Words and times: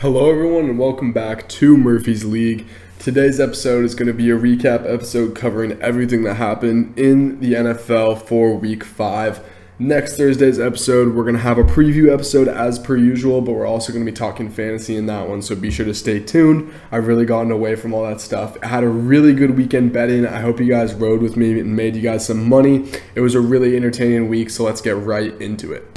Hello, 0.00 0.30
everyone, 0.30 0.64
and 0.64 0.78
welcome 0.78 1.12
back 1.12 1.46
to 1.50 1.76
Murphy's 1.76 2.24
League. 2.24 2.66
Today's 2.98 3.38
episode 3.38 3.84
is 3.84 3.94
going 3.94 4.06
to 4.06 4.14
be 4.14 4.30
a 4.30 4.34
recap 4.34 4.90
episode 4.90 5.36
covering 5.36 5.72
everything 5.82 6.22
that 6.22 6.36
happened 6.36 6.98
in 6.98 7.38
the 7.40 7.52
NFL 7.52 8.22
for 8.22 8.56
week 8.56 8.82
five. 8.82 9.44
Next 9.78 10.16
Thursday's 10.16 10.58
episode, 10.58 11.14
we're 11.14 11.24
going 11.24 11.34
to 11.34 11.42
have 11.42 11.58
a 11.58 11.64
preview 11.64 12.10
episode 12.10 12.48
as 12.48 12.78
per 12.78 12.96
usual, 12.96 13.42
but 13.42 13.52
we're 13.52 13.66
also 13.66 13.92
going 13.92 14.02
to 14.06 14.10
be 14.10 14.16
talking 14.16 14.48
fantasy 14.48 14.96
in 14.96 15.04
that 15.04 15.28
one, 15.28 15.42
so 15.42 15.54
be 15.54 15.70
sure 15.70 15.84
to 15.84 15.92
stay 15.92 16.18
tuned. 16.18 16.72
I've 16.90 17.06
really 17.06 17.26
gotten 17.26 17.52
away 17.52 17.76
from 17.76 17.92
all 17.92 18.04
that 18.04 18.22
stuff. 18.22 18.56
I 18.62 18.68
had 18.68 18.84
a 18.84 18.88
really 18.88 19.34
good 19.34 19.54
weekend 19.54 19.92
betting. 19.92 20.26
I 20.26 20.40
hope 20.40 20.60
you 20.60 20.68
guys 20.70 20.94
rode 20.94 21.20
with 21.20 21.36
me 21.36 21.60
and 21.60 21.76
made 21.76 21.94
you 21.94 22.00
guys 22.00 22.24
some 22.24 22.48
money. 22.48 22.90
It 23.14 23.20
was 23.20 23.34
a 23.34 23.40
really 23.42 23.76
entertaining 23.76 24.30
week, 24.30 24.48
so 24.48 24.64
let's 24.64 24.80
get 24.80 24.96
right 24.96 25.38
into 25.42 25.74
it. 25.74 25.89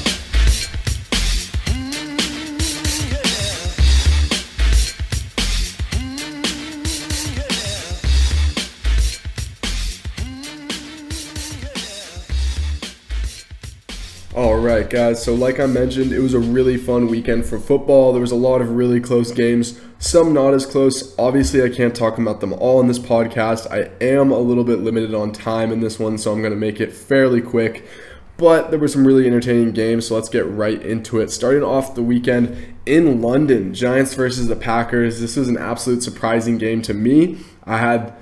Right, 14.84 14.94
uh, 14.94 15.08
guys. 15.10 15.24
So, 15.24 15.34
like 15.34 15.60
I 15.60 15.66
mentioned, 15.66 16.12
it 16.12 16.20
was 16.20 16.34
a 16.34 16.40
really 16.40 16.78
fun 16.78 17.08
weekend 17.08 17.46
for 17.46 17.60
football. 17.60 18.12
There 18.12 18.22
was 18.22 18.32
a 18.32 18.36
lot 18.36 18.62
of 18.62 18.72
really 18.72 19.00
close 19.00 19.32
games, 19.32 19.80
some 20.00 20.34
not 20.34 20.54
as 20.54 20.66
close. 20.66 21.18
Obviously, 21.18 21.64
I 21.64 21.70
can't 21.70 21.96
talk 21.96 22.18
about 22.18 22.40
them 22.40 22.54
all 22.54 22.80
in 22.80 22.88
this 22.88 23.00
podcast. 23.00 23.70
I 23.72 23.92
am 24.04 24.32
a 24.32 24.40
little 24.40 24.64
bit 24.64 24.80
limited 24.80 25.14
on 25.14 25.32
time 25.32 25.72
in 25.72 25.80
this 25.80 26.00
one, 26.00 26.18
so 26.18 26.32
I'm 26.32 26.42
going 26.42 26.54
to 26.54 26.60
make 26.60 26.80
it 26.80 26.94
fairly 26.94 27.42
quick. 27.42 27.88
But 28.36 28.72
there 28.72 28.80
were 28.80 28.88
some 28.88 29.06
really 29.06 29.28
entertaining 29.28 29.74
games, 29.74 30.08
so 30.08 30.16
let's 30.16 30.30
get 30.30 30.48
right 30.48 30.82
into 30.82 31.20
it. 31.20 31.30
Starting 31.30 31.64
off 31.64 31.96
the 31.96 32.02
weekend 32.02 32.76
in 32.86 33.22
London, 33.22 33.74
Giants 33.74 34.16
versus 34.16 34.48
the 34.48 34.56
Packers. 34.56 35.22
This 35.22 35.36
was 35.36 35.48
an 35.48 35.58
absolute 35.58 36.02
surprising 36.02 36.58
game 36.58 36.82
to 36.82 36.94
me. 36.94 37.38
I 37.64 37.78
had 37.78 38.14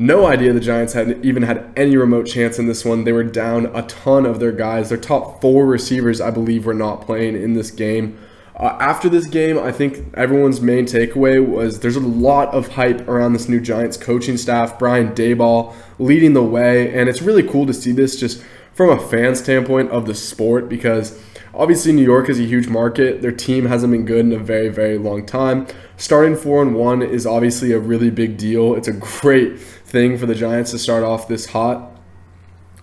no 0.00 0.24
idea 0.24 0.50
the 0.54 0.60
Giants 0.60 0.94
had 0.94 1.22
even 1.22 1.42
had 1.42 1.70
any 1.76 1.94
remote 1.94 2.26
chance 2.26 2.58
in 2.58 2.66
this 2.66 2.86
one. 2.86 3.04
They 3.04 3.12
were 3.12 3.22
down 3.22 3.66
a 3.76 3.82
ton 3.82 4.24
of 4.24 4.40
their 4.40 4.50
guys. 4.50 4.88
Their 4.88 4.96
top 4.96 5.42
four 5.42 5.66
receivers, 5.66 6.22
I 6.22 6.30
believe, 6.30 6.64
were 6.64 6.72
not 6.72 7.02
playing 7.02 7.36
in 7.36 7.52
this 7.52 7.70
game. 7.70 8.18
Uh, 8.56 8.78
after 8.80 9.10
this 9.10 9.26
game, 9.26 9.58
I 9.58 9.72
think 9.72 10.14
everyone's 10.14 10.62
main 10.62 10.86
takeaway 10.86 11.46
was 11.46 11.80
there's 11.80 11.96
a 11.96 12.00
lot 12.00 12.48
of 12.54 12.68
hype 12.68 13.06
around 13.08 13.34
this 13.34 13.46
new 13.46 13.60
Giants 13.60 13.98
coaching 13.98 14.38
staff. 14.38 14.78
Brian 14.78 15.14
Daboll 15.14 15.74
leading 15.98 16.32
the 16.32 16.42
way, 16.42 16.94
and 16.94 17.06
it's 17.10 17.20
really 17.20 17.42
cool 17.42 17.66
to 17.66 17.74
see 17.74 17.92
this 17.92 18.18
just 18.18 18.42
from 18.72 18.88
a 18.88 19.08
fan 19.08 19.34
standpoint 19.34 19.90
of 19.90 20.06
the 20.06 20.14
sport 20.14 20.66
because 20.66 21.22
obviously 21.52 21.92
New 21.92 22.04
York 22.04 22.30
is 22.30 22.40
a 22.40 22.44
huge 22.44 22.68
market. 22.68 23.20
Their 23.20 23.32
team 23.32 23.66
hasn't 23.66 23.92
been 23.92 24.06
good 24.06 24.24
in 24.24 24.32
a 24.32 24.38
very, 24.38 24.70
very 24.70 24.96
long 24.96 25.26
time. 25.26 25.66
Starting 25.98 26.34
four 26.34 26.62
and 26.62 26.74
one 26.74 27.02
is 27.02 27.26
obviously 27.26 27.72
a 27.72 27.78
really 27.78 28.08
big 28.10 28.38
deal. 28.38 28.74
It's 28.74 28.88
a 28.88 28.92
great 29.20 29.58
thing 29.90 30.16
for 30.16 30.26
the 30.26 30.34
Giants 30.34 30.70
to 30.70 30.78
start 30.78 31.04
off 31.04 31.28
this 31.28 31.46
hot. 31.46 31.90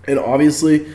And 0.08 0.20
obviously, 0.20 0.88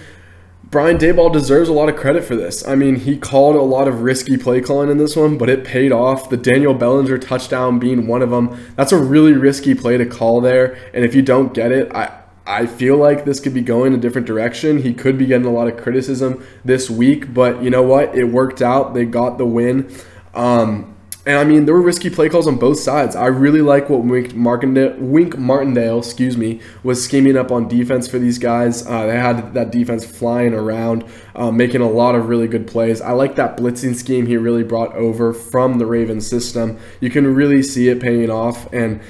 Brian 0.64 0.96
Daboll 0.96 1.32
deserves 1.32 1.68
a 1.68 1.72
lot 1.72 1.88
of 1.88 1.96
credit 1.96 2.24
for 2.24 2.34
this. 2.34 2.66
I 2.66 2.74
mean, 2.74 2.96
he 2.96 3.18
called 3.18 3.56
a 3.56 3.60
lot 3.60 3.88
of 3.88 4.00
risky 4.00 4.38
play 4.38 4.60
calling 4.60 4.90
in 4.90 4.96
this 4.96 5.16
one, 5.16 5.36
but 5.36 5.50
it 5.50 5.64
paid 5.64 5.92
off. 5.92 6.30
The 6.30 6.36
Daniel 6.36 6.72
Bellinger 6.72 7.18
touchdown 7.18 7.78
being 7.78 8.06
one 8.06 8.22
of 8.22 8.30
them. 8.30 8.58
That's 8.76 8.92
a 8.92 8.96
really 8.96 9.32
risky 9.32 9.74
play 9.74 9.98
to 9.98 10.06
call 10.06 10.40
there. 10.40 10.78
And 10.94 11.04
if 11.04 11.14
you 11.14 11.20
don't 11.20 11.52
get 11.52 11.72
it, 11.72 11.94
I, 11.94 12.18
I 12.46 12.66
feel 12.66 12.96
like 12.96 13.24
this 13.24 13.38
could 13.38 13.52
be 13.52 13.60
going 13.60 13.92
a 13.92 13.98
different 13.98 14.26
direction. 14.26 14.82
He 14.82 14.94
could 14.94 15.18
be 15.18 15.26
getting 15.26 15.46
a 15.46 15.52
lot 15.52 15.68
of 15.68 15.76
criticism 15.76 16.42
this 16.64 16.88
week, 16.88 17.34
but 17.34 17.62
you 17.62 17.68
know 17.68 17.82
what? 17.82 18.14
It 18.14 18.24
worked 18.24 18.62
out. 18.62 18.94
They 18.94 19.04
got 19.04 19.36
the 19.36 19.46
win. 19.46 19.94
Um, 20.34 20.91
and 21.24 21.38
I 21.38 21.44
mean, 21.44 21.66
there 21.66 21.74
were 21.74 21.82
risky 21.82 22.10
play 22.10 22.28
calls 22.28 22.48
on 22.48 22.56
both 22.56 22.80
sides. 22.80 23.14
I 23.14 23.26
really 23.26 23.62
like 23.62 23.88
what 23.88 24.02
Wink 24.02 24.34
Martindale, 24.34 24.94
Wink 24.98 25.38
Martindale, 25.38 25.98
excuse 25.98 26.36
me, 26.36 26.60
was 26.82 27.02
scheming 27.02 27.36
up 27.36 27.52
on 27.52 27.68
defense 27.68 28.08
for 28.08 28.18
these 28.18 28.38
guys. 28.38 28.84
Uh, 28.84 29.06
they 29.06 29.16
had 29.16 29.54
that 29.54 29.70
defense 29.70 30.04
flying 30.04 30.52
around, 30.52 31.04
uh, 31.36 31.52
making 31.52 31.80
a 31.80 31.88
lot 31.88 32.16
of 32.16 32.28
really 32.28 32.48
good 32.48 32.66
plays. 32.66 33.00
I 33.00 33.12
like 33.12 33.36
that 33.36 33.56
blitzing 33.56 33.94
scheme 33.94 34.26
he 34.26 34.36
really 34.36 34.64
brought 34.64 34.92
over 34.96 35.32
from 35.32 35.78
the 35.78 35.86
Ravens 35.86 36.26
system. 36.26 36.78
You 37.00 37.10
can 37.10 37.32
really 37.32 37.62
see 37.62 37.88
it 37.88 38.00
paying 38.00 38.30
off, 38.30 38.72
and 38.72 39.00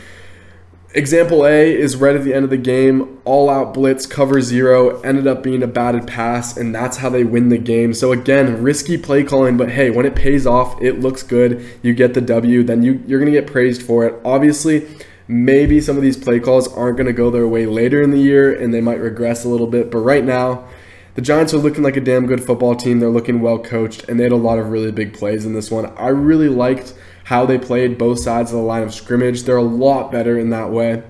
Example 0.95 1.47
A 1.47 1.75
is 1.75 1.97
right 1.97 2.15
at 2.15 2.23
the 2.23 2.35
end 2.35 2.45
of 2.45 2.51
the 2.51 2.59
game, 2.59 3.19
all 3.25 3.49
out 3.49 3.73
blitz, 3.73 4.05
cover 4.05 4.43
zero, 4.43 5.01
ended 5.01 5.27
up 5.27 5.43
being 5.43 5.63
a 5.63 5.67
batted 5.67 6.07
pass, 6.07 6.55
and 6.55 6.75
that's 6.75 6.99
how 6.99 7.09
they 7.09 7.25
win 7.25 7.49
the 7.49 7.57
game. 7.57 7.95
So 7.95 8.13
again, 8.13 8.63
risky 8.63 8.99
play 8.99 9.25
calling, 9.25 9.57
but 9.57 9.71
hey, 9.71 9.89
when 9.89 10.05
it 10.05 10.15
pays 10.15 10.47
off, 10.47 10.79
it 10.83 11.01
looks 11.01 11.23
good. 11.23 11.65
You 11.83 11.95
get 11.95 12.13
the 12.13 12.21
W, 12.21 12.63
then 12.63 12.83
you, 12.83 13.03
you're 13.07 13.21
gonna 13.21 13.31
get 13.31 13.47
praised 13.47 13.83
for 13.83 14.05
it. 14.05 14.21
Obviously, 14.23 14.87
maybe 15.29 15.81
some 15.81 15.97
of 15.97 16.03
these 16.03 16.19
play 16.19 16.39
calls 16.39 16.69
aren't 16.69 16.99
gonna 16.99 17.15
go 17.15 17.31
their 17.31 17.49
way 17.49 17.65
later 17.65 18.03
in 18.03 18.11
the 18.11 18.21
year 18.21 18.55
and 18.55 18.75
they 18.75 18.83
might 18.83 19.01
regress 19.01 19.47
a 19.47 19.49
little 19.49 19.67
bit, 19.67 19.91
but 19.91 20.01
right 20.01 20.25
now, 20.25 20.69
the 21.15 21.23
Giants 21.23 21.55
are 21.55 21.59
looking 21.59 21.83
like 21.83 21.97
a 21.97 22.01
damn 22.01 22.27
good 22.27 22.45
football 22.45 22.75
team. 22.75 23.01
They're 23.01 23.09
looking 23.09 23.41
well 23.41 23.59
coached, 23.59 24.09
and 24.09 24.19
they 24.19 24.25
had 24.25 24.33
a 24.33 24.37
lot 24.37 24.59
of 24.59 24.69
really 24.69 24.93
big 24.93 25.15
plays 25.15 25.45
in 25.45 25.53
this 25.55 25.71
one. 25.71 25.87
I 25.97 26.09
really 26.09 26.49
liked 26.49 26.95
how 27.33 27.47
they 27.47 27.57
played 27.57 27.97
both 27.97 28.19
sides 28.19 28.53
of 28.53 28.59
the 28.59 28.63
line 28.63 28.83
of 28.83 28.93
scrimmage. 28.93 29.45
They're 29.45 29.57
a 29.57 29.63
lot 29.63 30.13
better 30.13 30.39
in 30.39 30.51
that 30.51 30.71
way 30.71 31.03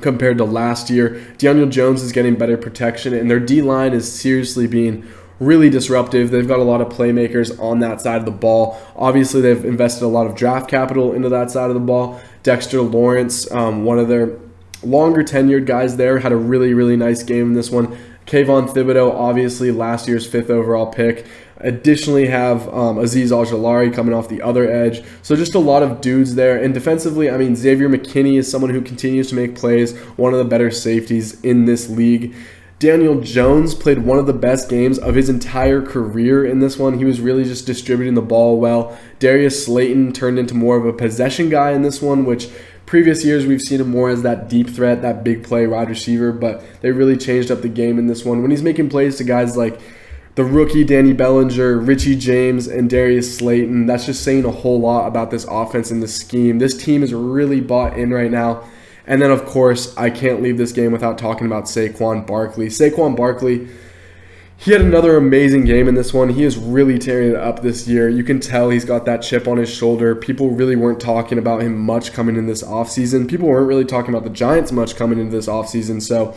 compared 0.00 0.36
to 0.38 0.44
last 0.44 0.90
year. 0.90 1.24
Daniel 1.38 1.68
Jones 1.68 2.02
is 2.02 2.10
getting 2.10 2.34
better 2.34 2.56
protection, 2.56 3.14
and 3.14 3.30
their 3.30 3.38
D 3.38 3.62
line 3.62 3.92
is 3.92 4.12
seriously 4.12 4.66
being 4.66 5.06
really 5.38 5.70
disruptive. 5.70 6.32
They've 6.32 6.48
got 6.48 6.58
a 6.58 6.64
lot 6.64 6.80
of 6.80 6.88
playmakers 6.88 7.56
on 7.62 7.78
that 7.78 8.00
side 8.00 8.18
of 8.18 8.24
the 8.24 8.32
ball. 8.32 8.80
Obviously, 8.96 9.40
they've 9.40 9.64
invested 9.64 10.04
a 10.06 10.08
lot 10.08 10.26
of 10.26 10.34
draft 10.34 10.68
capital 10.68 11.12
into 11.12 11.28
that 11.28 11.52
side 11.52 11.70
of 11.70 11.74
the 11.74 11.86
ball. 11.86 12.20
Dexter 12.42 12.82
Lawrence, 12.82 13.48
um, 13.52 13.84
one 13.84 14.00
of 14.00 14.08
their 14.08 14.36
longer 14.82 15.22
tenured 15.22 15.66
guys 15.66 15.96
there, 15.98 16.18
had 16.18 16.32
a 16.32 16.36
really, 16.36 16.74
really 16.74 16.96
nice 16.96 17.22
game 17.22 17.46
in 17.46 17.52
this 17.52 17.70
one. 17.70 17.96
Kayvon 18.26 18.68
Thibodeaux, 18.68 19.14
obviously 19.14 19.70
last 19.70 20.08
year's 20.08 20.26
fifth 20.26 20.50
overall 20.50 20.86
pick. 20.86 21.26
Additionally, 21.60 22.26
have 22.28 22.68
um, 22.68 22.96
Azeez 22.96 23.30
Ojulari 23.30 23.92
coming 23.92 24.14
off 24.14 24.28
the 24.28 24.42
other 24.42 24.70
edge. 24.70 25.02
So 25.22 25.34
just 25.34 25.54
a 25.54 25.58
lot 25.58 25.82
of 25.82 26.00
dudes 26.00 26.36
there. 26.36 26.62
And 26.62 26.72
defensively, 26.72 27.28
I 27.28 27.36
mean, 27.36 27.56
Xavier 27.56 27.88
McKinney 27.88 28.38
is 28.38 28.50
someone 28.50 28.70
who 28.70 28.80
continues 28.80 29.28
to 29.30 29.34
make 29.34 29.56
plays, 29.56 29.96
one 30.16 30.32
of 30.32 30.38
the 30.38 30.44
better 30.44 30.70
safeties 30.70 31.40
in 31.42 31.64
this 31.64 31.88
league. 31.88 32.34
Daniel 32.78 33.20
Jones 33.20 33.74
played 33.74 33.98
one 33.98 34.20
of 34.20 34.26
the 34.26 34.32
best 34.32 34.68
games 34.68 35.00
of 35.00 35.16
his 35.16 35.28
entire 35.28 35.82
career 35.82 36.46
in 36.46 36.60
this 36.60 36.78
one. 36.78 36.96
He 36.96 37.04
was 37.04 37.20
really 37.20 37.42
just 37.42 37.66
distributing 37.66 38.14
the 38.14 38.22
ball 38.22 38.60
well. 38.60 38.96
Darius 39.18 39.66
Slayton 39.66 40.12
turned 40.12 40.38
into 40.38 40.54
more 40.54 40.76
of 40.76 40.86
a 40.86 40.92
possession 40.92 41.48
guy 41.48 41.72
in 41.72 41.82
this 41.82 42.00
one, 42.00 42.24
which 42.24 42.48
previous 42.86 43.24
years 43.24 43.46
we've 43.46 43.60
seen 43.60 43.80
him 43.80 43.90
more 43.90 44.10
as 44.10 44.22
that 44.22 44.48
deep 44.48 44.70
threat, 44.70 45.02
that 45.02 45.24
big 45.24 45.42
play 45.42 45.66
wide 45.66 45.88
receiver, 45.88 46.30
but 46.30 46.64
they 46.80 46.92
really 46.92 47.16
changed 47.16 47.50
up 47.50 47.62
the 47.62 47.68
game 47.68 47.98
in 47.98 48.06
this 48.06 48.24
one. 48.24 48.42
When 48.42 48.52
he's 48.52 48.62
making 48.62 48.90
plays 48.90 49.16
to 49.16 49.24
guys 49.24 49.56
like 49.56 49.80
the 50.38 50.44
rookie 50.44 50.84
Danny 50.84 51.12
Bellinger, 51.12 51.78
Richie 51.78 52.14
James, 52.14 52.68
and 52.68 52.88
Darius 52.88 53.38
Slayton. 53.38 53.86
That's 53.86 54.06
just 54.06 54.22
saying 54.22 54.44
a 54.44 54.52
whole 54.52 54.78
lot 54.78 55.08
about 55.08 55.32
this 55.32 55.44
offense 55.50 55.90
and 55.90 56.00
the 56.00 56.06
scheme. 56.06 56.60
This 56.60 56.80
team 56.80 57.02
is 57.02 57.12
really 57.12 57.60
bought 57.60 57.98
in 57.98 58.12
right 58.12 58.30
now. 58.30 58.62
And 59.04 59.20
then, 59.20 59.32
of 59.32 59.44
course, 59.46 59.96
I 59.96 60.10
can't 60.10 60.40
leave 60.40 60.56
this 60.56 60.70
game 60.70 60.92
without 60.92 61.18
talking 61.18 61.48
about 61.48 61.64
Saquon 61.64 62.24
Barkley. 62.24 62.68
Saquon 62.68 63.16
Barkley, 63.16 63.66
he 64.58 64.70
had 64.70 64.80
another 64.80 65.16
amazing 65.16 65.64
game 65.64 65.88
in 65.88 65.96
this 65.96 66.14
one. 66.14 66.28
He 66.28 66.44
is 66.44 66.56
really 66.56 67.00
tearing 67.00 67.30
it 67.30 67.36
up 67.36 67.62
this 67.62 67.88
year. 67.88 68.08
You 68.08 68.22
can 68.22 68.38
tell 68.38 68.70
he's 68.70 68.84
got 68.84 69.06
that 69.06 69.22
chip 69.22 69.48
on 69.48 69.56
his 69.56 69.68
shoulder. 69.68 70.14
People 70.14 70.50
really 70.50 70.76
weren't 70.76 71.00
talking 71.00 71.38
about 71.38 71.62
him 71.62 71.76
much 71.76 72.12
coming 72.12 72.36
in 72.36 72.46
this 72.46 72.62
offseason. 72.62 73.28
People 73.28 73.48
weren't 73.48 73.66
really 73.66 73.84
talking 73.84 74.14
about 74.14 74.22
the 74.22 74.30
Giants 74.30 74.70
much 74.70 74.94
coming 74.94 75.18
into 75.18 75.32
this 75.32 75.48
offseason. 75.48 76.00
So, 76.00 76.36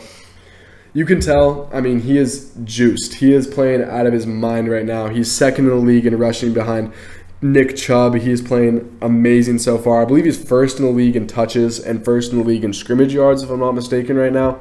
you 0.93 1.05
can 1.05 1.21
tell, 1.21 1.69
I 1.73 1.79
mean, 1.79 2.01
he 2.01 2.17
is 2.17 2.51
juiced. 2.63 3.15
He 3.15 3.33
is 3.33 3.47
playing 3.47 3.81
out 3.83 4.05
of 4.05 4.13
his 4.13 4.27
mind 4.27 4.69
right 4.69 4.85
now. 4.85 5.07
He's 5.07 5.31
second 5.31 5.65
in 5.65 5.71
the 5.71 5.77
league 5.77 6.05
in 6.05 6.17
rushing 6.17 6.53
behind 6.53 6.91
Nick 7.41 7.77
Chubb. 7.77 8.15
He's 8.15 8.41
playing 8.41 8.97
amazing 9.01 9.59
so 9.59 9.77
far. 9.77 10.01
I 10.01 10.05
believe 10.05 10.25
he's 10.25 10.43
first 10.43 10.79
in 10.79 10.85
the 10.85 10.91
league 10.91 11.15
in 11.15 11.27
touches 11.27 11.79
and 11.79 12.03
first 12.03 12.33
in 12.33 12.39
the 12.39 12.43
league 12.43 12.65
in 12.65 12.73
scrimmage 12.73 13.13
yards, 13.13 13.41
if 13.41 13.49
I'm 13.49 13.61
not 13.61 13.71
mistaken, 13.71 14.17
right 14.17 14.33
now. 14.33 14.59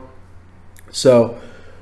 So, 0.92 1.40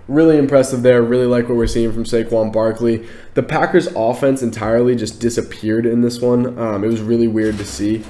really 0.09 0.39
impressive 0.39 0.83
there. 0.83 1.03
Really 1.03 1.27
like 1.27 1.49
what 1.49 1.57
we're 1.57 1.67
seeing 1.67 1.93
from 1.93 2.05
Saquon 2.05 2.51
Barkley. 2.51 3.07
The 3.35 3.43
Packers' 3.43 3.89
offense 3.95 4.43
entirely 4.43 4.97
just 4.97 5.21
disappeared 5.21 5.85
in 5.85 6.01
this 6.01 6.21
one. 6.21 6.59
Um, 6.59 6.85
it 6.85 6.89
was 6.89 7.03
really 7.03 7.29
weird 7.29 7.59
to 7.59 7.65
see. 7.67 8.03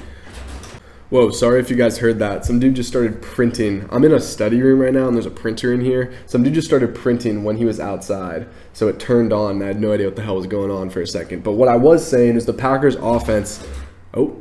Whoa, 1.09 1.31
sorry 1.31 1.59
if 1.59 1.71
you 1.71 1.75
guys 1.75 1.97
heard 1.97 2.19
that. 2.19 2.45
Some 2.45 2.59
dude 2.59 2.75
just 2.75 2.87
started 2.87 3.19
printing. 3.19 3.89
I'm 3.91 4.05
in 4.05 4.11
a 4.11 4.19
study 4.19 4.61
room 4.61 4.79
right 4.79 4.93
now 4.93 5.07
and 5.07 5.15
there's 5.15 5.25
a 5.25 5.31
printer 5.31 5.73
in 5.73 5.81
here. 5.81 6.13
Some 6.27 6.43
dude 6.43 6.53
just 6.53 6.67
started 6.67 6.93
printing 6.93 7.43
when 7.43 7.57
he 7.57 7.65
was 7.65 7.79
outside. 7.79 8.47
So 8.73 8.87
it 8.87 8.99
turned 8.99 9.33
on. 9.33 9.53
and 9.53 9.63
I 9.63 9.67
had 9.67 9.81
no 9.81 9.91
idea 9.91 10.05
what 10.05 10.15
the 10.15 10.21
hell 10.21 10.35
was 10.35 10.45
going 10.45 10.69
on 10.69 10.91
for 10.91 11.01
a 11.01 11.07
second. 11.07 11.43
But 11.43 11.53
what 11.53 11.67
I 11.67 11.77
was 11.77 12.07
saying 12.07 12.35
is 12.35 12.45
the 12.45 12.53
Packers 12.53 12.93
offense. 12.93 13.65
Oh, 14.13 14.37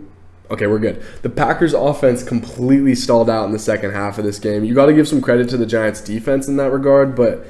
okay, 0.51 0.67
we're 0.67 0.79
good. 0.79 1.03
The 1.23 1.31
Packers 1.31 1.73
offense 1.73 2.23
completely 2.23 2.95
stalled 2.95 3.31
out 3.31 3.47
in 3.47 3.53
the 3.53 3.59
second 3.59 3.93
half 3.93 4.19
of 4.19 4.25
this 4.25 4.39
game. 4.39 4.63
You 4.63 4.75
got 4.75 4.87
to 4.87 4.93
give 4.93 5.09
some 5.09 5.23
credit 5.23 5.49
to 5.49 5.57
the 5.57 5.67
Giants 5.67 6.03
defense 6.03 6.49
in 6.49 6.59
that 6.59 6.71
regard, 6.71 7.17
but 7.17 7.47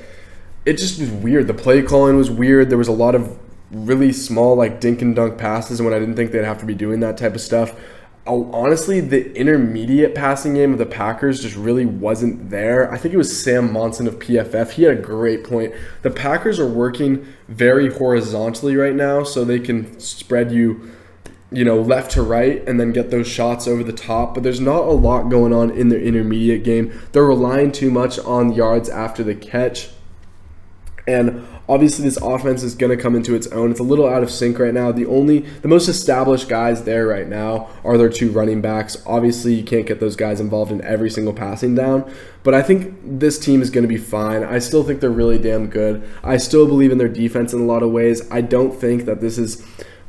it 0.64 0.74
just 0.74 1.00
was 1.00 1.10
weird. 1.10 1.48
The 1.48 1.54
play 1.54 1.82
calling 1.82 2.16
was 2.16 2.30
weird. 2.30 2.70
There 2.70 2.78
was 2.78 2.86
a 2.86 2.92
lot 2.92 3.16
of 3.16 3.36
really 3.72 4.12
small, 4.12 4.54
like 4.54 4.80
dink 4.80 5.02
and 5.02 5.16
dunk 5.16 5.38
passes, 5.38 5.80
and 5.80 5.88
when 5.88 5.94
I 5.94 5.98
didn't 5.98 6.14
think 6.14 6.30
they'd 6.30 6.44
have 6.44 6.58
to 6.58 6.66
be 6.66 6.74
doing 6.74 7.00
that 7.00 7.16
type 7.16 7.34
of 7.34 7.40
stuff. 7.40 7.74
Oh, 8.30 8.50
honestly, 8.52 9.00
the 9.00 9.34
intermediate 9.34 10.14
passing 10.14 10.52
game 10.52 10.72
of 10.72 10.78
the 10.78 10.84
Packers 10.84 11.40
just 11.40 11.56
really 11.56 11.86
wasn't 11.86 12.50
there. 12.50 12.92
I 12.92 12.98
think 12.98 13.14
it 13.14 13.16
was 13.16 13.42
Sam 13.42 13.72
Monson 13.72 14.06
of 14.06 14.18
PFF. 14.18 14.72
He 14.72 14.82
had 14.82 14.98
a 14.98 15.00
great 15.00 15.44
point. 15.44 15.72
The 16.02 16.10
Packers 16.10 16.60
are 16.60 16.68
working 16.68 17.26
very 17.48 17.90
horizontally 17.90 18.76
right 18.76 18.94
now, 18.94 19.22
so 19.22 19.44
they 19.44 19.58
can 19.58 19.98
spread 19.98 20.52
you, 20.52 20.90
you 21.50 21.64
know, 21.64 21.80
left 21.80 22.10
to 22.12 22.22
right 22.22 22.62
and 22.68 22.78
then 22.78 22.92
get 22.92 23.10
those 23.10 23.26
shots 23.26 23.66
over 23.66 23.82
the 23.82 23.94
top. 23.94 24.34
But 24.34 24.42
there's 24.42 24.60
not 24.60 24.82
a 24.82 24.92
lot 24.92 25.30
going 25.30 25.54
on 25.54 25.70
in 25.70 25.88
their 25.88 26.00
intermediate 26.00 26.64
game. 26.64 26.92
They're 27.12 27.24
relying 27.24 27.72
too 27.72 27.90
much 27.90 28.18
on 28.18 28.52
yards 28.52 28.90
after 28.90 29.24
the 29.24 29.34
catch. 29.34 29.88
And 31.08 31.48
obviously 31.70 32.04
this 32.04 32.18
offense 32.18 32.62
is 32.62 32.74
going 32.74 32.94
to 32.94 33.02
come 33.02 33.16
into 33.16 33.34
its 33.34 33.46
own. 33.48 33.70
It's 33.70 33.80
a 33.80 33.84
little 33.84 34.06
out 34.06 34.22
of 34.22 34.30
sync 34.30 34.58
right 34.58 34.74
now. 34.74 34.92
The 34.92 35.06
only 35.06 35.40
the 35.40 35.68
most 35.68 35.88
established 35.88 36.48
guys 36.48 36.84
there 36.84 37.06
right 37.06 37.26
now 37.26 37.70
are 37.82 37.96
their 37.96 38.10
two 38.10 38.30
running 38.30 38.60
backs. 38.60 39.02
Obviously, 39.06 39.54
you 39.54 39.64
can't 39.64 39.86
get 39.86 40.00
those 40.00 40.16
guys 40.16 40.38
involved 40.38 40.70
in 40.70 40.82
every 40.82 41.08
single 41.08 41.32
passing 41.32 41.74
down, 41.74 42.12
but 42.42 42.54
I 42.54 42.62
think 42.62 42.94
this 43.02 43.38
team 43.38 43.62
is 43.62 43.70
going 43.70 43.82
to 43.82 43.88
be 43.88 43.96
fine. 43.96 44.44
I 44.44 44.58
still 44.58 44.84
think 44.84 45.00
they're 45.00 45.10
really 45.10 45.38
damn 45.38 45.68
good. 45.68 46.06
I 46.22 46.36
still 46.36 46.66
believe 46.66 46.92
in 46.92 46.98
their 46.98 47.08
defense 47.08 47.54
in 47.54 47.60
a 47.60 47.64
lot 47.64 47.82
of 47.82 47.90
ways. 47.90 48.30
I 48.30 48.42
don't 48.42 48.78
think 48.78 49.06
that 49.06 49.22
this 49.22 49.38
is 49.38 49.64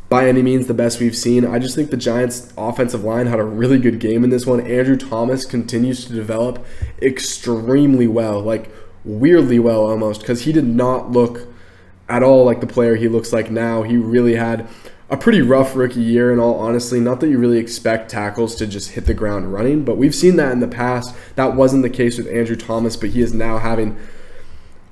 by 0.09 0.27
any 0.27 0.41
means 0.41 0.67
the 0.67 0.73
best 0.73 0.99
we've 0.99 1.15
seen. 1.15 1.45
I 1.45 1.59
just 1.59 1.75
think 1.75 1.91
the 1.91 1.97
Giants' 1.97 2.51
offensive 2.57 3.03
line 3.03 3.27
had 3.27 3.39
a 3.39 3.43
really 3.43 3.77
good 3.77 3.99
game 3.99 4.23
in 4.23 4.31
this 4.31 4.45
one. 4.45 4.59
Andrew 4.59 4.97
Thomas 4.97 5.45
continues 5.45 6.03
to 6.05 6.13
develop 6.13 6.65
extremely 7.01 8.07
well. 8.07 8.41
Like 8.41 8.69
weirdly 9.03 9.59
well 9.59 9.85
almost 9.85 10.21
because 10.21 10.43
he 10.43 10.51
did 10.51 10.65
not 10.65 11.11
look 11.11 11.47
at 12.07 12.23
all 12.23 12.43
like 12.43 12.61
the 12.61 12.67
player 12.67 12.95
he 12.95 13.07
looks 13.07 13.31
like 13.31 13.51
now. 13.51 13.83
He 13.83 13.97
really 13.97 14.35
had 14.35 14.67
a 15.09 15.17
pretty 15.17 15.41
rough 15.41 15.75
rookie 15.75 16.01
year, 16.01 16.31
in 16.31 16.39
all 16.39 16.55
honestly 16.55 16.99
Not 16.99 17.19
that 17.19 17.29
you 17.29 17.39
really 17.39 17.57
expect 17.57 18.11
tackles 18.11 18.55
to 18.55 18.67
just 18.67 18.91
hit 18.91 19.05
the 19.05 19.13
ground 19.13 19.51
running, 19.51 19.83
but 19.83 19.97
we've 19.97 20.13
seen 20.13 20.35
that 20.35 20.51
in 20.51 20.59
the 20.59 20.67
past. 20.67 21.15
That 21.35 21.55
wasn't 21.55 21.83
the 21.83 21.89
case 21.89 22.17
with 22.17 22.27
Andrew 22.27 22.55
Thomas, 22.55 22.95
but 22.95 23.09
he 23.09 23.21
is 23.21 23.33
now 23.33 23.57
having 23.57 23.97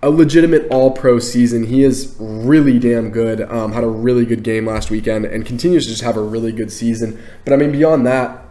a 0.02 0.10
legitimate 0.10 0.68
all 0.70 0.92
pro 0.92 1.20
season. 1.20 1.68
He 1.68 1.84
is 1.84 2.16
really 2.20 2.80
damn 2.80 3.12
good. 3.12 3.42
Um, 3.42 3.74
had 3.74 3.84
a 3.84 3.90
really 3.90 4.26
good 4.26 4.44
game 4.44 4.66
last 4.66 4.90
weekend 4.90 5.26
and 5.26 5.46
continues 5.46 5.86
to 5.86 5.92
just 5.92 6.04
have 6.04 6.18
a 6.18 6.22
really 6.22 6.52
good 6.52 6.72
season. 6.72 7.20
But 7.44 7.54
I 7.54 7.58
mean, 7.58 7.72
beyond 7.72 8.06
that, 8.06 8.32
and 8.32 8.47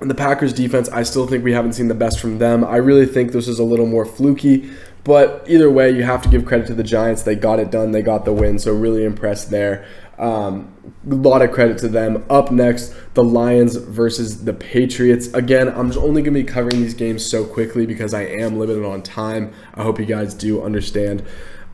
the 0.00 0.14
Packers 0.14 0.52
defense, 0.52 0.88
I 0.90 1.02
still 1.02 1.26
think 1.26 1.44
we 1.44 1.52
haven't 1.52 1.72
seen 1.72 1.88
the 1.88 1.94
best 1.94 2.20
from 2.20 2.38
them. 2.38 2.64
I 2.64 2.76
really 2.76 3.06
think 3.06 3.32
this 3.32 3.48
is 3.48 3.58
a 3.58 3.64
little 3.64 3.86
more 3.86 4.04
fluky. 4.04 4.70
But 5.04 5.44
either 5.48 5.70
way, 5.70 5.90
you 5.90 6.02
have 6.02 6.20
to 6.22 6.28
give 6.28 6.44
credit 6.44 6.66
to 6.66 6.74
the 6.74 6.82
Giants. 6.82 7.22
They 7.22 7.36
got 7.36 7.60
it 7.60 7.70
done. 7.70 7.92
They 7.92 8.02
got 8.02 8.24
the 8.24 8.32
win. 8.32 8.58
So 8.58 8.74
really 8.74 9.04
impressed 9.04 9.50
there. 9.50 9.86
Um, 10.18 10.74
a 11.08 11.14
lot 11.14 11.42
of 11.42 11.52
credit 11.52 11.78
to 11.78 11.88
them. 11.88 12.24
Up 12.28 12.50
next, 12.50 12.92
the 13.14 13.22
Lions 13.22 13.76
versus 13.76 14.44
the 14.44 14.52
Patriots. 14.52 15.28
Again, 15.28 15.68
I'm 15.68 15.96
only 15.98 16.22
going 16.22 16.34
to 16.34 16.42
be 16.42 16.44
covering 16.44 16.82
these 16.82 16.94
games 16.94 17.24
so 17.24 17.44
quickly 17.44 17.86
because 17.86 18.14
I 18.14 18.22
am 18.22 18.58
limited 18.58 18.84
on 18.84 19.02
time. 19.02 19.52
I 19.74 19.82
hope 19.84 20.00
you 20.00 20.06
guys 20.06 20.34
do 20.34 20.62
understand. 20.62 21.22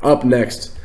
Up 0.03 0.25
next, 0.25 0.77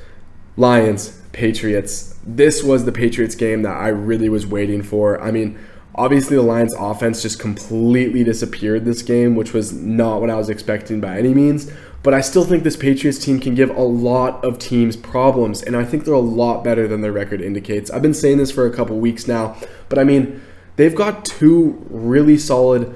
Lions, 0.56 1.22
Patriots. 1.34 2.18
This 2.26 2.64
was 2.64 2.86
the 2.86 2.92
Patriots 2.92 3.36
game 3.36 3.64
that 3.64 3.76
I 3.76 3.90
really 3.90 4.30
was 4.30 4.48
waiting 4.48 4.84
for. 4.84 5.22
I 5.22 5.32
mean, 5.32 5.60
Obviously, 5.98 6.36
the 6.36 6.44
Lions' 6.44 6.76
offense 6.78 7.22
just 7.22 7.40
completely 7.40 8.24
disappeared 8.24 8.86
this 8.86 9.02
game, 9.02 9.36
which 9.36 9.54
was 9.54 9.74
not 9.74 10.22
what 10.22 10.30
I 10.30 10.36
was 10.36 10.50
expecting 10.50 11.02
by 11.02 11.18
any 11.18 11.34
means. 11.34 11.72
But 12.04 12.14
I 12.14 12.22
still 12.22 12.46
think 12.46 12.64
this 12.64 12.78
Patriots 12.78 13.18
team 13.18 13.40
can 13.40 13.56
give 13.56 13.70
a 13.76 13.82
lot 13.82 14.44
of 14.44 14.60
teams 14.60 14.96
problems, 14.96 15.64
and 15.64 15.76
I 15.76 15.84
think 15.84 16.06
they're 16.06 16.14
a 16.14 16.20
lot 16.20 16.64
better 16.64 16.88
than 16.88 17.02
their 17.02 17.12
record 17.12 17.42
indicates. 17.42 17.90
I've 17.90 18.04
been 18.04 18.14
saying 18.14 18.38
this 18.38 18.52
for 18.52 18.66
a 18.66 18.74
couple 18.74 18.98
weeks 19.00 19.28
now, 19.28 19.58
but 19.90 19.98
I 19.98 20.04
mean, 20.04 20.42
they've 20.76 20.96
got 20.96 21.26
two 21.26 21.84
really 21.90 22.38
solid 22.38 22.96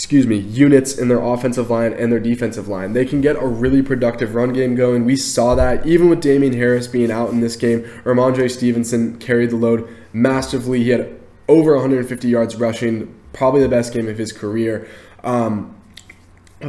excuse 0.00 0.26
me, 0.26 0.36
units 0.36 0.96
in 0.96 1.08
their 1.08 1.20
offensive 1.20 1.68
line 1.68 1.92
and 1.92 2.10
their 2.10 2.20
defensive 2.20 2.68
line. 2.68 2.94
They 2.94 3.04
can 3.04 3.20
get 3.20 3.36
a 3.36 3.46
really 3.46 3.82
productive 3.82 4.34
run 4.34 4.54
game 4.54 4.74
going. 4.74 5.04
We 5.04 5.14
saw 5.14 5.54
that 5.56 5.86
even 5.86 6.08
with 6.08 6.22
Damien 6.22 6.54
Harris 6.54 6.86
being 6.86 7.10
out 7.10 7.28
in 7.28 7.40
this 7.40 7.54
game. 7.54 7.82
Rhamondre 8.04 8.50
Stevenson 8.50 9.18
carried 9.18 9.50
the 9.50 9.56
load 9.56 9.86
massively. 10.14 10.84
He 10.84 10.88
had 10.88 11.19
over 11.50 11.74
150 11.74 12.28
yards 12.28 12.54
rushing, 12.56 13.12
probably 13.32 13.60
the 13.60 13.68
best 13.68 13.92
game 13.92 14.08
of 14.08 14.16
his 14.16 14.32
career. 14.32 14.88
Um, 15.24 15.76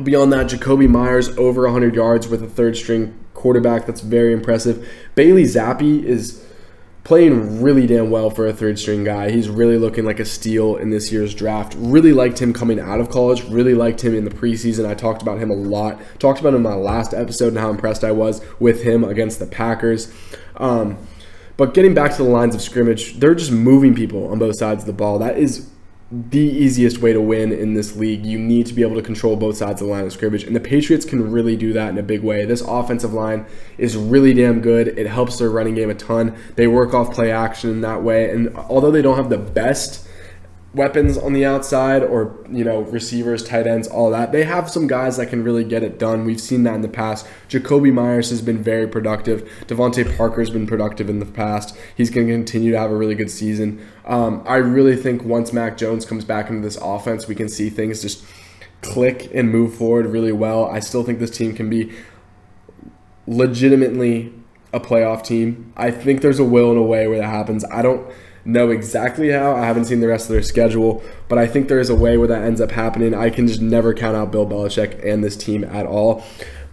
beyond 0.03 0.33
that, 0.33 0.47
Jakobi 0.47 0.89
Meyers 0.89 1.29
over 1.37 1.63
100 1.63 1.93
yards 1.95 2.27
with 2.27 2.41
a 2.41 2.49
third 2.49 2.75
string 2.75 3.17
quarterback. 3.35 3.85
That's 3.85 4.01
very 4.01 4.33
impressive. 4.33 4.87
Bailey 5.13 5.43
Zappe 5.43 6.03
is 6.03 6.43
playing 7.03 7.61
really 7.61 7.85
damn 7.85 8.09
well 8.09 8.31
for 8.31 8.47
a 8.47 8.53
third 8.53 8.79
string 8.79 9.03
guy. 9.03 9.29
He's 9.29 9.49
really 9.49 9.77
looking 9.77 10.03
like 10.03 10.19
a 10.19 10.25
steal 10.25 10.75
in 10.75 10.89
this 10.89 11.11
year's 11.11 11.35
draft. 11.35 11.75
Really 11.77 12.11
liked 12.11 12.41
him 12.41 12.51
coming 12.51 12.79
out 12.79 12.99
of 12.99 13.09
college. 13.09 13.43
Really 13.49 13.75
liked 13.75 14.01
him 14.01 14.15
in 14.15 14.25
the 14.25 14.31
preseason. 14.31 14.87
I 14.87 14.95
talked 14.95 15.21
about 15.21 15.37
him 15.37 15.51
a 15.51 15.55
lot. 15.55 16.01
Talked 16.19 16.39
about 16.39 16.49
him 16.49 16.57
in 16.57 16.63
my 16.63 16.73
last 16.73 17.13
episode 17.13 17.49
and 17.49 17.59
how 17.59 17.69
impressed 17.69 18.03
I 18.03 18.11
was 18.11 18.41
with 18.59 18.81
him 18.81 19.03
against 19.03 19.37
the 19.37 19.45
Packers. 19.45 20.11
Um, 20.57 20.97
but 21.61 21.75
getting 21.75 21.93
back 21.93 22.09
to 22.09 22.23
the 22.23 22.27
lines 22.27 22.55
of 22.55 22.61
scrimmage, 22.63 23.19
they're 23.19 23.35
just 23.35 23.51
moving 23.51 23.93
people 23.93 24.31
on 24.31 24.39
both 24.39 24.55
sides 24.55 24.81
of 24.81 24.87
the 24.87 24.93
ball. 24.93 25.19
That 25.19 25.37
is 25.37 25.69
the 26.11 26.39
easiest 26.39 26.97
way 26.97 27.13
to 27.13 27.21
win 27.21 27.51
in 27.51 27.75
this 27.75 27.95
league. 27.95 28.25
You 28.25 28.39
need 28.39 28.65
to 28.65 28.73
be 28.73 28.81
able 28.81 28.95
to 28.95 29.03
control 29.03 29.35
both 29.35 29.57
sides 29.57 29.79
of 29.79 29.85
the 29.85 29.93
line 29.93 30.03
of 30.03 30.11
scrimmage, 30.11 30.43
and 30.43 30.55
the 30.55 30.59
Patriots 30.59 31.05
can 31.05 31.31
really 31.31 31.55
do 31.55 31.71
that 31.73 31.89
in 31.89 31.99
a 31.99 32.01
big 32.01 32.23
way. 32.23 32.45
This 32.45 32.61
offensive 32.61 33.13
line 33.13 33.45
is 33.77 33.95
really 33.95 34.33
damn 34.33 34.61
good. 34.61 34.87
It 34.87 35.05
helps 35.05 35.37
their 35.37 35.51
running 35.51 35.75
game 35.75 35.91
a 35.91 35.93
ton. 35.93 36.35
They 36.55 36.65
work 36.65 36.95
off 36.95 37.13
play 37.13 37.31
action 37.31 37.69
in 37.69 37.81
that 37.81 38.01
way, 38.01 38.31
and 38.31 38.57
although 38.57 38.89
they 38.89 39.03
don't 39.03 39.17
have 39.17 39.29
the 39.29 39.37
best 39.37 40.07
weapons 40.73 41.17
on 41.17 41.33
the 41.33 41.45
outside 41.45 42.01
or 42.01 42.33
you 42.49 42.63
know 42.63 42.81
receivers 42.81 43.43
tight 43.43 43.67
ends 43.67 43.87
all 43.87 44.09
that. 44.11 44.31
They 44.31 44.43
have 44.43 44.69
some 44.69 44.87
guys 44.87 45.17
that 45.17 45.27
can 45.27 45.43
really 45.43 45.63
get 45.63 45.83
it 45.83 45.99
done. 45.99 46.23
We've 46.25 46.39
seen 46.39 46.63
that 46.63 46.75
in 46.75 46.81
the 46.81 46.87
past. 46.87 47.27
Jakobi 47.49 47.91
meyers 47.91 48.29
has 48.29 48.41
been 48.41 48.63
very 48.63 48.87
productive. 48.87 49.49
DeVante 49.67 50.17
parker's 50.17 50.49
been 50.49 50.67
productive 50.67 51.09
in 51.09 51.19
the 51.19 51.25
past. 51.25 51.75
He's 51.95 52.09
going 52.09 52.27
to 52.27 52.33
continue 52.33 52.71
to 52.71 52.79
have 52.79 52.91
a 52.91 52.95
really 52.95 53.15
good 53.15 53.31
season. 53.31 53.85
Um, 54.05 54.43
i 54.47 54.55
really 54.55 54.95
think 54.95 55.23
once 55.23 55.53
mac 55.53 55.77
jones 55.77 56.05
comes 56.05 56.25
back 56.25 56.49
into 56.49 56.61
this 56.63 56.75
offense 56.77 57.27
we 57.27 57.35
can 57.35 57.47
see 57.47 57.69
things 57.69 58.01
just 58.01 58.25
click 58.81 59.29
and 59.33 59.51
move 59.51 59.75
forward 59.75 60.07
really 60.07 60.31
well. 60.31 60.65
I 60.65 60.79
still 60.79 61.03
think 61.03 61.19
this 61.19 61.31
team 61.31 61.53
can 61.53 61.69
be 61.69 61.91
legitimately 63.27 64.33
a 64.73 64.79
playoff 64.79 65.23
team. 65.23 65.71
I 65.77 65.91
think 65.91 66.21
there's 66.21 66.39
a 66.39 66.43
will 66.43 66.71
and 66.71 66.79
a 66.79 66.83
way 66.83 67.07
where 67.07 67.19
that 67.19 67.27
happens. 67.27 67.63
I 67.65 67.81
don't 67.81 68.11
know 68.45 68.69
exactly 68.69 69.31
how. 69.31 69.55
I 69.55 69.65
haven't 69.65 69.85
seen 69.85 69.99
the 69.99 70.07
rest 70.07 70.25
of 70.25 70.33
their 70.33 70.41
schedule, 70.41 71.03
but 71.27 71.37
I 71.37 71.47
think 71.47 71.67
there 71.67 71.79
is 71.79 71.89
a 71.89 71.95
way 71.95 72.17
where 72.17 72.27
that 72.27 72.43
ends 72.43 72.61
up 72.61 72.71
happening. 72.71 73.13
I 73.13 73.29
can 73.29 73.47
just 73.47 73.61
never 73.61 73.93
count 73.93 74.15
out 74.15 74.31
Bill 74.31 74.45
Belichick 74.45 75.03
and 75.05 75.23
this 75.23 75.37
team 75.37 75.63
at 75.63 75.85
all. 75.85 76.23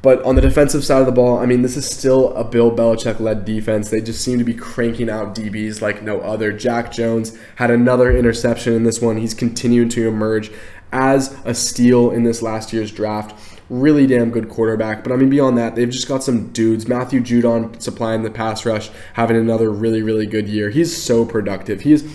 But 0.01 0.23
on 0.23 0.37
the 0.37 0.41
defensive 0.41 0.85
side 0.85 1.01
of 1.01 1.07
the 1.07 1.13
ball, 1.13 1.39
I 1.39 1.47
mean, 1.47 1.63
this 1.63 1.77
is 1.77 1.85
still 1.85 2.33
a 2.35 2.45
Bill 2.45 2.71
Belichick 2.71 3.19
led 3.19 3.45
defense. 3.45 3.91
They 3.91 4.01
just 4.01 4.23
seem 4.23 4.39
to 4.39 4.45
be 4.45 4.55
cranking 4.55 5.11
out 5.11 5.35
DBs 5.35 5.81
like 5.81 6.03
no 6.03 6.21
other. 6.21 6.53
Jack 6.53 6.93
Jones 6.93 7.37
had 7.57 7.71
another 7.71 8.17
interception 8.17 8.75
in 8.75 8.85
this 8.85 9.01
one. 9.01 9.17
He's 9.17 9.35
continuing 9.35 9.89
to 9.91 10.07
emerge 10.07 10.53
as 10.93 11.37
a 11.45 11.53
steal 11.53 12.11
in 12.11 12.23
this 12.23 12.43
last 12.43 12.73
year's 12.73 12.93
draft 12.93 13.58
really 13.71 14.07
damn 14.07 14.31
good 14.31 14.49
quarterback. 14.49 15.03
But 15.03 15.13
I 15.13 15.17
mean, 15.17 15.31
beyond 15.31 15.59
that, 15.59 15.75
they've 15.75 15.91
just 15.91 16.09
got 16.09 16.23
some 16.23 16.49
dudes. 16.49 16.89
Matthew 16.89 17.21
Judon 17.21 17.81
supplying 17.81 18.23
the 18.23 18.31
pass 18.31 18.65
rush, 18.65 18.91
having 19.15 19.37
another 19.37 19.71
really, 19.71 20.03
really 20.03 20.27
good 20.27 20.49
year. 20.49 20.71
He's 20.71 20.97
so 20.97 21.25
productive. 21.25 21.83
He 21.83 21.93
is 21.93 22.09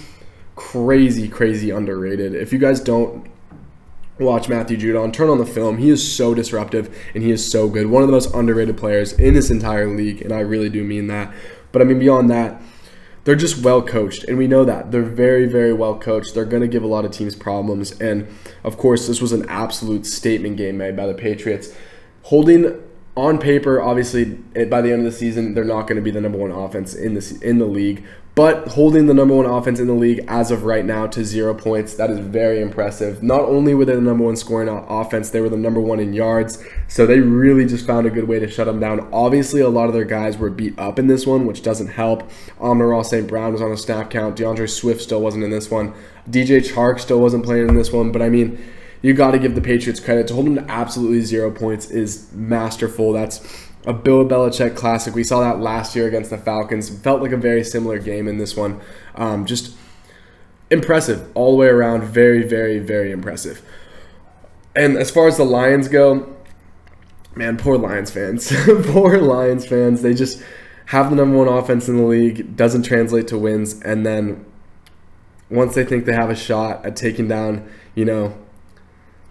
crazy, 0.55 1.27
crazy 1.27 1.69
underrated. 1.69 2.35
If 2.35 2.53
you 2.53 2.59
guys 2.59 2.79
don't 2.79 3.27
watch 4.19 4.49
Matthew 4.49 4.77
Judon, 4.77 5.11
turn 5.11 5.29
on 5.29 5.37
the 5.37 5.45
film. 5.45 5.77
He 5.77 5.89
is 5.89 6.15
so 6.15 6.33
disruptive 6.33 6.95
and 7.13 7.23
he 7.23 7.31
is 7.31 7.49
so 7.49 7.67
good. 7.67 7.87
One 7.87 8.03
of 8.03 8.07
the 8.07 8.13
most 8.13 8.33
underrated 8.33 8.77
players 8.77 9.13
in 9.13 9.33
this 9.33 9.49
entire 9.49 9.87
league, 9.87 10.21
and 10.21 10.31
I 10.31 10.39
really 10.39 10.69
do 10.69 10.83
mean 10.83 11.07
that. 11.07 11.33
But 11.71 11.81
I 11.81 11.85
mean, 11.85 11.99
beyond 11.99 12.29
that, 12.29 12.61
they're 13.23 13.35
just 13.35 13.63
well 13.63 13.81
coached, 13.81 14.25
and 14.25 14.37
we 14.37 14.47
know 14.47 14.65
that 14.65 14.91
they're 14.91 15.01
very, 15.01 15.45
very 15.45 15.73
well 15.73 15.97
coached. 15.97 16.33
They're 16.33 16.45
going 16.45 16.61
to 16.61 16.67
give 16.67 16.83
a 16.83 16.87
lot 16.87 17.05
of 17.05 17.11
teams 17.11 17.35
problems, 17.35 17.91
and 17.99 18.27
of 18.63 18.77
course, 18.77 19.07
this 19.07 19.21
was 19.21 19.31
an 19.31 19.47
absolute 19.49 20.05
statement 20.05 20.57
game 20.57 20.77
made 20.77 20.95
by 20.95 21.07
the 21.07 21.13
Patriots, 21.13 21.73
holding 22.23 22.81
on 23.15 23.37
paper. 23.37 23.81
Obviously, 23.81 24.25
by 24.25 24.81
the 24.81 24.91
end 24.91 25.05
of 25.05 25.11
the 25.11 25.17
season, 25.17 25.53
they're 25.53 25.63
not 25.63 25.83
going 25.83 25.95
to 25.95 26.01
be 26.01 26.11
the 26.11 26.21
number 26.21 26.37
one 26.37 26.51
offense 26.51 26.93
in 26.93 27.13
the 27.13 27.39
in 27.41 27.59
the 27.59 27.65
league, 27.65 28.03
but 28.35 28.67
holding 28.69 29.05
the 29.05 29.13
number 29.13 29.35
one 29.35 29.45
offense 29.45 29.79
in 29.79 29.85
the 29.85 29.93
league 29.93 30.25
as 30.27 30.49
of 30.49 30.63
right 30.63 30.83
now 30.83 31.05
to 31.05 31.23
zero 31.23 31.53
points, 31.53 31.93
that 31.95 32.09
is 32.09 32.17
very 32.17 32.61
impressive. 32.61 33.21
Not 33.21 33.41
only 33.41 33.75
were 33.75 33.85
they 33.85 33.93
the 33.93 34.01
number 34.01 34.23
one 34.23 34.35
scoring 34.35 34.69
offense, 34.69 35.29
they 35.29 35.39
were 35.39 35.49
the 35.49 35.57
number 35.57 35.79
one 35.79 35.99
in 35.99 36.13
yards. 36.13 36.63
So 36.87 37.05
they 37.05 37.19
really 37.19 37.67
just 37.67 37.85
found 37.85 38.07
a 38.07 38.09
good 38.09 38.27
way 38.27 38.39
to 38.39 38.49
shut 38.49 38.65
them 38.65 38.79
down. 38.79 39.07
Obviously, 39.13 39.61
a 39.61 39.69
lot 39.69 39.87
of 39.87 39.93
their 39.93 40.03
guys 40.03 40.37
were 40.37 40.49
beat 40.49 40.77
up 40.79 40.97
in 40.97 41.05
this 41.05 41.27
one, 41.27 41.45
which 41.45 41.61
doesn't 41.61 41.89
help. 41.89 42.27
Amon-Ra 42.59 43.03
St. 43.03 43.27
Brown 43.27 43.51
was 43.51 43.61
on 43.61 43.71
a 43.71 43.77
snap 43.77 44.09
count. 44.09 44.35
D'Andre 44.35 44.65
Swift 44.65 45.01
still 45.01 45.21
wasn't 45.21 45.43
in 45.43 45.51
this 45.51 45.69
one. 45.69 45.93
DJ 46.27 46.59
Chark 46.59 46.99
still 46.99 47.19
wasn't 47.19 47.45
playing 47.45 47.69
in 47.69 47.75
this 47.75 47.91
one. 47.91 48.11
But 48.11 48.23
I 48.23 48.29
mean, 48.29 48.59
you 49.03 49.13
got 49.13 49.31
to 49.31 49.39
give 49.39 49.53
the 49.53 49.61
Patriots 49.61 49.99
credit. 49.99 50.27
To 50.29 50.33
hold 50.33 50.47
them 50.47 50.55
to 50.55 50.65
absolutely 50.71 51.21
zero 51.21 51.51
points 51.51 51.91
is 51.91 52.31
masterful. 52.33 53.13
That's 53.13 53.69
a 53.85 53.93
Bill 53.93 54.25
Belichick 54.25 54.75
classic. 54.75 55.15
We 55.15 55.23
saw 55.23 55.41
that 55.41 55.59
last 55.59 55.95
year 55.95 56.07
against 56.07 56.29
the 56.29 56.37
Falcons. 56.37 56.89
Felt 56.89 57.21
like 57.21 57.31
a 57.31 57.37
very 57.37 57.63
similar 57.63 57.99
game 57.99 58.27
in 58.27 58.37
this 58.37 58.55
one. 58.55 58.79
Um, 59.15 59.45
just 59.45 59.75
impressive 60.69 61.29
all 61.35 61.51
the 61.51 61.57
way 61.57 61.67
around. 61.67 62.03
Very, 62.03 62.43
very, 62.43 62.79
very 62.79 63.11
impressive. 63.11 63.61
And 64.75 64.97
as 64.97 65.11
far 65.11 65.27
as 65.27 65.37
the 65.37 65.43
Lions 65.43 65.87
go, 65.87 66.33
man, 67.35 67.57
poor 67.57 67.77
Lions 67.77 68.11
fans. 68.11 68.51
poor 68.85 69.19
Lions 69.19 69.65
fans. 69.65 70.01
They 70.01 70.13
just 70.13 70.41
have 70.87 71.09
the 71.09 71.15
number 71.15 71.37
one 71.37 71.47
offense 71.47 71.87
in 71.87 71.97
the 71.97 72.03
league, 72.03 72.55
doesn't 72.55 72.83
translate 72.83 73.27
to 73.29 73.37
wins, 73.37 73.81
and 73.81 74.05
then 74.05 74.45
once 75.49 75.75
they 75.75 75.85
think 75.85 76.05
they 76.05 76.13
have 76.13 76.29
a 76.29 76.35
shot 76.35 76.85
at 76.85 76.95
taking 76.95 77.27
down, 77.27 77.69
you 77.95 78.05
know, 78.05 78.37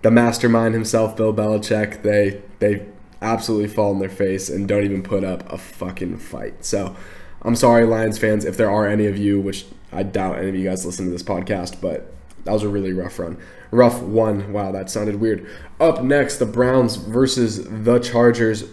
the 0.02 0.11
mastermind 0.11 0.75
himself, 0.75 1.16
Bill 1.16 1.32
Belichick, 1.32 2.02
they 2.02 2.42
they 2.59 2.87
absolutely 3.23 3.69
fall 3.69 3.93
on 3.93 4.00
their 4.00 4.11
face 4.11 4.49
and 4.50 4.69
don't 4.69 4.85
even 4.85 5.02
put 5.02 5.25
up 5.25 5.50
a 5.50 5.57
fucking 5.57 6.19
fight. 6.19 6.64
So 6.64 6.95
I'm 7.43 7.57
sorry, 7.57 7.87
Lions 7.87 8.19
fans, 8.19 8.45
if 8.45 8.57
there 8.57 8.71
are 8.71 8.87
any 8.87 9.07
of 9.07 9.17
you, 9.17 9.41
which 9.41 9.67
I 9.93 10.02
doubt 10.02 10.38
any 10.38 10.49
of 10.49 10.55
you 10.57 10.64
guys 10.64 10.85
listen 10.85 11.07
to 11.07 11.11
this 11.11 11.23
podcast, 11.23 11.81
but 11.81 12.12
that 12.45 12.52
was 12.52 12.62
a 12.62 12.69
really 12.69 12.93
rough 12.93 13.19
run. 13.19 13.38
Rough 13.71 14.02
one. 14.02 14.52
Wow, 14.52 14.73
that 14.73 14.91
sounded 14.91 15.17
weird. 15.17 15.49
Up 15.81 16.02
next, 16.02 16.37
the 16.37 16.47
Browns 16.47 16.97
versus 16.97 17.64
the 17.64 17.99
Chargers. 17.99 18.64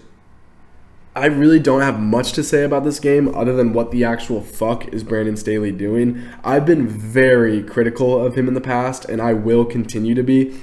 I 1.15 1.25
really 1.25 1.59
don't 1.59 1.81
have 1.81 1.99
much 1.99 2.33
to 2.33 2.43
say 2.43 2.63
about 2.63 2.83
this 2.83 2.99
game 2.99 3.33
other 3.35 3.53
than 3.53 3.73
what 3.73 3.91
the 3.91 4.03
actual 4.03 4.41
fuck 4.41 4.87
is 4.89 5.03
Brandon 5.03 5.35
Staley 5.35 5.71
doing. 5.71 6.21
I've 6.43 6.65
been 6.65 6.87
very 6.87 7.63
critical 7.63 8.23
of 8.23 8.35
him 8.35 8.47
in 8.47 8.53
the 8.53 8.61
past, 8.61 9.05
and 9.05 9.21
I 9.21 9.33
will 9.33 9.65
continue 9.65 10.15
to 10.15 10.23
be. 10.23 10.55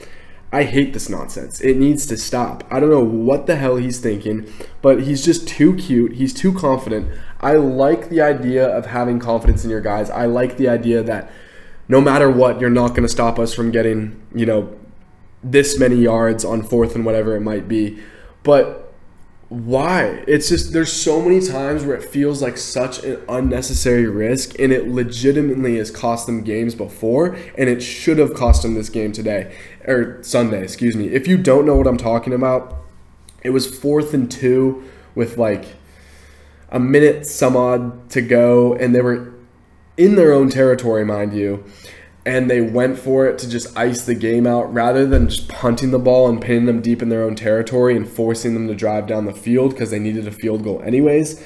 I 0.57 0.65
hate 0.65 0.95
this 0.95 1.11
nonsense. 1.11 1.61
It 1.61 1.77
needs 1.77 2.07
to 2.07 2.17
stop. 2.17 2.65
I 2.71 2.81
don't 2.81 2.89
know 2.89 3.05
what 3.05 3.47
the 3.47 3.57
hell 3.57 3.77
he's 3.77 3.99
thinking, 3.99 4.51
but 4.81 5.03
he's 5.03 5.23
just 5.23 5.47
too 5.47 5.77
cute. 5.77 6.13
He's 6.13 6.33
too 6.33 6.55
confident. 6.55 7.11
I 7.43 7.57
like 7.57 8.09
the 8.09 8.23
idea 8.23 8.67
of 8.67 8.87
having 8.87 9.19
confidence 9.19 9.65
in 9.65 9.71
your 9.71 9.83
guys. 9.83 10.09
I 10.09 10.25
like 10.25 10.57
the 10.57 10.67
idea 10.71 11.03
that 11.03 11.31
no 11.89 12.01
matter 12.01 12.31
what, 12.31 12.59
you're 12.59 12.71
not 12.71 12.93
going 12.93 13.03
to 13.03 13.09
stop 13.09 13.39
us 13.39 13.53
from 13.53 13.71
getting, 13.71 14.19
you 14.35 14.47
know, 14.47 14.75
this 15.45 15.79
many 15.79 15.97
yards 15.97 16.43
on 16.43 16.63
fourth 16.63 16.95
and 16.95 17.05
whatever 17.05 17.37
it 17.37 17.43
might 17.43 17.69
be. 17.69 17.99
But 18.43 18.86
why? 19.49 20.25
It's 20.27 20.49
just 20.49 20.73
there's 20.73 20.93
so 20.93 21.23
many 21.23 21.41
times 21.41 21.85
where 21.85 21.97
it 21.97 22.05
feels 22.05 22.43
like 22.43 22.59
such 22.59 23.05
an 23.05 23.23
unnecessary 23.29 24.07
risk, 24.07 24.59
and 24.59 24.73
it 24.73 24.89
legitimately 24.89 25.77
has 25.77 25.91
cost 25.91 26.27
them 26.27 26.43
games 26.43 26.75
before, 26.75 27.37
and 27.57 27.69
it 27.69 27.81
should 27.81 28.19
have 28.19 28.35
cost 28.35 28.63
them 28.63 28.75
this 28.75 28.89
game 28.89 29.13
today 29.13 29.55
or 29.87 30.21
Sunday, 30.25 30.63
excuse 30.63 30.97
me. 30.97 31.09
If 31.09 31.29
you 31.29 31.37
don't 31.39 31.65
know 31.65 31.77
what 31.77 31.87
I'm 31.87 31.97
talking 31.97 32.33
about, 32.33 32.77
it 33.43 33.51
was 33.51 33.73
fourth 33.73 34.13
and 34.15 34.29
two 34.29 34.83
with 35.15 35.39
like 35.39 35.77
a 36.71 36.81
minute 36.81 37.25
some 37.25 37.57
odd 37.57 38.11
to 38.11 38.23
go, 38.23 38.75
and 38.75 38.93
they 38.95 39.01
were 39.01 39.33
in 39.97 40.17
their 40.17 40.33
own 40.33 40.51
territory, 40.51 41.05
mind 41.05 41.33
you 41.33 41.65
and 42.27 42.51
they 42.51 42.61
went 42.61 42.99
for 42.99 43.25
it 43.27 43.39
to 43.39 43.49
just 43.49 43.75
ice 43.79 44.05
the 44.05 44.15
game 44.15 44.49
out 44.49 44.75
rather 44.75 45.07
than 45.07 45.29
just 45.29 45.49
punting 45.49 45.93
the 45.93 45.99
ball 45.99 46.29
and 46.29 46.43
pinning 46.43 46.67
them 46.67 46.83
deep 46.83 47.01
in 47.01 47.09
their 47.09 47.23
own 47.23 47.37
territory 47.37 47.97
and 47.97 48.07
forcing 48.07 48.53
them 48.53 48.67
to 48.67 48.75
drive 48.75 49.07
down 49.07 49.27
the 49.27 49.33
field 49.33 49.71
because 49.71 49.93
they 49.93 50.01
needed 50.01 50.27
a 50.27 50.33
field 50.33 50.65
goal 50.65 50.83
anyways. 50.83 51.43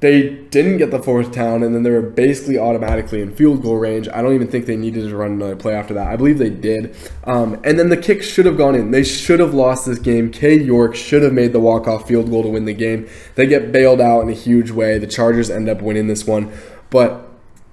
They 0.00 0.30
didn't 0.30 0.78
get 0.78 0.90
the 0.90 0.98
fourth 0.98 1.32
down, 1.32 1.62
and 1.62 1.74
then 1.74 1.82
they 1.82 1.90
were 1.90 2.02
basically 2.02 2.58
automatically 2.58 3.22
in 3.22 3.34
field 3.34 3.62
goal 3.62 3.78
range. 3.78 4.06
I 4.08 4.20
don't 4.20 4.34
even 4.34 4.48
think 4.48 4.66
they 4.66 4.76
needed 4.76 5.08
to 5.08 5.16
run 5.16 5.30
another 5.30 5.56
play 5.56 5.74
after 5.74 5.94
that. 5.94 6.08
I 6.08 6.16
believe 6.16 6.38
they 6.38 6.50
did. 6.50 6.94
Um, 7.22 7.58
and 7.64 7.78
then 7.78 7.88
the 7.88 7.96
kick 7.96 8.22
should 8.22 8.44
have 8.44 8.58
gone 8.58 8.74
in. 8.74 8.90
They 8.90 9.04
should 9.04 9.40
have 9.40 9.54
lost 9.54 9.86
this 9.86 10.00
game. 10.00 10.30
Cade 10.30 10.66
York 10.66 10.94
should 10.94 11.22
have 11.22 11.32
made 11.32 11.52
the 11.52 11.60
walk-off 11.60 12.06
field 12.06 12.28
goal 12.28 12.42
to 12.42 12.48
win 12.50 12.66
the 12.66 12.74
game. 12.74 13.08
They 13.36 13.46
get 13.46 13.72
bailed 13.72 14.00
out 14.00 14.22
in 14.22 14.28
a 14.28 14.34
huge 14.34 14.72
way. 14.72 14.98
The 14.98 15.06
Chargers 15.06 15.48
end 15.48 15.68
up 15.68 15.80
winning 15.80 16.08
this 16.08 16.26
one. 16.26 16.52
But 16.90 17.26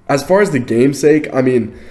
as 0.07 0.23
far 0.23 0.41
as 0.41 0.51
the 0.51 0.59
game's 0.59 0.99
sake, 0.99 1.27
I 1.33 1.41
mean– 1.41 1.77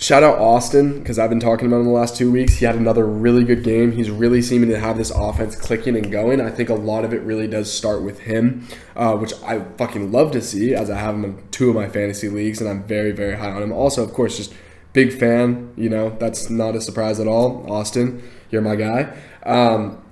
Shout 0.00 0.22
out 0.22 0.38
Austin 0.38 0.98
because 0.98 1.18
I've 1.18 1.28
been 1.28 1.40
talking 1.40 1.66
about 1.66 1.80
him 1.80 1.84
the 1.84 1.90
last 1.90 2.16
two 2.16 2.32
weeks. 2.32 2.54
He 2.54 2.64
had 2.64 2.74
another 2.74 3.04
really 3.04 3.44
good 3.44 3.62
game. 3.62 3.92
He's 3.92 4.08
really 4.08 4.40
seeming 4.40 4.70
to 4.70 4.80
have 4.80 4.96
this 4.96 5.10
offense 5.10 5.54
clicking 5.54 5.94
and 5.94 6.10
going. 6.10 6.40
I 6.40 6.50
think 6.50 6.70
a 6.70 6.74
lot 6.74 7.04
of 7.04 7.12
it 7.12 7.20
really 7.20 7.46
does 7.46 7.70
start 7.70 8.00
with 8.02 8.20
him, 8.20 8.66
uh, 8.96 9.14
which 9.16 9.34
I 9.42 9.60
fucking 9.76 10.10
love 10.10 10.32
to 10.32 10.40
see 10.40 10.74
as 10.74 10.88
I 10.88 10.96
have 10.96 11.16
him 11.16 11.26
in 11.26 11.48
two 11.50 11.68
of 11.68 11.74
my 11.74 11.86
fantasy 11.90 12.30
leagues, 12.30 12.62
and 12.62 12.70
I'm 12.70 12.82
very, 12.84 13.12
very 13.12 13.36
high 13.36 13.50
on 13.50 13.62
him. 13.62 13.72
Also, 13.72 14.02
of 14.02 14.14
course, 14.14 14.38
just 14.38 14.54
big 14.94 15.12
fan. 15.12 15.70
You 15.76 15.90
know, 15.90 16.16
that's 16.18 16.48
not 16.48 16.74
a 16.74 16.80
surprise 16.80 17.20
at 17.20 17.28
all. 17.28 17.70
Austin, 17.70 18.22
you're 18.50 18.62
my 18.62 18.76
guy. 18.76 19.14
Um, 19.44 20.02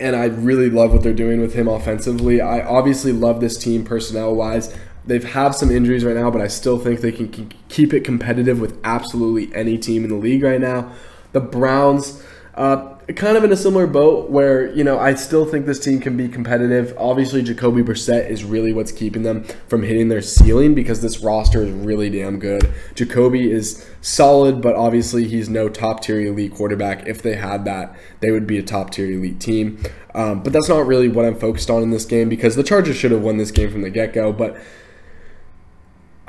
and 0.00 0.16
I 0.16 0.24
really 0.26 0.70
love 0.70 0.94
what 0.94 1.02
they're 1.02 1.12
doing 1.12 1.42
with 1.42 1.52
him 1.52 1.68
offensively. 1.68 2.40
I 2.40 2.62
obviously 2.62 3.12
love 3.12 3.40
this 3.42 3.58
team 3.58 3.84
personnel 3.84 4.34
wise. 4.34 4.74
They've 5.08 5.24
have 5.24 5.54
some 5.54 5.70
injuries 5.70 6.04
right 6.04 6.14
now, 6.14 6.30
but 6.30 6.42
I 6.42 6.48
still 6.48 6.78
think 6.78 7.00
they 7.00 7.12
can 7.12 7.50
keep 7.68 7.94
it 7.94 8.04
competitive 8.04 8.60
with 8.60 8.78
absolutely 8.84 9.54
any 9.56 9.78
team 9.78 10.04
in 10.04 10.10
the 10.10 10.16
league 10.16 10.42
right 10.42 10.60
now. 10.60 10.92
The 11.32 11.40
Browns, 11.40 12.22
uh, 12.54 12.94
kind 13.14 13.38
of 13.38 13.44
in 13.44 13.50
a 13.50 13.56
similar 13.56 13.86
boat 13.86 14.28
where 14.30 14.70
you 14.74 14.84
know 14.84 14.98
I 14.98 15.14
still 15.14 15.46
think 15.46 15.64
this 15.64 15.80
team 15.80 15.98
can 15.98 16.14
be 16.16 16.28
competitive. 16.28 16.94
Obviously, 16.98 17.42
Jacoby 17.42 17.82
Brissett 17.82 18.28
is 18.28 18.44
really 18.44 18.74
what's 18.74 18.92
keeping 18.92 19.22
them 19.22 19.44
from 19.66 19.82
hitting 19.82 20.08
their 20.08 20.20
ceiling 20.20 20.74
because 20.74 21.00
this 21.00 21.20
roster 21.20 21.62
is 21.62 21.70
really 21.70 22.10
damn 22.10 22.38
good. 22.38 22.70
Jacoby 22.94 23.50
is 23.50 23.88
solid, 24.02 24.60
but 24.60 24.74
obviously 24.74 25.26
he's 25.26 25.48
no 25.48 25.70
top 25.70 26.02
tier 26.02 26.20
elite 26.20 26.54
quarterback. 26.54 27.06
If 27.06 27.22
they 27.22 27.36
had 27.36 27.64
that, 27.64 27.96
they 28.20 28.30
would 28.30 28.46
be 28.46 28.58
a 28.58 28.62
top 28.62 28.90
tier 28.90 29.10
elite 29.10 29.40
team. 29.40 29.82
Um, 30.14 30.42
but 30.42 30.52
that's 30.52 30.68
not 30.68 30.86
really 30.86 31.08
what 31.08 31.24
I'm 31.24 31.38
focused 31.38 31.70
on 31.70 31.82
in 31.82 31.90
this 31.90 32.04
game 32.04 32.28
because 32.28 32.56
the 32.56 32.62
Chargers 32.62 32.96
should 32.96 33.12
have 33.12 33.22
won 33.22 33.38
this 33.38 33.50
game 33.50 33.70
from 33.70 33.82
the 33.82 33.90
get 33.90 34.12
go. 34.12 34.32
But 34.32 34.60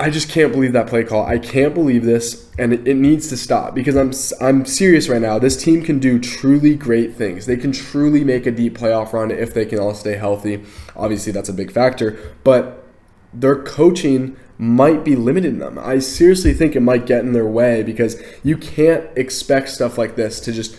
I 0.00 0.08
just 0.08 0.30
can't 0.30 0.50
believe 0.50 0.72
that 0.72 0.86
play 0.86 1.04
call. 1.04 1.26
I 1.26 1.38
can't 1.38 1.74
believe 1.74 2.04
this, 2.04 2.50
and 2.58 2.72
it, 2.72 2.88
it, 2.88 2.94
needs 2.94 3.28
to 3.28 3.36
stop 3.36 3.74
because 3.74 3.96
I'm 3.96 4.12
I'm 4.40 4.64
serious 4.64 5.10
right 5.10 5.20
now. 5.20 5.38
This 5.38 5.62
team 5.62 5.82
can 5.82 5.98
do 5.98 6.18
truly 6.18 6.74
great 6.74 7.14
things. 7.14 7.44
They 7.44 7.58
can 7.58 7.70
truly 7.70 8.24
make 8.24 8.46
a 8.46 8.50
deep 8.50 8.78
playoff 8.78 9.12
run 9.12 9.30
if 9.30 9.52
they 9.52 9.66
can 9.66 9.78
all 9.78 9.94
stay 9.94 10.16
healthy. 10.16 10.64
Obviously, 10.96 11.32
that's 11.32 11.50
a 11.50 11.52
big 11.52 11.70
factor, 11.70 12.18
but 12.44 12.86
their 13.34 13.62
coaching 13.62 14.36
might 14.56 15.04
be 15.04 15.16
limiting 15.16 15.58
them. 15.58 15.78
I 15.78 15.98
seriously 15.98 16.54
think 16.54 16.74
it 16.74 16.80
might 16.80 17.04
get 17.04 17.20
in 17.20 17.32
their 17.32 17.46
way 17.46 17.82
because 17.82 18.20
you 18.42 18.56
can't 18.56 19.06
expect 19.16 19.68
stuff 19.68 19.98
like 19.98 20.16
this 20.16 20.40
to 20.40 20.52
just 20.52 20.78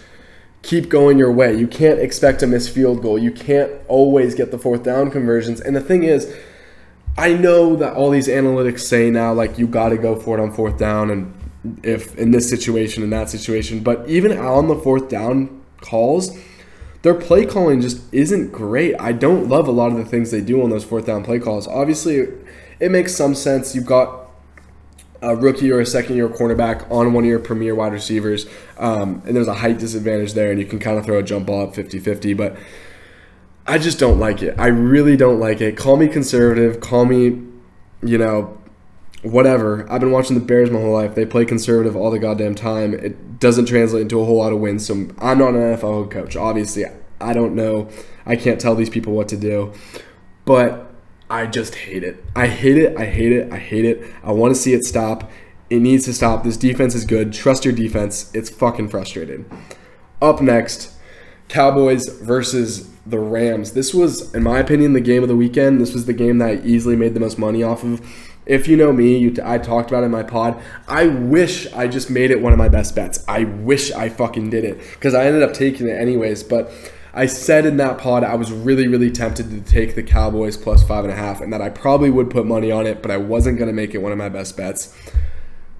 keep 0.63 0.89
going 0.89 1.19
your 1.19 1.31
way. 1.31 1.53
You 1.55 1.67
can't 1.67 1.99
expect 1.99 2.41
a 2.41 2.47
missed 2.47 2.71
field 2.71 3.01
goal. 3.03 3.19
You 3.19 3.31
can't 3.31 3.71
always 3.87 4.33
get 4.33 4.51
the 4.51 4.59
fourth 4.59 4.83
down 4.83 5.11
conversions. 5.11 5.61
And 5.61 5.75
the 5.75 5.81
thing 5.81 6.03
is 6.03 6.35
I 7.17 7.33
know 7.33 7.75
that 7.75 7.93
all 7.93 8.09
these 8.09 8.27
analytics 8.27 8.81
say 8.81 9.09
now 9.09 9.33
like 9.33 9.57
you 9.57 9.67
got 9.67 9.89
to 9.89 9.97
go 9.97 10.15
for 10.15 10.37
it 10.37 10.41
on 10.41 10.51
fourth 10.51 10.77
down 10.77 11.11
and 11.11 11.33
if 11.83 12.17
in 12.17 12.31
this 12.31 12.49
situation 12.49 13.03
and 13.03 13.13
that 13.13 13.29
situation, 13.29 13.81
but 13.81 14.07
even 14.07 14.37
on 14.37 14.67
the 14.67 14.75
fourth 14.75 15.09
down 15.09 15.61
calls, 15.81 16.37
their 17.03 17.13
play 17.13 17.45
calling 17.45 17.81
just 17.81 18.01
isn't 18.13 18.51
great. 18.51 18.95
I 18.99 19.11
don't 19.11 19.47
love 19.47 19.67
a 19.67 19.71
lot 19.71 19.91
of 19.91 19.97
the 19.97 20.05
things 20.05 20.31
they 20.31 20.41
do 20.41 20.63
on 20.63 20.69
those 20.69 20.83
fourth 20.83 21.05
down 21.05 21.23
play 21.23 21.39
calls. 21.39 21.67
Obviously, 21.67 22.27
it 22.79 22.91
makes 22.91 23.15
some 23.15 23.35
sense. 23.35 23.75
You've 23.75 23.85
got 23.85 24.29
a 25.21 25.35
rookie 25.35 25.71
or 25.71 25.79
a 25.79 25.85
second 25.85 26.15
year 26.15 26.29
cornerback 26.29 26.89
on 26.91 27.13
one 27.13 27.23
of 27.23 27.29
your 27.29 27.39
premier 27.39 27.75
wide 27.75 27.93
receivers, 27.93 28.47
um, 28.77 29.21
and 29.25 29.35
there's 29.35 29.47
a 29.47 29.55
height 29.55 29.77
disadvantage 29.77 30.33
there, 30.33 30.51
and 30.51 30.59
you 30.59 30.65
can 30.65 30.79
kind 30.79 30.97
of 30.97 31.05
throw 31.05 31.19
a 31.19 31.23
jump 31.23 31.47
ball 31.47 31.67
up 31.67 31.75
50 31.75 31.99
50. 31.99 32.33
But 32.33 32.57
I 33.71 33.77
just 33.77 33.99
don't 33.99 34.19
like 34.19 34.41
it. 34.41 34.53
I 34.59 34.67
really 34.67 35.15
don't 35.15 35.39
like 35.39 35.61
it. 35.61 35.77
Call 35.77 35.95
me 35.95 36.09
conservative. 36.09 36.81
Call 36.81 37.05
me, 37.05 37.41
you 38.03 38.17
know, 38.17 38.57
whatever. 39.21 39.89
I've 39.89 40.01
been 40.01 40.11
watching 40.11 40.37
the 40.37 40.43
Bears 40.43 40.69
my 40.69 40.81
whole 40.81 40.91
life. 40.91 41.15
They 41.15 41.25
play 41.25 41.45
conservative 41.45 41.95
all 41.95 42.11
the 42.11 42.19
goddamn 42.19 42.53
time. 42.53 42.93
It 42.93 43.39
doesn't 43.39 43.67
translate 43.67 44.01
into 44.01 44.19
a 44.19 44.25
whole 44.25 44.39
lot 44.39 44.51
of 44.51 44.59
wins. 44.59 44.85
So 44.85 44.93
I'm 45.19 45.37
not 45.37 45.53
an 45.53 45.77
NFL 45.77 46.11
coach. 46.11 46.35
Obviously, 46.35 46.83
I 47.21 47.31
don't 47.31 47.55
know. 47.55 47.87
I 48.25 48.35
can't 48.35 48.59
tell 48.59 48.75
these 48.75 48.89
people 48.89 49.13
what 49.13 49.29
to 49.29 49.37
do. 49.37 49.71
But 50.43 50.91
I 51.29 51.45
just 51.45 51.75
hate 51.75 52.03
it. 52.03 52.21
I 52.35 52.47
hate 52.47 52.77
it. 52.77 52.97
I 52.97 53.05
hate 53.05 53.31
it. 53.31 53.53
I 53.53 53.57
hate 53.57 53.85
it. 53.85 54.03
I 54.21 54.33
want 54.33 54.53
to 54.53 54.59
see 54.59 54.73
it 54.73 54.83
stop. 54.83 55.31
It 55.69 55.79
needs 55.79 56.03
to 56.03 56.13
stop. 56.13 56.43
This 56.43 56.57
defense 56.57 56.93
is 56.93 57.05
good. 57.05 57.31
Trust 57.31 57.63
your 57.63 57.73
defense. 57.73 58.31
It's 58.33 58.49
fucking 58.49 58.89
frustrated. 58.89 59.49
Up 60.21 60.41
next, 60.41 60.97
Cowboys 61.51 62.07
versus 62.07 62.89
the 63.05 63.19
Rams. 63.19 63.73
This 63.73 63.93
was, 63.93 64.33
in 64.33 64.41
my 64.41 64.59
opinion, 64.59 64.93
the 64.93 65.01
game 65.01 65.21
of 65.21 65.27
the 65.27 65.35
weekend. 65.35 65.81
This 65.81 65.93
was 65.93 66.05
the 66.05 66.13
game 66.13 66.37
that 66.37 66.49
I 66.49 66.53
easily 66.63 66.95
made 66.95 67.13
the 67.13 67.19
most 67.19 67.37
money 67.37 67.61
off 67.61 67.83
of. 67.83 68.01
If 68.45 68.69
you 68.69 68.77
know 68.77 68.93
me, 68.93 69.17
you 69.17 69.31
t- 69.31 69.41
I 69.43 69.57
talked 69.57 69.91
about 69.91 70.03
it 70.03 70.05
in 70.05 70.11
my 70.11 70.23
pod. 70.23 70.61
I 70.87 71.07
wish 71.07 71.71
I 71.73 71.87
just 71.87 72.09
made 72.09 72.31
it 72.31 72.41
one 72.41 72.53
of 72.53 72.57
my 72.57 72.69
best 72.69 72.95
bets. 72.95 73.25
I 73.27 73.43
wish 73.43 73.91
I 73.91 74.07
fucking 74.07 74.49
did 74.49 74.63
it 74.63 74.79
because 74.93 75.13
I 75.13 75.25
ended 75.25 75.43
up 75.43 75.53
taking 75.53 75.87
it 75.87 75.99
anyways. 75.99 76.41
But 76.41 76.71
I 77.13 77.25
said 77.25 77.65
in 77.65 77.75
that 77.77 77.97
pod 77.97 78.23
I 78.23 78.35
was 78.35 78.49
really, 78.49 78.87
really 78.87 79.11
tempted 79.11 79.49
to 79.49 79.59
take 79.59 79.95
the 79.95 80.03
Cowboys 80.03 80.55
plus 80.55 80.83
five 80.83 81.03
and 81.03 81.11
a 81.11 81.17
half, 81.17 81.41
and 81.41 81.51
that 81.51 81.61
I 81.61 81.69
probably 81.69 82.09
would 82.09 82.29
put 82.29 82.45
money 82.45 82.71
on 82.71 82.87
it, 82.87 83.01
but 83.01 83.11
I 83.11 83.17
wasn't 83.17 83.59
gonna 83.59 83.73
make 83.73 83.93
it 83.93 83.97
one 83.97 84.13
of 84.13 84.17
my 84.17 84.29
best 84.29 84.55
bets. 84.55 84.95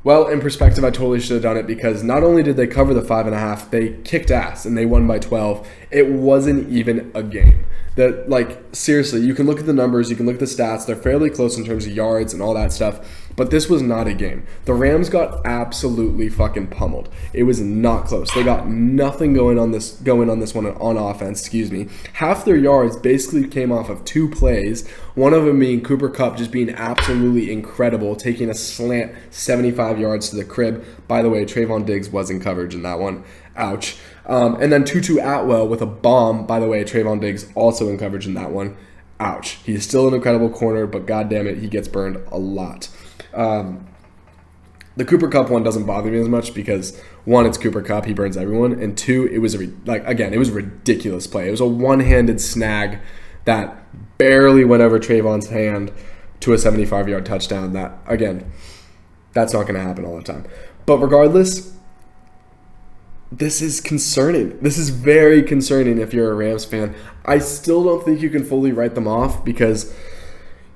Well, 0.04 0.28
in 0.28 0.40
perspective, 0.40 0.84
I 0.84 0.90
totally 0.90 1.20
should 1.20 1.34
have 1.34 1.44
done 1.44 1.58
it 1.58 1.68
because 1.68 2.02
not 2.02 2.24
only 2.24 2.42
did 2.42 2.58
they 2.58 2.66
cover 2.66 2.92
the 2.94 3.04
five 3.04 3.28
and 3.28 3.36
a 3.36 3.40
half, 3.40 3.70
they 3.70 3.98
kicked 4.04 4.32
ass 4.32 4.66
and 4.66 4.76
they 4.76 4.86
won 4.86 5.06
by 5.06 5.20
12. 5.20 5.68
It 5.92 6.08
wasn't 6.08 6.70
even 6.72 7.12
a 7.14 7.22
game. 7.22 7.66
That, 7.98 8.28
like, 8.28 8.64
seriously, 8.72 9.22
you 9.22 9.36
can 9.36 9.46
look 9.46 9.60
at 9.60 9.68
the 9.68 9.74
numbers, 9.74 10.10
you 10.10 10.16
can 10.16 10.26
look 10.26 10.36
at 10.36 10.40
the 10.40 10.46
stats, 10.46 10.88
they're 10.88 10.96
fairly 10.96 11.30
close 11.30 11.58
in 11.58 11.66
terms 11.66 11.86
of 11.86 11.92
yards 11.92 12.34
and 12.34 12.42
all 12.42 12.54
that 12.56 12.72
stuff. 12.72 13.30
But 13.42 13.50
this 13.50 13.68
was 13.68 13.82
not 13.82 14.06
a 14.06 14.14
game. 14.14 14.46
The 14.66 14.76
Rams 14.76 15.10
got 15.10 15.44
absolutely 15.48 16.30
fucking 16.30 16.68
pummeled. 16.68 17.10
It 17.34 17.42
was 17.42 17.60
not 17.60 18.06
close. 18.06 18.30
They 18.36 18.44
got 18.44 18.68
nothing 18.68 19.34
going 19.34 19.58
on 19.58 19.72
this 19.72 19.94
going 19.94 20.30
on 20.30 20.40
this 20.40 20.54
one 20.54 20.68
on 20.68 20.96
offense, 20.96 21.40
excuse 21.40 21.72
me. 21.72 21.88
Half 22.14 22.46
their 22.46 22.56
yards 22.56 22.98
basically 22.98 23.48
came 23.48 23.72
off 23.72 23.90
of 23.90 24.06
two 24.06 24.30
plays, 24.30 24.88
one 25.16 25.34
of 25.34 25.46
them 25.46 25.58
being 25.58 25.82
Cooper 25.82 26.08
Kupp 26.08 26.38
just 26.38 26.52
being 26.52 26.70
absolutely 26.70 27.52
incredible, 27.52 28.16
taking 28.16 28.48
a 28.48 28.54
slant 28.54 29.12
75 29.32 29.98
yards 29.98 30.30
to 30.30 30.36
the 30.36 30.46
crib. 30.46 30.86
By 31.08 31.24
the 31.24 31.30
way, 31.32 31.44
Trevon 31.44 31.84
Diggs 31.84 32.12
was 32.12 32.30
in 32.30 32.42
coverage 32.42 32.76
in 32.76 32.84
that 32.84 33.00
one. 33.00 33.24
Ouch. 33.56 33.98
Um, 34.28 34.62
and 34.62 34.72
then 34.72 34.84
Tutu 34.84 35.18
Atwell 35.18 35.68
with 35.68 35.82
a 35.82 35.88
bomb. 35.88 36.46
By 36.46 36.60
the 36.60 36.68
way, 36.68 36.84
Trevon 36.84 37.20
Diggs 37.20 37.48
also 37.56 37.90
in 37.90 37.98
coverage 37.98 38.28
in 38.28 38.36
that 38.36 38.52
one. 38.52 38.78
Ouch. 39.20 39.58
He's 39.64 39.84
still 39.84 40.08
an 40.08 40.14
incredible 40.14 40.52
corner, 40.52 40.86
but 40.86 41.08
god 41.08 41.30
damn 41.30 41.48
it, 41.48 41.58
he 41.58 41.68
gets 41.68 41.88
burned 41.88 42.18
a 42.32 42.38
lot. 42.38 42.88
Um, 43.34 43.88
the 44.98 45.06
Cooper 45.06 45.30
Kupp 45.30 45.50
one 45.50 45.64
doesn't 45.64 45.86
bother 45.86 46.12
me 46.12 46.20
as 46.20 46.28
much 46.28 46.54
because 46.54 47.00
one, 47.24 47.46
it's 47.46 47.58
Cooper 47.58 47.82
Kupp, 47.82 48.06
he 48.06 48.14
burns 48.14 48.36
everyone, 48.36 48.74
and 48.74 48.98
two, 48.98 49.28
it 49.28 49.40
was 49.40 49.56
a 49.56 49.70
like 49.86 50.06
again, 50.06 50.34
it 50.34 50.38
was 50.38 50.50
a 50.50 50.54
ridiculous 50.54 51.28
play. 51.28 51.48
It 51.48 51.52
was 51.52 51.62
a 51.62 51.66
one-handed 51.66 52.42
snag 52.42 53.00
that 53.46 53.78
barely 54.18 54.66
went 54.66 54.84
over 54.84 55.00
Trevon's 55.00 55.48
hand 55.50 55.92
to 56.42 56.54
a 56.54 56.56
75-yard 56.58 57.26
touchdown. 57.26 57.74
That 57.74 57.98
again, 58.06 58.52
that's 59.34 59.54
not 59.54 59.64
going 59.64 59.76
to 59.76 59.82
happen 59.82 60.06
all 60.06 60.18
the 60.18 60.24
time. 60.24 60.46
But 60.86 60.98
regardless, 60.98 61.74
this 63.32 63.62
is 63.62 63.80
concerning. 63.80 64.60
This 64.60 64.78
is 64.78 64.90
very 64.90 65.42
concerning 65.42 66.00
if 66.00 66.14
you're 66.14 66.32
a 66.32 66.36
Rams 66.36 66.66
fan. 66.66 66.94
I 67.24 67.40
still 67.40 67.84
don't 67.84 68.04
think 68.04 68.22
you 68.22 68.30
can 68.30 68.44
fully 68.44 68.74
write 68.74 68.94
them 68.96 69.08
off 69.08 69.46
because, 69.46 69.96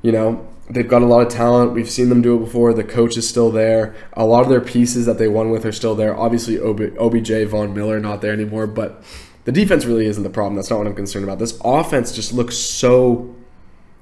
you 0.01 0.13
know, 0.13 0.47
they've 0.69 0.87
got 0.87 1.01
a 1.01 1.05
lot 1.05 1.25
of 1.25 1.31
talent. 1.31 1.73
We've 1.73 1.89
seen 1.89 2.09
them 2.09 2.21
do 2.21 2.35
it 2.35 2.39
before. 2.39 2.73
The 2.73 2.83
coach 2.83 3.17
is 3.17 3.27
still 3.27 3.51
there. 3.51 3.95
A 4.13 4.25
lot 4.25 4.43
of 4.43 4.49
their 4.49 4.61
pieces 4.61 5.05
that 5.05 5.17
they 5.17 5.27
won 5.27 5.49
with 5.51 5.65
are 5.65 5.71
still 5.71 5.95
there. 5.95 6.17
Obviously, 6.17 6.59
OBJ, 6.59 7.47
Von 7.49 7.73
Miller 7.73 7.99
not 7.99 8.21
there 8.21 8.33
anymore, 8.33 8.67
but 8.67 9.03
the 9.45 9.51
defense 9.51 9.85
really 9.85 10.07
isn't 10.07 10.23
the 10.23 10.29
problem. 10.29 10.55
That's 10.55 10.69
not 10.69 10.79
what 10.79 10.87
I'm 10.87 10.95
concerned 10.95 11.23
about. 11.23 11.39
This 11.39 11.59
offense 11.63 12.11
just 12.11 12.33
looks 12.33 12.57
so 12.57 13.35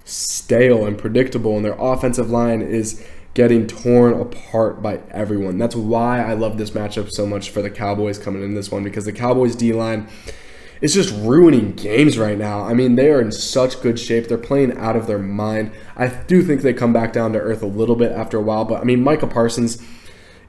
stale 0.05 0.85
and 0.85 0.97
predictable, 0.97 1.55
and 1.55 1.65
their 1.65 1.77
offensive 1.77 2.29
line 2.29 2.61
is 2.61 3.05
getting 3.33 3.65
torn 3.67 4.13
apart 4.13 4.81
by 4.81 4.99
everyone. 5.09 5.57
That's 5.57 5.75
why 5.75 6.21
I 6.21 6.33
love 6.33 6.57
this 6.57 6.71
matchup 6.71 7.09
so 7.11 7.25
much 7.25 7.49
for 7.49 7.61
the 7.61 7.69
Cowboys 7.69 8.17
coming 8.17 8.43
in 8.43 8.53
this 8.53 8.71
one 8.71 8.83
because 8.83 9.05
the 9.05 9.11
Cowboys 9.11 9.55
D 9.55 9.73
line 9.73 10.07
is 10.83 10.93
just 10.93 11.15
ruining 11.15 11.71
games 11.71 12.17
right 12.17 12.37
now. 12.37 12.61
I 12.61 12.73
mean, 12.73 12.95
they 12.95 13.09
are 13.09 13.21
in 13.21 13.31
such 13.31 13.81
good 13.81 13.97
shape. 13.97 14.27
They're 14.27 14.37
playing 14.37 14.77
out 14.77 14.97
of 14.97 15.07
their 15.07 15.17
mind. 15.17 15.71
I 15.95 16.07
do 16.07 16.43
think 16.43 16.61
they 16.61 16.73
come 16.73 16.91
back 16.91 17.13
down 17.13 17.31
to 17.33 17.39
earth 17.39 17.63
a 17.63 17.67
little 17.67 17.95
bit 17.95 18.11
after 18.11 18.37
a 18.37 18.41
while, 18.41 18.65
but 18.65 18.81
I 18.81 18.83
mean, 18.83 19.01
Micah 19.01 19.27
Parsons 19.27 19.81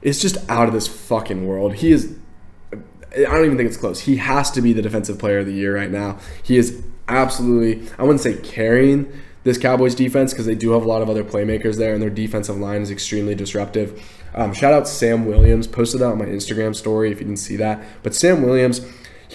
is 0.01 0.21
just 0.21 0.37
out 0.49 0.67
of 0.67 0.73
this 0.73 0.87
fucking 0.87 1.47
world. 1.47 1.75
He 1.75 1.91
is. 1.93 2.17
I 2.73 3.21
don't 3.21 3.45
even 3.45 3.55
think 3.55 3.69
it's 3.69 3.77
close. 3.77 4.01
He 4.01 4.17
has 4.17 4.51
to 4.51 4.61
be 4.61 4.73
the 4.73 4.81
defensive 4.81 5.17
player 5.17 5.39
of 5.39 5.45
the 5.45 5.53
year 5.53 5.73
right 5.73 5.89
now. 5.89 6.19
He 6.43 6.57
is 6.57 6.83
absolutely, 7.07 7.87
I 7.97 8.03
wouldn't 8.03 8.19
say 8.19 8.35
carrying 8.35 9.09
this 9.45 9.57
Cowboys 9.57 9.95
defense 9.95 10.33
because 10.33 10.45
they 10.45 10.55
do 10.55 10.71
have 10.71 10.83
a 10.83 10.87
lot 10.87 11.01
of 11.01 11.09
other 11.09 11.23
playmakers 11.23 11.77
there, 11.77 11.93
and 11.93 12.01
their 12.01 12.09
defensive 12.09 12.57
line 12.57 12.81
is 12.81 12.91
extremely 12.91 13.35
disruptive. 13.35 14.03
Um, 14.33 14.53
shout 14.53 14.73
out 14.73 14.85
Sam 14.85 15.25
Williams, 15.25 15.65
posted 15.65 16.01
that 16.01 16.07
on 16.07 16.17
my 16.17 16.25
Instagram 16.25 16.75
story 16.75 17.09
if 17.09 17.19
you 17.19 17.25
didn't 17.25 17.39
see 17.39 17.55
that. 17.55 17.81
But 18.03 18.13
Sam 18.13 18.41
Williams, 18.41 18.85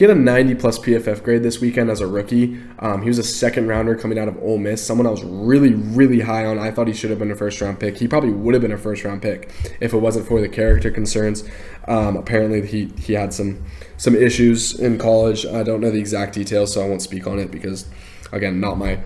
he 0.01 0.07
had 0.07 0.17
a 0.17 0.19
90 0.19 0.55
plus 0.55 0.79
PFF 0.79 1.23
grade 1.23 1.43
this 1.43 1.61
weekend 1.61 1.91
as 1.91 2.01
a 2.01 2.07
rookie. 2.07 2.59
Um, 2.79 3.03
he 3.03 3.09
was 3.09 3.19
a 3.19 3.23
second 3.23 3.69
rounder 3.69 3.95
coming 3.95 4.19
out 4.19 4.29
of 4.29 4.43
Ole 4.43 4.57
Miss, 4.57 4.83
someone 4.83 5.07
I 5.07 5.11
was 5.11 5.23
really, 5.23 5.75
really 5.75 6.21
high 6.21 6.47
on. 6.47 6.59
I 6.59 6.71
thought 6.71 6.89
he 6.89 6.95
should 6.95 7.11
have 7.11 7.19
been 7.19 7.31
a 7.31 7.37
first 7.37 7.61
round 7.61 7.79
pick. 7.79 7.99
He 7.99 8.09
probably 8.09 8.31
would 8.31 8.55
have 8.55 8.63
been 8.63 8.73
a 8.73 8.79
first 8.79 9.05
round 9.05 9.21
pick 9.21 9.53
if 9.79 9.93
it 9.93 9.99
wasn't 9.99 10.27
for 10.27 10.41
the 10.41 10.49
character 10.49 10.91
concerns. 10.91 11.45
Um, 11.87 12.17
apparently, 12.17 12.67
he 12.67 12.87
he 12.99 13.13
had 13.13 13.35
some 13.35 13.63
some 13.99 14.17
issues 14.17 14.81
in 14.81 14.97
college. 14.97 15.45
I 15.45 15.63
don't 15.63 15.83
know 15.83 15.91
the 15.91 16.01
exact 16.01 16.33
details, 16.33 16.73
so 16.73 16.83
I 16.83 16.89
won't 16.89 17.03
speak 17.03 17.27
on 17.27 17.39
it 17.39 17.51
because, 17.51 17.87
again, 18.33 18.59
not 18.59 18.79
my 18.79 19.01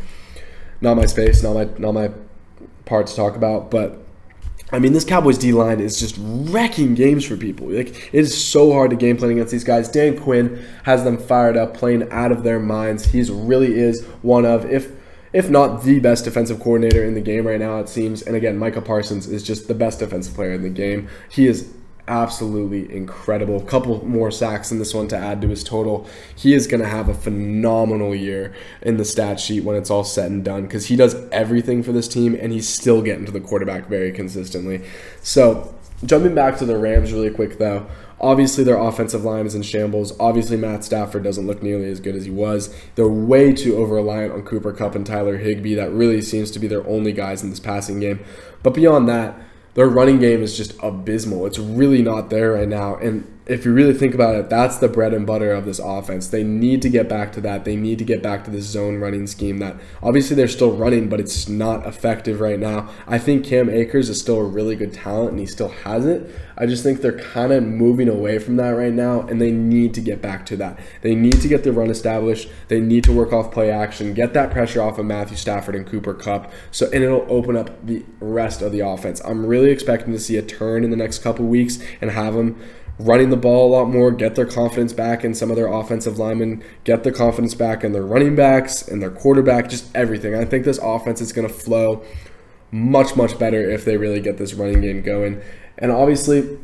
not 0.81 0.97
my 0.97 1.07
space, 1.07 1.43
not 1.43 1.55
my 1.55 1.69
not 1.77 1.91
my 1.91 2.13
part 2.85 3.09
to 3.09 3.17
talk 3.17 3.35
about. 3.35 3.69
But 3.69 3.99
I 4.73 4.79
mean, 4.79 4.93
this 4.93 5.05
Cowboys 5.05 5.39
D 5.39 5.53
line 5.53 5.81
is 5.81 6.01
just 6.01 6.17
wrecking 6.19 6.95
games 6.95 7.25
for 7.25 7.37
people. 7.37 7.69
Like 7.69 7.89
it 8.13 8.21
is 8.21 8.37
so 8.37 8.73
hard 8.73 8.91
to 8.91 8.97
game 8.97 9.17
plan 9.17 9.31
against 9.33 9.53
these 9.53 9.65
guys. 9.65 9.89
Dan 9.89 10.19
Quinn 10.19 10.65
has 10.85 11.05
them 11.05 11.19
fired 11.19 11.57
up, 11.57 11.75
playing 11.75 12.11
out 12.11 12.33
of 12.33 12.43
their 12.43 12.59
minds. 12.59 13.07
He 13.07 13.23
really 13.31 13.79
is 13.79 14.05
one 14.23 14.45
of, 14.45 14.65
if 14.65 14.93
if 15.33 15.51
not 15.51 15.83
the 15.83 15.99
best 15.99 16.25
defensive 16.25 16.61
coordinator 16.61 17.05
in 17.05 17.15
the 17.15 17.21
game 17.21 17.45
right 17.47 17.59
now, 17.59 17.81
it 17.81 17.89
seems. 17.89 18.23
And 18.23 18.37
again, 18.37 18.57
Micah 18.57 18.81
Parsons 18.81 19.27
is 19.27 19.43
just 19.43 19.67
the 19.67 19.75
best 19.75 19.99
defensive 19.99 20.33
player 20.33 20.53
in 20.53 20.63
the 20.63 20.71
game. 20.71 21.09
He 21.29 21.49
is 21.49 21.75
absolutely 22.09 22.93
incredible. 22.95 23.57
A 23.57 23.65
couple 23.65 24.05
more 24.07 24.31
sacks 24.31 24.71
in 24.71 24.79
this 24.79 24.95
one 24.95 25.09
to 25.09 25.17
add 25.17 25.41
to 25.43 25.49
his 25.49 25.65
total. 25.65 26.07
He 26.35 26.55
is 26.55 26.67
going 26.67 26.83
to 26.83 26.89
have 26.89 27.09
a 27.09 27.15
phenomenal 27.15 28.15
year 28.15 28.55
in 28.83 28.97
the 28.97 29.05
stat 29.05 29.41
sheet 29.41 29.65
when 29.65 29.77
it's 29.77 29.91
all 29.91 30.05
said 30.05 30.31
and 30.31 30.45
done 30.45 30.63
because 30.63 30.87
he 30.87 30.97
does 30.97 31.15
everything 31.31 31.83
for 31.83 31.93
this 31.93 32.09
team 32.09 32.37
and 32.39 32.53
he's 32.53 32.69
still 32.69 33.03
getting 33.03 33.25
to 33.27 33.33
the 33.33 33.41
quarterback 33.41 33.89
very 33.89 34.13
consistently. 34.13 34.83
So, 35.23 35.75
jumping 36.05 36.35
back 36.35 36.59
to 36.59 36.67
the 36.67 36.77
Rams 36.77 37.13
really 37.13 37.31
quick 37.31 37.59
though. 37.59 37.87
Obviously, 38.21 38.65
their 38.65 38.79
offensive 38.79 39.25
line 39.25 39.45
is 39.45 39.55
in 39.55 39.63
shambles. 39.63 40.19
Obviously, 40.19 40.57
Matt 40.57 40.85
Stafford 40.85 41.25
doesn't 41.25 41.47
look 41.47 41.63
nearly 41.63 41.91
as 41.91 42.01
good 42.01 42.15
as 42.15 42.25
he 42.25 42.31
was. 42.31 42.75
They're 42.95 43.09
way 43.09 43.53
too 43.53 43.77
over 43.77 43.97
reliant 43.97 44.33
on 44.33 44.43
Cooper 44.43 44.73
Kupp 44.73 44.95
and 44.95 45.05
Tyler 45.05 45.37
Higbee. 45.37 45.75
That 45.75 45.91
really 45.91 46.23
seems 46.23 46.51
to 46.53 46.59
be 46.59 46.67
their 46.67 46.87
only 46.87 47.13
guys 47.13 47.43
in 47.43 47.51
this 47.51 47.61
passing 47.61 48.01
game. 48.01 48.25
But 48.63 48.73
beyond 48.73 49.09
that, 49.09 49.37
their 49.75 49.89
running 49.89 50.19
game 50.19 50.43
is 50.43 50.57
just 50.57 50.75
abysmal. 50.83 51.47
It's 51.47 51.59
really 51.59 52.03
not 52.03 52.31
there 52.31 52.53
right 52.53 52.69
now. 52.69 52.97
And 52.97 53.27
if 53.47 53.67
you 53.67 53.75
really 53.75 53.93
think 53.93 54.15
about 54.15 54.35
it, 54.37 54.49
that's 54.49 54.79
the 54.79 54.89
bread 54.89 55.13
and 55.13 55.27
butter 55.27 55.53
of 55.53 55.67
this 55.67 55.79
offense. 55.79 56.29
They 56.29 56.43
need 56.43 56.81
to 56.81 56.89
get 56.89 57.11
back 57.11 57.31
to 57.33 57.43
that. 57.43 57.67
They 57.67 57.77
need 57.77 57.99
to 57.99 58.05
get 58.05 58.23
back 58.23 58.43
to 58.45 58.51
this 58.51 58.65
zone 58.65 58.97
running 58.97 59.27
scheme 59.27 59.59
that 59.59 59.77
obviously 60.03 60.35
they're 60.35 60.49
still 60.49 60.75
running, 60.75 61.11
but 61.11 61.21
it's 61.21 61.47
not 61.47 61.87
effective 61.87 62.41
right 62.41 62.59
now. 62.59 62.89
I 63.07 63.19
think 63.19 63.45
Cam 63.45 63.69
Akers 63.69 64.09
is 64.09 64.19
still 64.19 64.39
a 64.39 64.45
really 64.45 64.77
good 64.77 64.95
talent 64.95 65.33
and 65.33 65.41
he 65.41 65.45
still 65.45 65.69
has 65.69 66.07
it. 66.07 66.35
I 66.57 66.65
just 66.65 66.83
think 66.83 67.03
they're 67.03 67.19
kind 67.19 67.53
of 67.53 67.63
moving 67.65 68.09
away 68.09 68.39
from 68.39 68.57
that 68.57 68.71
right 68.71 68.93
now 68.93 69.21
and 69.23 69.43
they 69.43 69.51
need 69.51 69.93
to 69.95 70.01
get 70.01 70.23
back 70.23 70.47
to 70.47 70.57
that. 70.57 70.79
They 71.03 71.15
need 71.15 71.43
to 71.43 71.49
get 71.49 71.65
the 71.65 71.73
run 71.73 71.91
established. 71.91 72.49
They 72.69 72.81
need 72.81 73.05
to 73.05 73.13
work 73.13 73.35
off 73.35 73.53
play 73.53 73.71
action, 73.71 74.15
get 74.15 74.33
that 74.33 74.53
pressure 74.53 74.81
off 74.81 74.99
of 74.99 75.05
Matthew 75.05 75.37
Stafford 75.37 75.75
and 75.75 75.87
Cooper 75.87 76.15
Kupp. 76.15 76.51
So 76.71 76.87
and 76.87 77.05
it'll 77.05 77.27
open 77.29 77.59
up 77.59 77.85
the 77.85 78.07
rest 78.21 78.63
of 78.63 78.73
the 78.73 78.81
offense. 78.81 79.21
I'm 79.23 79.45
really 79.45 79.71
expecting 79.71 80.15
to 80.15 80.21
see 80.21 80.39
a 80.39 80.43
turn 80.43 80.83
in 80.83 80.91
the 80.91 80.97
next 80.97 81.19
couple 81.19 81.45
weeks 81.45 81.79
and 82.01 82.11
have 82.11 82.33
them 82.33 82.59
running 82.99 83.31
the 83.31 83.37
ball 83.37 83.69
a 83.69 83.73
lot 83.77 83.87
more, 83.87 84.11
get 84.11 84.35
their 84.37 84.47
confidence 84.47 84.93
back 84.93 85.25
in 85.25 85.35
some 85.35 85.51
of 85.51 85.57
their 85.57 85.67
offensive 85.67 86.19
linemen, 86.19 86.63
get 86.85 87.03
their 87.03 87.13
confidence 87.13 87.55
back 87.55 87.83
in 87.83 87.93
their 87.93 88.05
running 88.05 88.37
backs 88.37 88.87
and 88.87 89.03
their 89.03 89.11
quarterback, 89.11 89.69
just 89.69 89.95
everything. 89.97 90.35
I 90.35 90.45
think 90.45 90.65
this 90.65 90.79
offense 90.79 91.21
is 91.21 91.33
going 91.33 91.49
to 91.49 91.53
flow 91.53 92.05
much, 92.71 93.17
much 93.17 93.39
better 93.39 93.69
if 93.69 93.85
they 93.85 93.97
really 93.97 94.21
get 94.21 94.39
this 94.39 94.55
running 94.55 94.81
game 94.81 95.03
going. 95.03 95.41
And 95.79 95.91
obviously, 95.91 96.59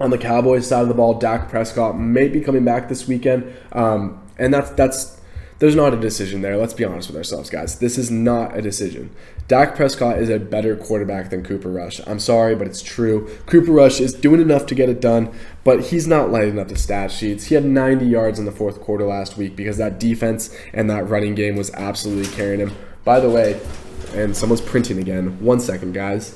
on 0.00 0.10
the 0.10 0.18
Cowboys 0.18 0.68
side 0.68 0.82
of 0.82 0.88
the 0.88 0.94
ball, 0.94 1.14
Dak 1.14 1.48
Prescott 1.48 1.98
may 1.98 2.28
be 2.28 2.40
coming 2.40 2.64
back 2.64 2.88
this 2.88 3.08
weekend. 3.08 3.52
Um, 3.72 4.22
and 4.38 4.54
that's 4.54 4.70
that's 4.70 5.20
there's 5.58 5.74
not 5.74 5.92
a 5.92 5.96
decision 5.96 6.42
there. 6.42 6.56
Let's 6.56 6.74
be 6.74 6.84
honest 6.84 7.08
with 7.08 7.16
ourselves, 7.16 7.50
guys. 7.50 7.80
This 7.80 7.98
is 7.98 8.10
not 8.10 8.56
a 8.56 8.62
decision. 8.62 9.10
Dak 9.48 9.74
Prescott 9.74 10.18
is 10.18 10.28
a 10.28 10.38
better 10.38 10.76
quarterback 10.76 11.30
than 11.30 11.42
Cooper 11.42 11.70
Rush. 11.70 12.02
I'm 12.06 12.20
sorry, 12.20 12.54
but 12.54 12.66
it's 12.66 12.82
true. 12.82 13.34
Cooper 13.46 13.72
Rush 13.72 13.98
is 13.98 14.12
doing 14.12 14.42
enough 14.42 14.66
to 14.66 14.74
get 14.74 14.90
it 14.90 15.00
done, 15.00 15.32
but 15.64 15.84
he's 15.84 16.06
not 16.06 16.30
lighting 16.30 16.58
up 16.58 16.68
the 16.68 16.76
stat 16.76 17.10
sheets. 17.10 17.46
He 17.46 17.54
had 17.54 17.64
90 17.64 18.04
yards 18.04 18.38
in 18.38 18.44
the 18.44 18.52
fourth 18.52 18.78
quarter 18.82 19.06
last 19.06 19.38
week 19.38 19.56
because 19.56 19.78
that 19.78 19.98
defense 19.98 20.54
and 20.74 20.90
that 20.90 21.08
running 21.08 21.34
game 21.34 21.56
was 21.56 21.72
absolutely 21.72 22.30
carrying 22.36 22.60
him. 22.60 22.72
By 23.04 23.20
the 23.20 23.30
way, 23.30 23.58
and 24.12 24.36
someone's 24.36 24.60
printing 24.60 24.98
again. 24.98 25.42
One 25.42 25.60
second, 25.60 25.94
guys. 25.94 26.34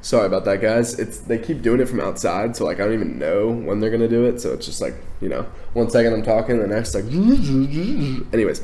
Sorry 0.00 0.26
about 0.26 0.44
that, 0.46 0.60
guys. 0.60 0.98
It's 0.98 1.18
they 1.18 1.38
keep 1.38 1.62
doing 1.62 1.80
it 1.80 1.88
from 1.88 2.00
outside, 2.00 2.56
so 2.56 2.64
like 2.64 2.80
I 2.80 2.86
don't 2.86 2.94
even 2.94 3.20
know 3.20 3.50
when 3.50 3.78
they're 3.78 3.90
gonna 3.90 4.08
do 4.08 4.24
it. 4.24 4.40
So 4.40 4.52
it's 4.52 4.66
just 4.66 4.80
like 4.80 4.94
you 5.20 5.28
know, 5.28 5.46
one 5.74 5.90
second 5.90 6.12
I'm 6.12 6.22
talking, 6.24 6.58
the 6.58 6.66
next 6.66 6.92
like. 6.92 7.04
Anyways, 8.32 8.62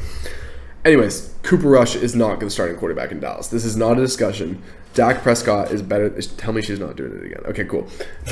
anyways, 0.85 1.35
Cooper 1.43 1.69
Rush 1.69 1.97
is 1.97 2.15
not 2.15 2.41
the 2.41 2.51
starting 2.51 2.77
quarterback 2.77 3.13
in 3.13 3.21
Dallas. 3.21 3.49
This 3.49 3.65
is 3.65 3.77
not 3.77 3.99
a 3.99 4.01
discussion. 4.01 4.63
Dak 4.95 5.23
Prescott 5.23 5.71
is 5.71 5.81
better. 5.81 6.11
Tell 6.11 6.53
me 6.53 6.61
she's 6.61 6.79
not 6.79 6.97
doing 6.97 7.17
it 7.17 7.25
again. 7.25 7.41
Okay, 7.47 7.65
cool. 7.65 7.89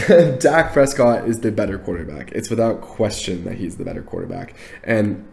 Dak 0.38 0.72
Prescott 0.72 1.26
is 1.26 1.40
the 1.40 1.50
better 1.50 1.78
quarterback. 1.78 2.32
It's 2.32 2.50
without 2.50 2.80
question 2.80 3.44
that 3.44 3.54
he's 3.54 3.76
the 3.76 3.84
better 3.84 4.02
quarterback, 4.02 4.54
and 4.84 5.26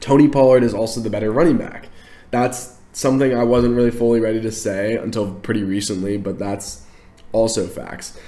Tony 0.00 0.28
Pollard 0.28 0.62
is 0.62 0.72
also 0.72 1.00
the 1.00 1.10
better 1.10 1.30
running 1.30 1.58
back. 1.58 1.88
That's 2.30 2.78
something 2.92 3.34
I 3.34 3.44
wasn't 3.44 3.74
really 3.74 3.90
fully 3.90 4.20
ready 4.20 4.40
to 4.40 4.52
say 4.52 4.96
until 4.96 5.34
pretty 5.34 5.62
recently, 5.62 6.16
but 6.16 6.38
that's 6.38 6.86
also 7.32 7.66
facts. 7.66 8.18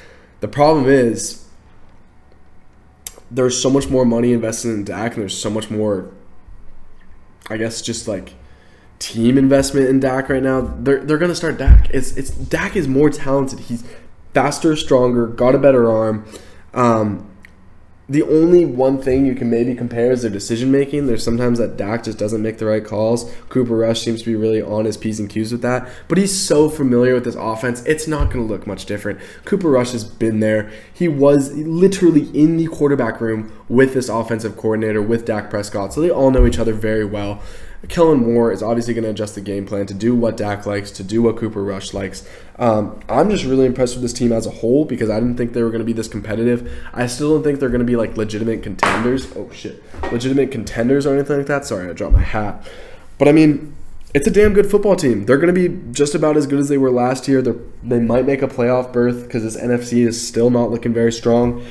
The 0.40 0.49
problem 0.49 0.87
is 0.87 1.46
there's 3.31 3.61
so 3.61 3.70
much 3.70 3.88
more 3.88 4.05
money 4.05 4.33
invested 4.33 4.70
in 4.70 4.85
Dak, 4.85 5.14
and 5.14 5.22
there's 5.22 5.37
so 5.37 5.51
much 5.51 5.70
more, 5.70 6.12
I 7.49 7.57
guess, 7.57 7.83
just 7.83 8.09
like 8.09 8.35
team 8.99 9.37
investment 9.39 9.89
in 9.89 10.01
Dak 10.01 10.29
right 10.29 10.43
now. 10.43 10.61
They're 10.61 11.05
they're 11.05 11.19
gonna 11.19 11.35
start 11.35 11.59
Dak. 11.59 11.89
It's 11.91 12.17
it's 12.17 12.31
Dak 12.31 12.77
is 12.77 12.89
more 12.89 13.11
talented. 13.11 13.61
He's 13.61 13.85
faster, 14.35 14.77
stronger, 14.77 15.27
got 15.27 15.55
a 15.55 15.59
better 15.59 15.91
arm. 15.91 16.27
Um, 16.75 17.31
the 18.09 18.23
only 18.23 18.64
one 18.64 19.03
thing 19.03 19.27
you 19.27 19.35
can 19.35 19.51
maybe 19.51 19.75
compare 19.75 20.12
is 20.12 20.23
their 20.23 20.31
decision 20.31 20.71
making. 20.71 21.07
There's 21.07 21.25
sometimes 21.25 21.59
that 21.59 21.77
Dak 21.77 22.05
just 22.05 22.19
doesn't 22.19 22.40
make 22.40 22.59
the 22.59 22.66
right 22.66 22.85
calls. 22.85 23.33
Cooper 23.49 23.77
Rush 23.77 24.01
seems 24.01 24.21
to 24.21 24.27
be 24.27 24.37
really 24.37 24.62
on 24.62 24.85
his 24.85 24.97
P's 24.97 25.19
and 25.19 25.29
Q's 25.29 25.51
with 25.51 25.62
that, 25.62 25.88
but 26.07 26.16
he's 26.16 26.35
so 26.35 26.69
familiar 26.69 27.14
with 27.14 27.25
this 27.25 27.35
offense, 27.35 27.83
it's 27.85 28.07
not 28.07 28.31
going 28.31 28.47
to 28.47 28.53
look 28.53 28.66
much 28.66 28.87
different. 28.87 29.19
Cooper 29.45 29.71
Rush 29.71 29.90
has 29.90 30.05
been 30.05 30.38
there. 30.38 30.71
He 30.92 31.09
was 31.09 31.53
literally 31.55 32.29
in 32.38 32.57
the 32.57 32.69
quarterback 32.69 33.21
room 33.21 33.53
with 33.69 33.95
this 33.95 34.09
offensive 34.09 34.57
coordinator, 34.57 35.03
with 35.03 35.25
Dak 35.25 35.51
Prescott, 35.51 35.92
so 35.92 36.01
they 36.01 36.11
all 36.11 36.31
know 36.31 36.47
each 36.47 36.59
other 36.59 36.73
very 36.73 37.05
well. 37.05 37.42
Kellen 37.88 38.18
Moore 38.18 38.53
is 38.53 38.62
obviously 38.62 38.94
going 38.94 39.05
to 39.05 39.11
adjust 39.11 39.35
the 39.35 39.40
game 39.40 39.66
plan 39.66 39.87
to 39.87 39.94
do 39.94 40.14
what 40.14 40.37
Dak 40.37 40.66
likes, 40.66 40.90
to 40.92 41.05
do 41.05 41.22
what 41.22 41.37
Cooper 41.37 41.62
Rush 41.62 41.94
likes. 41.94 42.29
Um, 42.59 43.01
I'm 43.09 43.31
just 43.31 43.44
really 43.44 43.66
impressed 43.66 43.94
with 43.94 44.03
this 44.03 44.12
team 44.12 44.33
as 44.33 44.46
a 44.46 44.51
whole 44.51 44.85
because 44.85 45.11
I 45.11 45.20
didn't 45.20 45.37
think 45.37 45.53
they 45.53 45.62
were 45.62 45.70
going 45.70 45.81
to 45.81 45.87
be 45.87 45.92
this 45.92 46.09
competitive. 46.09 46.72
I 46.92 47.07
still 47.07 47.35
don't 47.35 47.42
think 47.42 47.61
they're 47.61 47.68
going 47.68 47.81
to 47.81 47.87
be 47.87 47.96
like 47.96 48.16
legitimate 48.16 48.62
contenders. 48.62 49.29
Oh 49.37 49.51
shit, 49.53 49.83
legitimate 50.11 50.51
contenders 50.51 51.07
or 51.07 51.14
anything 51.14 51.38
like 51.38 51.46
that. 51.46 51.64
Sorry, 51.64 51.88
I 51.88 51.92
dropped 51.92 52.14
my 52.14 52.22
hat. 52.22 52.66
But 53.18 53.29
I 53.29 53.33
mean, 53.33 53.75
it's 54.14 54.27
a 54.27 54.31
damn 54.31 54.55
good 54.55 54.70
football 54.70 54.96
team. 54.96 55.27
They're 55.27 55.38
going 55.38 55.55
to 55.55 55.68
be 55.68 55.92
just 55.92 56.14
about 56.14 56.37
as 56.37 56.46
good 56.46 56.59
as 56.59 56.68
they 56.68 56.79
were 56.79 56.90
last 56.90 57.29
year. 57.29 57.42
They're, 57.42 57.57
they 57.83 58.01
might 58.01 58.25
make 58.25 58.42
a 58.42 58.49
playoff 58.49 58.92
berth 58.92 59.25
because 59.25 59.42
this 59.42 59.57
NFC 59.57 60.07
is 60.07 60.27
still 60.27 60.51
not 60.51 60.70
looking 60.70 60.94
very 60.94 61.12
strong. 61.12 61.64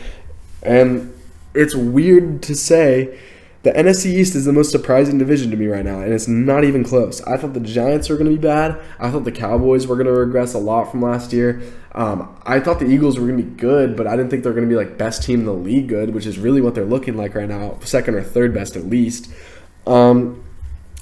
And 0.61 1.11
it's 1.55 1.73
weird 1.73 2.43
to 2.43 2.55
say 2.55 3.17
the 3.65 3.71
NFC 3.71 4.13
East 4.13 4.35
is 4.35 4.45
the 4.45 4.53
most 4.53 4.69
surprising 4.69 5.17
division 5.17 5.49
to 5.49 5.57
me 5.57 5.65
right 5.65 5.83
now, 5.83 5.99
and 5.99 6.13
it's 6.13 6.27
not 6.27 6.63
even 6.63 6.83
close. 6.83 7.19
I 7.23 7.35
thought 7.35 7.55
the 7.55 7.59
Giants 7.59 8.09
were 8.09 8.15
going 8.15 8.29
to 8.29 8.37
be 8.37 8.41
bad. 8.41 8.79
I 8.99 9.09
thought 9.09 9.23
the 9.23 9.31
Cowboys 9.31 9.87
were 9.87 9.95
going 9.95 10.05
to 10.05 10.13
regress 10.13 10.53
a 10.53 10.59
lot 10.59 10.91
from 10.91 11.01
last 11.01 11.33
year. 11.33 11.63
Um, 11.93 12.39
I 12.45 12.59
thought 12.59 12.77
the 12.77 12.85
Eagles 12.85 13.17
were 13.17 13.25
going 13.25 13.39
to 13.39 13.43
be 13.43 13.55
good, 13.55 13.97
but 13.97 14.05
I 14.05 14.15
didn't 14.15 14.29
think 14.29 14.43
they're 14.43 14.53
going 14.53 14.69
to 14.69 14.69
be 14.69 14.75
like 14.75 14.99
best 14.99 15.23
team 15.23 15.39
in 15.39 15.45
the 15.47 15.53
league 15.53 15.87
good, 15.87 16.13
which 16.13 16.27
is 16.27 16.37
really 16.37 16.61
what 16.61 16.75
they're 16.75 16.85
looking 16.85 17.17
like 17.17 17.33
right 17.33 17.49
now, 17.49 17.79
second 17.83 18.13
or 18.13 18.21
third 18.21 18.53
best 18.53 18.75
at 18.75 18.85
least. 18.85 19.31
Um, 19.87 20.43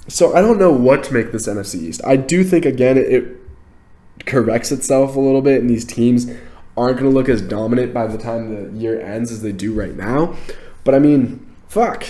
so 0.07 0.33
I 0.33 0.39
don't 0.39 0.57
know 0.57 0.71
what 0.71 1.03
to 1.03 1.13
make 1.13 1.33
this 1.33 1.49
NFC 1.49 1.81
East. 1.81 1.99
I 2.05 2.15
do 2.15 2.45
think 2.45 2.63
again 2.63 2.97
it, 2.97 3.11
it 3.11 3.37
corrects 4.25 4.71
itself 4.71 5.17
a 5.17 5.19
little 5.19 5.41
bit, 5.41 5.59
and 5.59 5.69
these 5.69 5.83
teams 5.83 6.31
aren't 6.77 6.97
going 6.97 7.11
to 7.11 7.13
look 7.13 7.27
as 7.27 7.41
dominant 7.41 7.93
by 7.93 8.07
the 8.07 8.17
time 8.17 8.71
the 8.71 8.79
year 8.79 9.01
ends 9.01 9.33
as 9.33 9.41
they 9.41 9.51
do 9.51 9.73
right 9.73 9.97
now. 9.97 10.37
But 10.85 10.95
I 10.95 10.99
mean, 10.99 11.45
fuck 11.67 12.05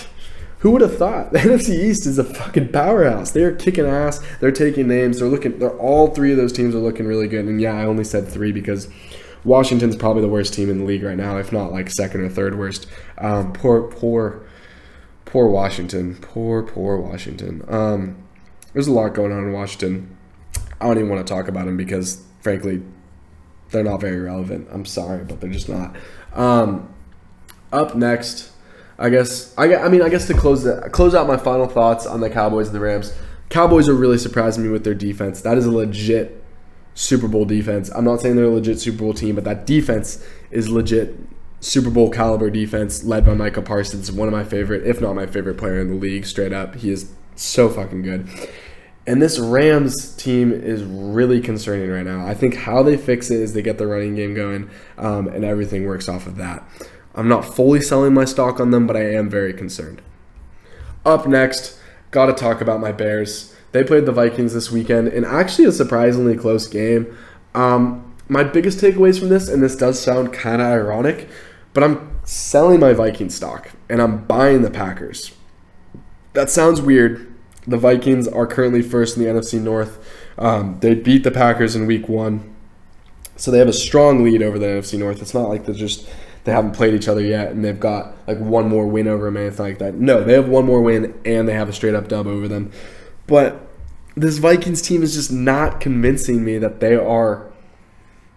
who 0.64 0.70
would 0.70 0.80
have 0.80 0.96
thought? 0.96 1.30
The 1.32 1.40
NFC 1.40 1.78
East 1.78 2.06
is 2.06 2.18
a 2.18 2.24
fucking 2.24 2.72
powerhouse. 2.72 3.32
They 3.32 3.42
are 3.42 3.54
kicking 3.54 3.84
ass. 3.84 4.20
They're 4.40 4.50
taking 4.50 4.88
names. 4.88 5.18
They're 5.18 5.28
looking. 5.28 5.58
They're 5.58 5.78
all 5.78 6.08
three 6.08 6.30
of 6.30 6.38
those 6.38 6.54
teams 6.54 6.74
are 6.74 6.78
looking 6.78 7.06
really 7.06 7.28
good. 7.28 7.44
And 7.44 7.60
yeah, 7.60 7.74
I 7.74 7.84
only 7.84 8.02
said 8.02 8.26
three 8.26 8.50
because 8.50 8.88
Washington's 9.44 9.94
probably 9.94 10.22
the 10.22 10.28
worst 10.28 10.54
team 10.54 10.70
in 10.70 10.78
the 10.78 10.84
league 10.86 11.02
right 11.02 11.18
now, 11.18 11.36
if 11.36 11.52
not 11.52 11.70
like 11.70 11.90
second 11.90 12.22
or 12.22 12.30
third 12.30 12.58
worst. 12.58 12.86
Um, 13.18 13.52
poor, 13.52 13.82
poor, 13.82 14.46
poor 15.26 15.48
Washington. 15.48 16.16
Poor, 16.22 16.62
poor 16.62 16.96
Washington. 16.96 17.62
Um, 17.68 18.26
there's 18.72 18.88
a 18.88 18.92
lot 18.92 19.12
going 19.12 19.32
on 19.32 19.44
in 19.44 19.52
Washington. 19.52 20.16
I 20.80 20.86
don't 20.86 20.96
even 20.96 21.10
want 21.10 21.26
to 21.26 21.30
talk 21.30 21.46
about 21.46 21.66
them 21.66 21.76
because, 21.76 22.24
frankly, 22.40 22.82
they're 23.68 23.84
not 23.84 24.00
very 24.00 24.18
relevant. 24.18 24.68
I'm 24.72 24.86
sorry, 24.86 25.24
but 25.24 25.42
they're 25.42 25.50
just 25.50 25.68
not. 25.68 25.94
Um, 26.32 26.88
up 27.70 27.94
next 27.94 28.53
I 28.98 29.08
guess 29.08 29.56
I, 29.56 29.74
I 29.76 29.88
mean 29.88 30.02
I 30.02 30.08
guess 30.08 30.26
to 30.28 30.34
close 30.34 30.66
close 30.90 31.14
out 31.14 31.26
my 31.26 31.36
final 31.36 31.66
thoughts 31.66 32.06
on 32.06 32.20
the 32.20 32.30
Cowboys 32.30 32.68
and 32.68 32.76
the 32.76 32.80
Rams. 32.80 33.12
Cowboys 33.48 33.88
are 33.88 33.94
really 33.94 34.18
surprising 34.18 34.64
me 34.64 34.70
with 34.70 34.84
their 34.84 34.94
defense. 34.94 35.40
That 35.42 35.58
is 35.58 35.66
a 35.66 35.70
legit 35.70 36.42
Super 36.94 37.28
Bowl 37.28 37.44
defense. 37.44 37.90
I'm 37.94 38.04
not 38.04 38.20
saying 38.20 38.36
they're 38.36 38.46
a 38.46 38.50
legit 38.50 38.80
Super 38.80 38.98
Bowl 38.98 39.14
team, 39.14 39.34
but 39.34 39.44
that 39.44 39.66
defense 39.66 40.24
is 40.50 40.68
legit 40.68 41.16
Super 41.60 41.90
Bowl 41.90 42.10
caliber 42.10 42.50
defense 42.50 43.04
led 43.04 43.24
by 43.26 43.34
Micah 43.34 43.62
Parsons, 43.62 44.12
one 44.12 44.28
of 44.28 44.32
my 44.32 44.44
favorite, 44.44 44.86
if 44.86 45.00
not 45.00 45.14
my 45.14 45.26
favorite 45.26 45.56
player 45.56 45.80
in 45.80 45.88
the 45.88 45.94
league, 45.94 46.26
straight 46.26 46.52
up. 46.52 46.76
He 46.76 46.90
is 46.90 47.10
so 47.36 47.68
fucking 47.68 48.02
good. 48.02 48.28
And 49.06 49.20
this 49.20 49.38
Rams 49.38 50.14
team 50.16 50.52
is 50.52 50.82
really 50.82 51.40
concerning 51.40 51.90
right 51.90 52.04
now. 52.06 52.26
I 52.26 52.34
think 52.34 52.54
how 52.54 52.82
they 52.82 52.96
fix 52.96 53.30
it 53.30 53.40
is 53.40 53.52
they 53.52 53.62
get 53.62 53.76
the 53.78 53.86
running 53.86 54.14
game 54.14 54.34
going, 54.34 54.70
um, 54.96 55.26
and 55.28 55.44
everything 55.44 55.84
works 55.84 56.08
off 56.08 56.26
of 56.26 56.36
that. 56.36 56.62
I'm 57.14 57.28
not 57.28 57.44
fully 57.44 57.80
selling 57.80 58.14
my 58.14 58.24
stock 58.24 58.60
on 58.60 58.70
them, 58.70 58.86
but 58.86 58.96
I 58.96 59.12
am 59.14 59.28
very 59.28 59.52
concerned. 59.52 60.02
Up 61.04 61.26
next, 61.26 61.78
got 62.10 62.26
to 62.26 62.32
talk 62.32 62.60
about 62.60 62.80
my 62.80 62.92
Bears. 62.92 63.54
They 63.72 63.84
played 63.84 64.06
the 64.06 64.12
Vikings 64.12 64.54
this 64.54 64.70
weekend 64.70 65.08
in 65.08 65.24
actually 65.24 65.66
a 65.66 65.72
surprisingly 65.72 66.36
close 66.36 66.66
game. 66.66 67.16
Um, 67.54 68.14
my 68.28 68.42
biggest 68.42 68.78
takeaways 68.78 69.18
from 69.18 69.28
this, 69.28 69.48
and 69.48 69.62
this 69.62 69.76
does 69.76 70.00
sound 70.00 70.32
kind 70.32 70.62
of 70.62 70.68
ironic, 70.68 71.28
but 71.72 71.84
I'm 71.84 72.18
selling 72.24 72.80
my 72.80 72.92
Viking 72.92 73.30
stock 73.30 73.70
and 73.88 74.00
I'm 74.00 74.24
buying 74.24 74.62
the 74.62 74.70
Packers. 74.70 75.32
That 76.32 76.50
sounds 76.50 76.80
weird. 76.80 77.32
The 77.66 77.76
Vikings 77.76 78.26
are 78.28 78.46
currently 78.46 78.82
first 78.82 79.16
in 79.16 79.22
the 79.22 79.28
NFC 79.28 79.60
North. 79.60 80.04
Um, 80.38 80.78
they 80.80 80.94
beat 80.94 81.24
the 81.24 81.30
Packers 81.30 81.76
in 81.76 81.86
week 81.86 82.08
one. 82.08 82.54
So 83.36 83.50
they 83.50 83.58
have 83.58 83.68
a 83.68 83.72
strong 83.72 84.22
lead 84.22 84.42
over 84.42 84.58
the 84.58 84.66
NFC 84.66 84.98
North. 84.98 85.20
It's 85.20 85.34
not 85.34 85.48
like 85.48 85.66
they're 85.66 85.74
just 85.74 86.08
they 86.44 86.52
haven't 86.52 86.72
played 86.72 86.94
each 86.94 87.08
other 87.08 87.22
yet 87.22 87.50
and 87.50 87.64
they've 87.64 87.80
got 87.80 88.14
like 88.26 88.38
one 88.38 88.68
more 88.68 88.86
win 88.86 89.08
over 89.08 89.24
them, 89.24 89.36
and 89.36 89.46
anything 89.46 89.66
like 89.66 89.78
that. 89.78 89.94
No, 89.94 90.22
they 90.22 90.34
have 90.34 90.48
one 90.48 90.66
more 90.66 90.82
win 90.82 91.18
and 91.24 91.48
they 91.48 91.54
have 91.54 91.68
a 91.68 91.72
straight 91.72 91.94
up 91.94 92.08
dub 92.08 92.26
over 92.26 92.46
them. 92.46 92.70
But 93.26 93.66
this 94.14 94.38
Vikings 94.38 94.82
team 94.82 95.02
is 95.02 95.14
just 95.14 95.32
not 95.32 95.80
convincing 95.80 96.44
me 96.44 96.58
that 96.58 96.80
they 96.80 96.94
are, 96.94 97.50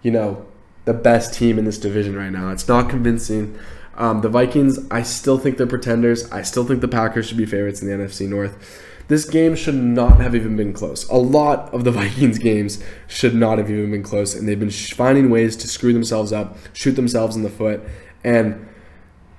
you 0.02 0.12
know, 0.12 0.46
the 0.86 0.93
best 0.93 1.34
team 1.34 1.60
in 1.60 1.65
this 1.65 1.78
division 1.78 2.15
right 2.15 2.32
now. 2.32 2.50
It's 2.50 2.67
not 2.67 2.89
convincing. 2.89 3.60
Um, 3.96 4.22
the 4.22 4.30
Vikings, 4.30 4.80
I 4.89 5.02
still 5.02 5.38
think 5.38 5.58
they're 5.58 5.67
pretenders. 5.67 6.32
I 6.32 6.43
still 6.43 6.63
think 6.63 6.82
the 6.82 6.88
Packers 6.88 7.28
should 7.28 7.38
be 7.38 7.46
favorites 7.46 7.82
in 7.82 7.88
the 7.88 7.93
NFC 7.93 8.28
North. 8.28 8.84
This 9.08 9.24
game 9.24 9.56
should 9.56 9.76
not 9.76 10.20
have 10.20 10.36
even 10.36 10.58
been 10.58 10.74
close. 10.74 11.08
A 11.10 11.15
lot 11.15 11.74
of 11.74 11.84
the 11.84 11.91
Vikings 12.00 12.39
games 12.39 12.84
should 13.08 13.34
not 13.34 13.58
have 13.58 13.70
even 13.70 13.91
been 13.91 14.04
close, 14.04 14.36
and 14.36 14.48
they've 14.48 14.60
been 14.60 14.70
finding 14.70 15.30
ways 15.30 15.56
to 15.58 15.67
screw 15.67 15.93
themselves 15.93 16.34
up, 16.34 16.58
shoot 16.74 16.93
themselves 16.93 17.36
in 17.36 17.43
the 17.43 17.50
foot. 17.50 17.82
And 18.24 18.67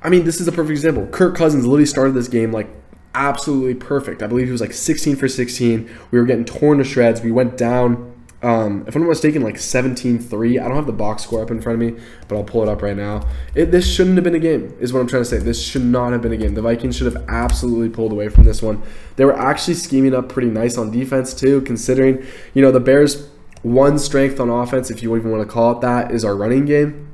I 0.02 0.08
mean, 0.08 0.24
this 0.24 0.40
is 0.40 0.48
a 0.48 0.52
perfect 0.52 0.70
example. 0.70 1.06
Kirk 1.06 1.36
Cousins 1.36 1.66
literally 1.66 1.86
started 1.86 2.12
this 2.12 2.28
game 2.28 2.52
like 2.52 2.68
absolutely 3.14 3.74
perfect. 3.74 4.22
I 4.22 4.26
believe 4.26 4.46
he 4.46 4.52
was 4.52 4.60
like 4.60 4.72
16 4.72 5.16
for 5.16 5.28
16. 5.28 5.90
We 6.10 6.18
were 6.18 6.24
getting 6.24 6.44
torn 6.44 6.78
to 6.78 6.84
shreds. 6.84 7.20
We 7.20 7.32
went 7.32 7.56
down 7.56 8.14
um, 8.40 8.84
if 8.86 8.94
I'm 8.94 9.02
not 9.02 9.08
mistaken, 9.08 9.42
like 9.42 9.56
17-3. 9.56 10.62
I 10.62 10.68
don't 10.68 10.76
have 10.76 10.86
the 10.86 10.92
box 10.92 11.24
score 11.24 11.42
up 11.42 11.50
in 11.50 11.60
front 11.60 11.82
of 11.82 11.92
me, 11.92 12.00
but 12.28 12.36
I'll 12.36 12.44
pull 12.44 12.62
it 12.62 12.68
up 12.68 12.82
right 12.82 12.96
now. 12.96 13.26
It, 13.54 13.72
this 13.72 13.90
shouldn't 13.90 14.16
have 14.16 14.24
been 14.24 14.36
a 14.36 14.38
game, 14.38 14.76
is 14.78 14.92
what 14.92 15.00
I'm 15.00 15.08
trying 15.08 15.22
to 15.22 15.28
say. 15.28 15.38
This 15.38 15.60
should 15.60 15.84
not 15.84 16.12
have 16.12 16.22
been 16.22 16.32
a 16.32 16.36
game. 16.36 16.54
The 16.54 16.62
Vikings 16.62 16.96
should 16.96 17.12
have 17.12 17.24
absolutely 17.28 17.88
pulled 17.88 18.12
away 18.12 18.28
from 18.28 18.44
this 18.44 18.62
one. 18.62 18.82
They 19.16 19.24
were 19.24 19.36
actually 19.36 19.74
scheming 19.74 20.14
up 20.14 20.28
pretty 20.28 20.50
nice 20.50 20.78
on 20.78 20.92
defense 20.92 21.34
too, 21.34 21.62
considering 21.62 22.24
you 22.54 22.62
know 22.62 22.70
the 22.70 22.80
Bears' 22.80 23.28
one 23.62 23.98
strength 23.98 24.38
on 24.38 24.48
offense, 24.50 24.88
if 24.88 25.02
you 25.02 25.16
even 25.16 25.32
want 25.32 25.42
to 25.42 25.52
call 25.52 25.72
it 25.72 25.80
that, 25.80 26.12
is 26.12 26.24
our 26.24 26.36
running 26.36 26.64
game 26.64 27.07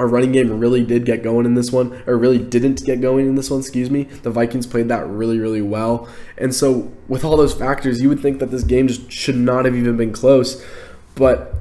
our 0.00 0.06
running 0.06 0.32
game 0.32 0.58
really 0.58 0.82
did 0.82 1.04
get 1.04 1.22
going 1.22 1.44
in 1.44 1.54
this 1.54 1.70
one, 1.70 2.02
or 2.06 2.16
really 2.16 2.38
didn't 2.38 2.82
get 2.86 3.02
going 3.02 3.26
in 3.26 3.34
this 3.34 3.50
one, 3.50 3.60
excuse 3.60 3.90
me. 3.90 4.04
The 4.04 4.30
Vikings 4.30 4.66
played 4.66 4.88
that 4.88 5.06
really, 5.06 5.38
really 5.38 5.60
well. 5.60 6.08
And 6.38 6.54
so, 6.54 6.90
with 7.06 7.22
all 7.22 7.36
those 7.36 7.52
factors, 7.52 8.00
you 8.00 8.08
would 8.08 8.20
think 8.20 8.38
that 8.38 8.50
this 8.50 8.64
game 8.64 8.88
just 8.88 9.12
should 9.12 9.36
not 9.36 9.66
have 9.66 9.76
even 9.76 9.98
been 9.98 10.10
close. 10.10 10.64
But 11.16 11.54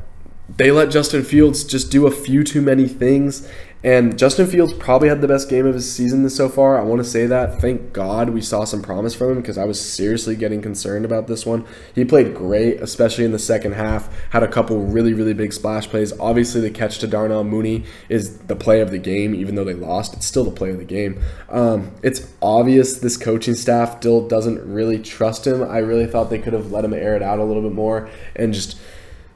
they 0.56 0.72
let 0.72 0.90
Justin 0.90 1.24
Fields 1.24 1.66
just 1.66 1.92
do 1.92 2.08
a 2.08 2.12
few 2.12 2.46
too 2.46 2.62
many 2.62 2.88
things, 2.88 3.46
and 3.82 4.20
Justin 4.20 4.46
Fields 4.46 4.74
probably 4.74 5.08
had 5.08 5.22
the 5.22 5.28
best 5.28 5.50
game 5.50 5.66
of 5.66 5.74
his 5.74 5.90
season 5.90 6.30
so 6.30 6.50
far. 6.50 6.78
I 6.78 6.84
want 6.84 7.00
to 7.00 7.10
say 7.10 7.26
that. 7.28 7.62
Thank 7.62 7.94
God 7.94 8.32
we 8.32 8.42
saw 8.42 8.66
some 8.66 8.82
promise 8.82 9.16
from 9.16 9.32
him 9.32 9.42
because 9.42 9.58
I 9.58 9.64
was 9.64 9.80
seriously 9.80 10.36
getting 10.36 10.62
concerned 10.62 11.06
about 11.06 11.28
this 11.28 11.46
one. 11.46 11.66
He 11.96 12.04
played 12.04 12.36
great, 12.36 12.82
especially 12.82 13.24
in 13.24 13.32
the 13.32 13.40
second 13.40 13.74
half. 13.74 14.14
Had 14.32 14.44
a 14.44 14.50
couple 14.50 14.80
really, 14.80 15.14
really 15.14 15.34
big 15.34 15.54
splash 15.54 15.88
plays. 15.88 16.12
Obviously, 16.20 16.60
the 16.60 16.70
catch 16.70 17.00
to 17.00 17.08
Darnell 17.08 17.46
Mooney 17.46 17.86
is 18.10 18.40
the 18.40 18.56
play 18.56 18.82
of 18.82 18.92
the 18.92 18.98
game, 18.98 19.34
even 19.34 19.56
though 19.56 19.64
they 19.64 19.74
lost. 19.74 20.14
It's 20.14 20.26
still 20.26 20.44
the 20.44 20.52
play 20.52 20.72
of 20.72 20.78
the 20.78 20.84
game. 20.84 21.22
Um, 21.48 21.92
it's 22.04 22.34
obvious 22.42 23.00
this 23.00 23.16
coaching 23.16 23.56
staff 23.56 24.00
still 24.00 24.28
doesn't 24.28 24.60
really 24.70 25.00
trust 25.00 25.48
him. 25.48 25.64
I 25.64 25.78
really 25.78 26.06
thought 26.06 26.30
they 26.30 26.40
could 26.40 26.54
have 26.54 26.72
let 26.72 26.84
him 26.84 26.94
air 26.94 27.16
it 27.16 27.22
out 27.22 27.40
a 27.40 27.46
little 27.46 27.64
bit 27.64 27.72
more 27.74 28.10
and 28.36 28.54
just 28.54 28.78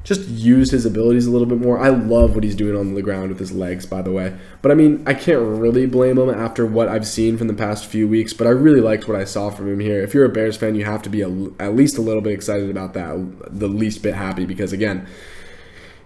just 0.03 0.27
use 0.27 0.71
his 0.71 0.85
abilities 0.85 1.25
a 1.25 1.31
little 1.31 1.47
bit 1.47 1.59
more. 1.59 1.79
I 1.79 1.87
love 1.89 2.35
what 2.35 2.43
he's 2.43 2.55
doing 2.55 2.77
on 2.77 2.93
the 2.93 3.01
ground 3.01 3.29
with 3.29 3.39
his 3.39 3.53
legs, 3.53 3.85
by 3.85 4.01
the 4.01 4.11
way. 4.11 4.37
But 4.61 4.71
I 4.71 4.75
mean, 4.75 5.01
I 5.07 5.13
can't 5.13 5.41
really 5.41 5.85
blame 5.85 6.17
him 6.17 6.29
after 6.29 6.65
what 6.65 6.89
I've 6.89 7.07
seen 7.07 7.37
from 7.37 7.47
the 7.47 7.53
past 7.53 7.85
few 7.85 8.07
weeks. 8.07 8.33
But 8.33 8.47
I 8.47 8.49
really 8.49 8.81
liked 8.81 9.07
what 9.07 9.17
I 9.17 9.23
saw 9.23 9.49
from 9.49 9.71
him 9.71 9.79
here. 9.79 10.01
If 10.01 10.13
you're 10.13 10.25
a 10.25 10.29
Bears 10.29 10.57
fan, 10.57 10.75
you 10.75 10.83
have 10.83 11.01
to 11.03 11.09
be 11.09 11.21
a, 11.21 11.29
at 11.59 11.75
least 11.75 11.97
a 11.97 12.01
little 12.01 12.21
bit 12.21 12.33
excited 12.33 12.69
about 12.69 12.93
that, 12.95 13.15
the 13.47 13.69
least 13.69 14.03
bit 14.03 14.15
happy, 14.15 14.45
because 14.45 14.73
again, 14.73 15.07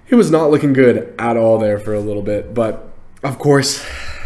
he 0.05 0.13
was 0.13 0.29
not 0.29 0.51
looking 0.51 0.73
good 0.73 1.13
at 1.17 1.35
all 1.35 1.57
there 1.57 1.79
for 1.79 1.93
a 1.93 1.99
little 1.99 2.21
bit. 2.21 2.53
But 2.53 2.87
of 3.23 3.39
course, 3.39 3.83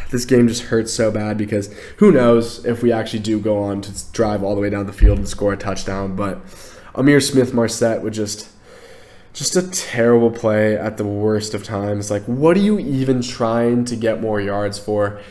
this 0.10 0.26
game 0.26 0.50
just 0.50 0.64
hurts 0.64 0.94
so 0.94 1.12
bad 1.12 1.38
because 1.38 1.74
who 1.98 2.12
knows 2.12 2.66
if 2.66 2.84
we 2.84 2.92
actually 2.92 3.20
do 3.20 3.40
go 3.40 3.64
on 3.64 3.82
to 3.82 4.12
drive 4.12 4.44
all 4.44 4.54
the 4.54 4.62
way 4.62 4.70
down 4.70 4.86
the 4.86 4.94
field 4.94 5.18
and 5.18 5.30
score 5.30 5.54
a 5.54 5.58
touchdown. 5.58 6.18
But 6.18 6.46
Ihmir 6.94 7.24
Smith-Marsette 7.24 8.04
would 8.04 8.12
just 8.12 8.50
just 9.34 9.56
a 9.56 9.70
terrible 9.70 10.32
play 10.32 10.76
at 10.76 10.98
the 10.98 11.06
worst 11.06 11.54
of 11.54 11.64
times. 11.64 12.12
Like, 12.12 12.24
what 12.24 12.58
are 12.58 12.62
you 12.62 12.80
even 12.80 13.22
trying 13.22 13.86
to 13.86 13.96
get 13.96 14.22
more 14.22 14.42
yards 14.42 14.78
for? 14.78 15.22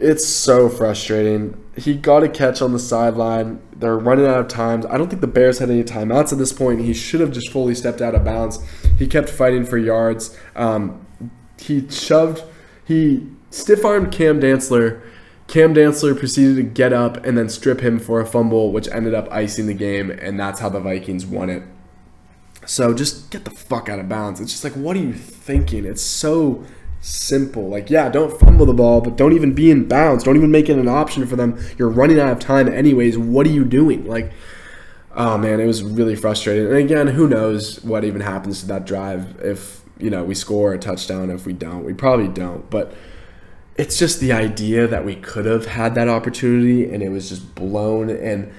It's 0.00 0.24
so 0.24 0.68
frustrating. 0.68 1.60
He 1.76 1.94
got 1.94 2.22
a 2.22 2.28
catch 2.28 2.62
on 2.62 2.72
the 2.72 2.78
sideline. 2.78 3.60
They're 3.74 3.98
running 3.98 4.26
out 4.26 4.38
of 4.38 4.48
times. 4.48 4.86
I 4.86 4.96
don't 4.96 5.08
think 5.08 5.20
the 5.20 5.26
Bears 5.26 5.58
had 5.58 5.70
any 5.70 5.82
timeouts 5.82 6.32
at 6.32 6.38
this 6.38 6.52
point. 6.52 6.80
He 6.80 6.94
should 6.94 7.20
have 7.20 7.32
just 7.32 7.50
fully 7.50 7.74
stepped 7.74 8.00
out 8.00 8.14
of 8.14 8.24
bounds. 8.24 8.60
He 8.96 9.08
kept 9.08 9.28
fighting 9.28 9.64
for 9.64 9.76
yards. 9.76 10.36
Um, 10.54 11.04
he 11.58 11.88
shoved, 11.90 12.44
he 12.84 13.26
stiff 13.50 13.84
armed 13.84 14.12
Cam 14.12 14.40
Dantzler. 14.40 15.00
Cam 15.48 15.74
Dantzler 15.74 16.16
proceeded 16.16 16.56
to 16.56 16.62
get 16.62 16.92
up 16.92 17.24
and 17.24 17.36
then 17.36 17.48
strip 17.48 17.80
him 17.80 17.98
for 17.98 18.20
a 18.20 18.26
fumble, 18.26 18.70
which 18.70 18.86
ended 18.88 19.14
up 19.14 19.28
icing 19.32 19.66
the 19.66 19.74
game, 19.74 20.10
and 20.10 20.38
that's 20.38 20.60
how 20.60 20.68
the 20.68 20.78
Vikings 20.78 21.26
won 21.26 21.50
it. 21.50 21.62
So 22.68 22.92
just 22.92 23.30
get 23.30 23.46
the 23.46 23.50
fuck 23.50 23.88
out 23.88 23.98
of 23.98 24.10
bounds. 24.10 24.40
It's 24.40 24.52
just 24.52 24.62
like, 24.62 24.74
what 24.74 24.94
are 24.94 25.00
you 25.00 25.14
thinking? 25.14 25.86
It's 25.86 26.02
so 26.02 26.64
simple. 27.00 27.66
Like, 27.66 27.88
yeah, 27.88 28.10
don't 28.10 28.38
fumble 28.38 28.66
the 28.66 28.74
ball, 28.74 29.00
but 29.00 29.16
don't 29.16 29.32
even 29.32 29.54
be 29.54 29.70
in 29.70 29.88
bounds. 29.88 30.22
Don't 30.22 30.36
even 30.36 30.50
make 30.50 30.68
it 30.68 30.76
an 30.76 30.86
option 30.86 31.26
for 31.26 31.34
them. 31.34 31.58
You're 31.78 31.88
running 31.88 32.20
out 32.20 32.30
of 32.30 32.38
time 32.38 32.68
anyways. 32.68 33.16
What 33.16 33.46
are 33.46 33.50
you 33.50 33.64
doing? 33.64 34.06
Like, 34.06 34.32
oh 35.14 35.38
man, 35.38 35.60
it 35.60 35.66
was 35.66 35.82
really 35.82 36.14
frustrating. 36.14 36.66
And 36.66 36.76
again, 36.76 37.06
who 37.06 37.26
knows 37.26 37.82
what 37.82 38.04
even 38.04 38.20
happens 38.20 38.60
to 38.60 38.66
that 38.66 38.84
drive 38.84 39.40
if, 39.40 39.80
you 39.96 40.10
know, 40.10 40.22
we 40.22 40.34
score 40.34 40.74
a 40.74 40.78
touchdown. 40.78 41.30
If 41.30 41.46
we 41.46 41.54
don't, 41.54 41.84
we 41.84 41.94
probably 41.94 42.28
don't. 42.28 42.68
But 42.68 42.94
it's 43.76 43.98
just 43.98 44.20
the 44.20 44.32
idea 44.32 44.86
that 44.86 45.06
we 45.06 45.16
could 45.16 45.46
have 45.46 45.64
had 45.64 45.94
that 45.94 46.08
opportunity 46.08 46.92
and 46.92 47.02
it 47.02 47.08
was 47.08 47.30
just 47.30 47.54
blown. 47.54 48.10
And 48.10 48.52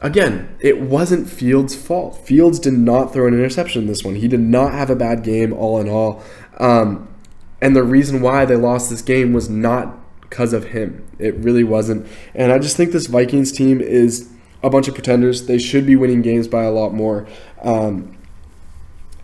again, 0.00 0.56
it 0.60 0.80
wasn't 0.80 1.28
Fields' 1.28 1.74
fault. 1.74 2.16
Fields 2.26 2.58
did 2.58 2.74
not 2.74 3.12
throw 3.12 3.26
an 3.26 3.34
interception 3.34 3.82
in 3.82 3.88
this 3.88 4.04
one. 4.04 4.16
He 4.16 4.28
did 4.28 4.40
not 4.40 4.72
have 4.72 4.90
a 4.90 4.96
bad 4.96 5.22
game, 5.22 5.52
all 5.52 5.80
in 5.80 5.88
all. 5.88 6.22
Um, 6.58 7.08
and 7.60 7.76
the 7.76 7.82
reason 7.82 8.22
why 8.22 8.44
they 8.44 8.56
lost 8.56 8.90
this 8.90 9.02
game 9.02 9.32
was 9.32 9.48
not 9.48 9.96
because 10.22 10.52
of 10.52 10.66
him. 10.66 11.06
It 11.18 11.34
really 11.36 11.64
wasn't. 11.64 12.06
And 12.34 12.52
I 12.52 12.58
just 12.58 12.76
think 12.76 12.92
this 12.92 13.06
Vikings 13.06 13.52
team 13.52 13.80
is 13.80 14.30
a 14.62 14.70
bunch 14.70 14.88
of 14.88 14.94
pretenders. 14.94 15.46
They 15.46 15.58
should 15.58 15.86
be 15.86 15.96
winning 15.96 16.22
games 16.22 16.48
by 16.48 16.62
a 16.62 16.70
lot 16.70 16.94
more. 16.94 17.26
Um, 17.62 18.16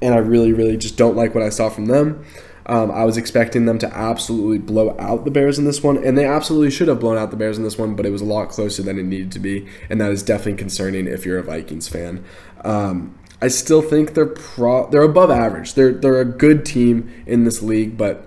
and 0.02 0.14
I 0.14 0.18
really, 0.18 0.52
really 0.52 0.76
just 0.76 0.96
don't 0.96 1.16
like 1.16 1.34
what 1.34 1.42
I 1.42 1.48
saw 1.48 1.68
from 1.68 1.86
them. 1.86 2.24
Um, 2.68 2.90
I 2.90 3.04
was 3.04 3.16
expecting 3.16 3.66
them 3.66 3.78
to 3.78 3.96
absolutely 3.96 4.58
blow 4.58 4.96
out 4.98 5.24
the 5.24 5.30
Bears 5.30 5.58
in 5.58 5.64
this 5.64 5.82
one, 5.82 6.02
and 6.02 6.18
they 6.18 6.24
absolutely 6.24 6.70
should 6.70 6.88
have 6.88 6.98
blown 6.98 7.16
out 7.16 7.30
the 7.30 7.36
Bears 7.36 7.58
in 7.58 7.64
this 7.64 7.78
one, 7.78 7.94
but 7.94 8.04
it 8.04 8.10
was 8.10 8.22
a 8.22 8.26
lot 8.26 8.48
closer 8.48 8.82
than 8.82 8.98
it 8.98 9.04
needed 9.04 9.30
to 9.32 9.38
be, 9.38 9.68
and 9.88 10.00
that 10.00 10.10
is 10.10 10.22
definitely 10.22 10.58
concerning 10.58 11.06
if 11.06 11.24
you're 11.24 11.38
a 11.38 11.44
Vikings 11.44 11.88
fan. 11.88 12.24
Um, 12.64 13.16
I 13.40 13.48
still 13.48 13.82
think 13.82 14.14
they're 14.14 14.26
pro 14.26 14.90
they're 14.90 15.02
above 15.02 15.30
average. 15.30 15.74
They're 15.74 15.92
they're 15.92 16.20
a 16.20 16.24
good 16.24 16.64
team 16.64 17.24
in 17.26 17.44
this 17.44 17.62
league, 17.62 17.96
but 17.96 18.26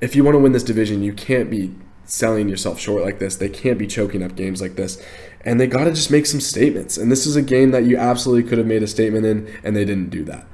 if 0.00 0.16
you 0.16 0.24
want 0.24 0.34
to 0.34 0.38
win 0.38 0.52
this 0.52 0.62
division, 0.62 1.02
you 1.02 1.12
can't 1.12 1.50
be 1.50 1.74
selling 2.04 2.48
yourself 2.48 2.78
short 2.78 3.02
like 3.02 3.18
this. 3.18 3.36
They 3.36 3.48
can't 3.48 3.78
be 3.78 3.86
choking 3.86 4.22
up 4.22 4.36
games 4.36 4.60
like 4.60 4.76
this. 4.76 5.02
And 5.40 5.60
they 5.60 5.66
got 5.66 5.84
to 5.84 5.90
just 5.90 6.10
make 6.10 6.26
some 6.26 6.40
statements. 6.40 6.96
And 6.96 7.10
this 7.10 7.26
is 7.26 7.36
a 7.36 7.42
game 7.42 7.70
that 7.72 7.84
you 7.84 7.96
absolutely 7.96 8.48
could 8.48 8.58
have 8.58 8.66
made 8.66 8.82
a 8.82 8.86
statement 8.86 9.26
in, 9.26 9.52
and 9.62 9.76
they 9.76 9.84
didn't 9.84 10.10
do 10.10 10.24
that. 10.24 10.46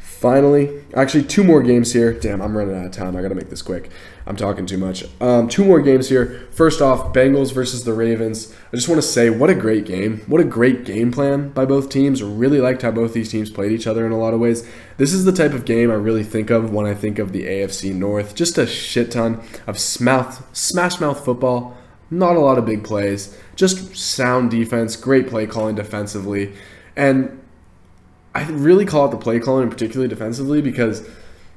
Finally, 0.00 0.82
actually, 0.94 1.24
two 1.24 1.44
more 1.44 1.62
games 1.62 1.92
here. 1.92 2.12
Damn, 2.12 2.42
I'm 2.42 2.56
running 2.56 2.76
out 2.76 2.86
of 2.86 2.92
time. 2.92 3.16
I 3.16 3.22
got 3.22 3.28
to 3.28 3.34
make 3.34 3.50
this 3.50 3.62
quick. 3.62 3.90
I'm 4.26 4.36
talking 4.36 4.66
too 4.66 4.78
much. 4.78 5.04
Um, 5.20 5.48
two 5.48 5.64
more 5.64 5.80
games 5.80 6.08
here. 6.08 6.46
First 6.50 6.80
off, 6.80 7.12
Bengals 7.12 7.52
versus 7.52 7.84
the 7.84 7.92
Ravens. 7.92 8.54
I 8.72 8.76
just 8.76 8.88
want 8.88 9.00
to 9.00 9.06
say, 9.06 9.30
what 9.30 9.50
a 9.50 9.54
great 9.54 9.84
game. 9.84 10.22
What 10.26 10.40
a 10.40 10.44
great 10.44 10.84
game 10.84 11.10
plan 11.10 11.50
by 11.50 11.64
both 11.64 11.88
teams. 11.88 12.22
Really 12.22 12.60
liked 12.60 12.82
how 12.82 12.90
both 12.90 13.12
these 13.12 13.30
teams 13.30 13.50
played 13.50 13.72
each 13.72 13.86
other 13.86 14.04
in 14.04 14.12
a 14.12 14.18
lot 14.18 14.34
of 14.34 14.40
ways. 14.40 14.68
This 14.98 15.12
is 15.12 15.24
the 15.24 15.32
type 15.32 15.52
of 15.52 15.64
game 15.64 15.90
I 15.90 15.94
really 15.94 16.24
think 16.24 16.50
of 16.50 16.70
when 16.70 16.86
I 16.86 16.94
think 16.94 17.18
of 17.18 17.32
the 17.32 17.44
AFC 17.44 17.94
North. 17.94 18.34
Just 18.34 18.58
a 18.58 18.66
shit 18.66 19.10
ton 19.10 19.42
of 19.66 19.78
smash, 19.78 20.36
smash 20.52 21.00
mouth 21.00 21.24
football. 21.24 21.76
Not 22.10 22.36
a 22.36 22.40
lot 22.40 22.58
of 22.58 22.66
big 22.66 22.84
plays. 22.84 23.38
Just 23.56 23.96
sound 23.96 24.50
defense, 24.50 24.96
great 24.96 25.28
play 25.28 25.46
calling 25.46 25.76
defensively. 25.76 26.54
And 26.96 27.39
I 28.34 28.44
really 28.48 28.84
call 28.84 29.04
out 29.04 29.10
the 29.10 29.16
play 29.16 29.40
calling, 29.40 29.68
particularly 29.70 30.08
defensively, 30.08 30.62
because 30.62 31.08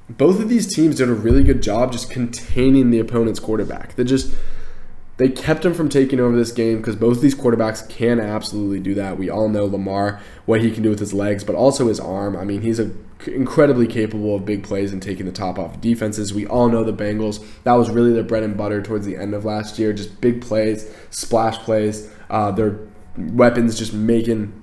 both 0.10 0.40
of 0.40 0.50
these 0.50 0.74
teams 0.74 0.98
did 0.98 1.10
a 1.10 1.14
really 1.14 1.44
good 1.44 1.62
job 1.62 1.92
just 1.92 2.10
containing 2.10 2.90
the 2.90 3.00
opponent's 3.00 3.40
quarterback. 3.40 3.96
They 3.96 4.04
just 4.04 4.34
they 5.18 5.30
kept 5.30 5.64
him 5.64 5.74
from 5.76 5.90
taking 5.90 6.20
over 6.20 6.36
this 6.36 6.52
game 6.52 6.78
because 6.78 6.96
both 6.96 7.18
of 7.18 7.22
these 7.22 7.36
quarterbacks 7.36 7.88
can 7.88 8.20
absolutely 8.20 8.80
do 8.80 8.96
that. 8.96 9.18
We 9.18 9.30
all 9.30 9.48
know 9.48 9.66
Lamar 9.66 10.20
what 10.46 10.62
he 10.62 10.72
can 10.72 10.82
do 10.82 10.90
with 10.90 11.00
his 11.00 11.14
legs, 11.14 11.44
but 11.44 11.56
also 11.56 11.88
his 11.88 12.00
arm. 12.00 12.36
I 12.36 12.44
mean, 12.44 12.62
he's 12.62 12.80
a, 12.80 12.92
incredibly 13.28 13.86
capable 13.86 14.36
of 14.36 14.44
big 14.44 14.64
plays 14.64 14.92
and 14.92 15.02
taking 15.02 15.28
the 15.28 15.32
top 15.32 15.60
off 15.60 15.76
of 15.76 15.82
defenses. 15.82 16.34
We 16.34 16.48
all 16.48 16.68
know 16.68 16.84
the 16.84 16.94
Bengals. 16.94 17.46
That 17.64 17.74
was 17.74 17.92
really 17.92 18.12
their 18.12 18.24
bread 18.24 18.42
and 18.42 18.58
butter 18.58 18.82
towards 18.82 19.06
the 19.06 19.16
end 19.16 19.36
of 19.36 19.46
last 19.46 19.78
year. 19.78 19.94
Just 19.94 20.20
big 20.20 20.42
plays, 20.42 20.92
splash 21.12 21.60
plays. 21.60 22.12
Uh, 22.32 22.50
their 22.52 22.80
weapons 23.16 23.78
just 23.78 23.94
making 23.94 24.63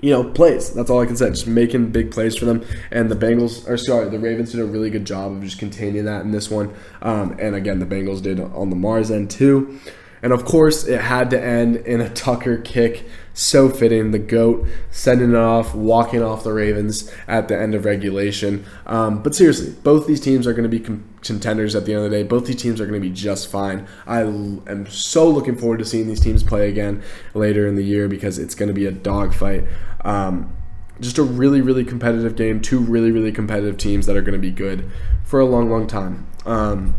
you 0.00 0.10
know, 0.10 0.24
plays. 0.24 0.72
That's 0.72 0.90
all 0.90 1.00
I 1.00 1.06
can 1.06 1.16
say. 1.16 1.30
Just 1.30 1.46
making 1.46 1.90
big 1.90 2.10
plays 2.10 2.36
for 2.36 2.44
them. 2.44 2.64
And 2.90 3.10
the 3.10 3.16
Bengals, 3.16 3.68
or 3.68 3.76
sorry, 3.76 4.08
the 4.10 4.18
Ravens 4.18 4.52
did 4.52 4.60
a 4.60 4.64
really 4.64 4.90
good 4.90 5.06
job 5.06 5.32
of 5.32 5.42
just 5.42 5.58
containing 5.58 6.04
that 6.04 6.22
in 6.22 6.32
this 6.32 6.50
one. 6.50 6.74
Um, 7.02 7.36
and 7.38 7.54
again, 7.54 7.78
the 7.78 7.86
Bengals 7.86 8.22
did 8.22 8.40
on 8.40 8.70
the 8.70 8.76
Mars 8.76 9.10
end 9.10 9.30
too. 9.30 9.80
And 10.26 10.32
of 10.32 10.44
course, 10.44 10.82
it 10.82 11.00
had 11.02 11.30
to 11.30 11.40
end 11.40 11.76
in 11.76 12.00
a 12.00 12.08
Tucker 12.08 12.58
kick. 12.58 13.06
So 13.32 13.68
fitting. 13.68 14.10
The 14.10 14.18
GOAT 14.18 14.66
sending 14.90 15.30
it 15.30 15.36
off, 15.36 15.72
walking 15.72 16.20
off 16.20 16.42
the 16.42 16.52
Ravens 16.52 17.08
at 17.28 17.46
the 17.46 17.56
end 17.56 17.76
of 17.76 17.84
regulation. 17.84 18.66
Um, 18.86 19.22
but 19.22 19.36
seriously, 19.36 19.76
both 19.84 20.08
these 20.08 20.18
teams 20.18 20.48
are 20.48 20.52
going 20.52 20.68
to 20.68 20.80
be 20.80 20.84
contenders 21.20 21.76
at 21.76 21.86
the 21.86 21.94
end 21.94 22.04
of 22.04 22.10
the 22.10 22.16
day. 22.16 22.22
Both 22.24 22.46
these 22.46 22.60
teams 22.60 22.80
are 22.80 22.86
going 22.86 23.00
to 23.00 23.08
be 23.08 23.14
just 23.14 23.46
fine. 23.46 23.86
I 24.04 24.22
am 24.22 24.86
so 24.88 25.30
looking 25.30 25.54
forward 25.54 25.78
to 25.78 25.84
seeing 25.84 26.08
these 26.08 26.18
teams 26.18 26.42
play 26.42 26.68
again 26.68 27.04
later 27.32 27.68
in 27.68 27.76
the 27.76 27.84
year 27.84 28.08
because 28.08 28.36
it's 28.36 28.56
going 28.56 28.66
to 28.66 28.74
be 28.74 28.86
a 28.86 28.90
dogfight. 28.90 29.62
Um, 30.00 30.56
just 31.00 31.18
a 31.18 31.22
really, 31.22 31.60
really 31.60 31.84
competitive 31.84 32.34
game. 32.34 32.60
Two 32.60 32.80
really, 32.80 33.12
really 33.12 33.30
competitive 33.30 33.78
teams 33.78 34.06
that 34.06 34.16
are 34.16 34.22
going 34.22 34.32
to 34.32 34.40
be 34.40 34.50
good 34.50 34.90
for 35.22 35.38
a 35.38 35.46
long, 35.46 35.70
long 35.70 35.86
time. 35.86 36.26
Um, 36.44 36.96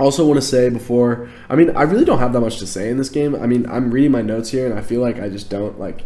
also 0.00 0.26
want 0.26 0.40
to 0.40 0.46
say 0.46 0.68
before, 0.68 1.28
I 1.48 1.56
mean, 1.56 1.70
I 1.76 1.82
really 1.82 2.04
don't 2.04 2.18
have 2.18 2.32
that 2.32 2.40
much 2.40 2.58
to 2.58 2.66
say 2.66 2.90
in 2.90 2.96
this 2.96 3.08
game. 3.08 3.34
I 3.34 3.46
mean, 3.46 3.68
I'm 3.68 3.90
reading 3.90 4.10
my 4.10 4.22
notes 4.22 4.50
here, 4.50 4.66
and 4.68 4.78
I 4.78 4.82
feel 4.82 5.00
like 5.00 5.20
I 5.20 5.28
just 5.28 5.50
don't 5.50 5.78
like 5.78 6.04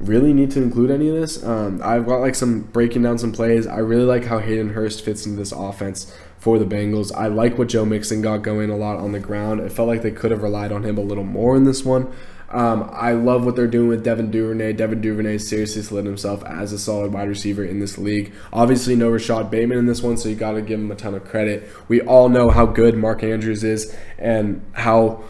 really 0.00 0.32
need 0.32 0.50
to 0.50 0.62
include 0.62 0.90
any 0.90 1.08
of 1.08 1.14
this. 1.14 1.42
Um, 1.44 1.80
I've 1.82 2.06
got 2.06 2.20
like 2.20 2.34
some 2.34 2.62
breaking 2.62 3.02
down 3.02 3.18
some 3.18 3.32
plays. 3.32 3.66
I 3.66 3.78
really 3.78 4.04
like 4.04 4.24
how 4.24 4.38
Hayden 4.38 4.70
Hurst 4.70 5.04
fits 5.04 5.26
into 5.26 5.38
this 5.38 5.52
offense 5.52 6.12
for 6.38 6.58
the 6.58 6.64
Bengals. 6.64 7.14
I 7.14 7.28
like 7.28 7.56
what 7.56 7.68
Joe 7.68 7.84
Mixon 7.84 8.20
got 8.20 8.38
going 8.38 8.70
a 8.70 8.76
lot 8.76 8.98
on 8.98 9.12
the 9.12 9.20
ground. 9.20 9.60
It 9.60 9.70
felt 9.70 9.88
like 9.88 10.02
they 10.02 10.10
could 10.10 10.30
have 10.30 10.42
relied 10.42 10.72
on 10.72 10.84
him 10.84 10.98
a 10.98 11.02
little 11.02 11.24
more 11.24 11.56
in 11.56 11.64
this 11.64 11.84
one. 11.84 12.12
Um, 12.52 12.90
I 12.92 13.12
love 13.12 13.44
what 13.46 13.56
they're 13.56 13.66
doing 13.66 13.88
with 13.88 14.04
Devin 14.04 14.30
Duvernay. 14.30 14.74
Devin 14.74 15.00
Duvernay 15.00 15.38
seriously 15.38 15.82
solidified 15.82 16.10
himself 16.10 16.44
as 16.44 16.72
a 16.72 16.78
solid 16.78 17.12
wide 17.12 17.28
receiver 17.28 17.64
in 17.64 17.80
this 17.80 17.96
league. 17.96 18.32
Obviously, 18.52 18.94
no 18.94 19.08
Rashod 19.08 19.50
Bateman 19.50 19.78
in 19.78 19.86
this 19.86 20.02
one, 20.02 20.18
so 20.18 20.28
you 20.28 20.34
got 20.34 20.52
to 20.52 20.62
give 20.62 20.78
him 20.78 20.90
a 20.90 20.94
ton 20.94 21.14
of 21.14 21.24
credit. 21.24 21.68
We 21.88 22.02
all 22.02 22.28
know 22.28 22.50
how 22.50 22.66
good 22.66 22.94
Mark 22.94 23.22
Andrews 23.22 23.64
is 23.64 23.96
and 24.18 24.62
how 24.72 25.24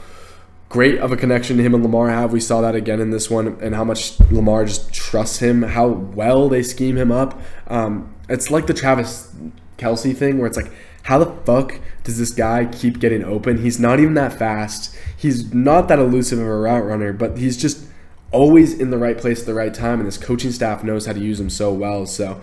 great 0.68 0.98
of 0.98 1.12
a 1.12 1.16
connection 1.16 1.58
him 1.58 1.74
and 1.74 1.82
Lamar 1.82 2.08
have. 2.08 2.32
We 2.32 2.40
saw 2.40 2.60
that 2.62 2.74
again 2.74 3.00
in 3.00 3.10
this 3.10 3.30
one, 3.30 3.58
and 3.60 3.74
how 3.74 3.84
much 3.84 4.18
Lamar 4.30 4.64
just 4.64 4.92
trusts 4.92 5.38
him, 5.38 5.62
how 5.62 5.88
well 5.88 6.48
they 6.48 6.62
scheme 6.62 6.96
him 6.96 7.12
up. 7.12 7.40
Um, 7.68 8.14
it's 8.28 8.50
like 8.50 8.66
the 8.66 8.74
Travis 8.74 9.32
Kelce 9.78 10.16
thing, 10.16 10.38
where 10.38 10.46
it's 10.46 10.56
like, 10.56 10.72
how 11.02 11.18
the 11.18 11.26
fuck 11.44 11.80
does 12.04 12.18
this 12.18 12.30
guy 12.30 12.66
keep 12.66 12.98
getting 13.00 13.24
open? 13.24 13.62
He's 13.62 13.78
not 13.78 14.00
even 14.00 14.14
that 14.14 14.32
fast 14.32 14.96
he's 15.22 15.54
not 15.54 15.86
that 15.86 16.00
elusive 16.00 16.40
of 16.40 16.46
a 16.46 16.56
route 16.58 16.84
runner, 16.84 17.12
but 17.12 17.38
he's 17.38 17.56
just 17.56 17.86
always 18.32 18.74
in 18.74 18.90
the 18.90 18.98
right 18.98 19.16
place 19.16 19.40
at 19.40 19.46
the 19.46 19.54
right 19.54 19.72
time, 19.72 20.00
and 20.00 20.06
his 20.06 20.18
coaching 20.18 20.50
staff 20.50 20.82
knows 20.82 21.06
how 21.06 21.12
to 21.12 21.20
use 21.20 21.38
him 21.38 21.48
so 21.48 21.72
well. 21.72 22.06
So 22.06 22.40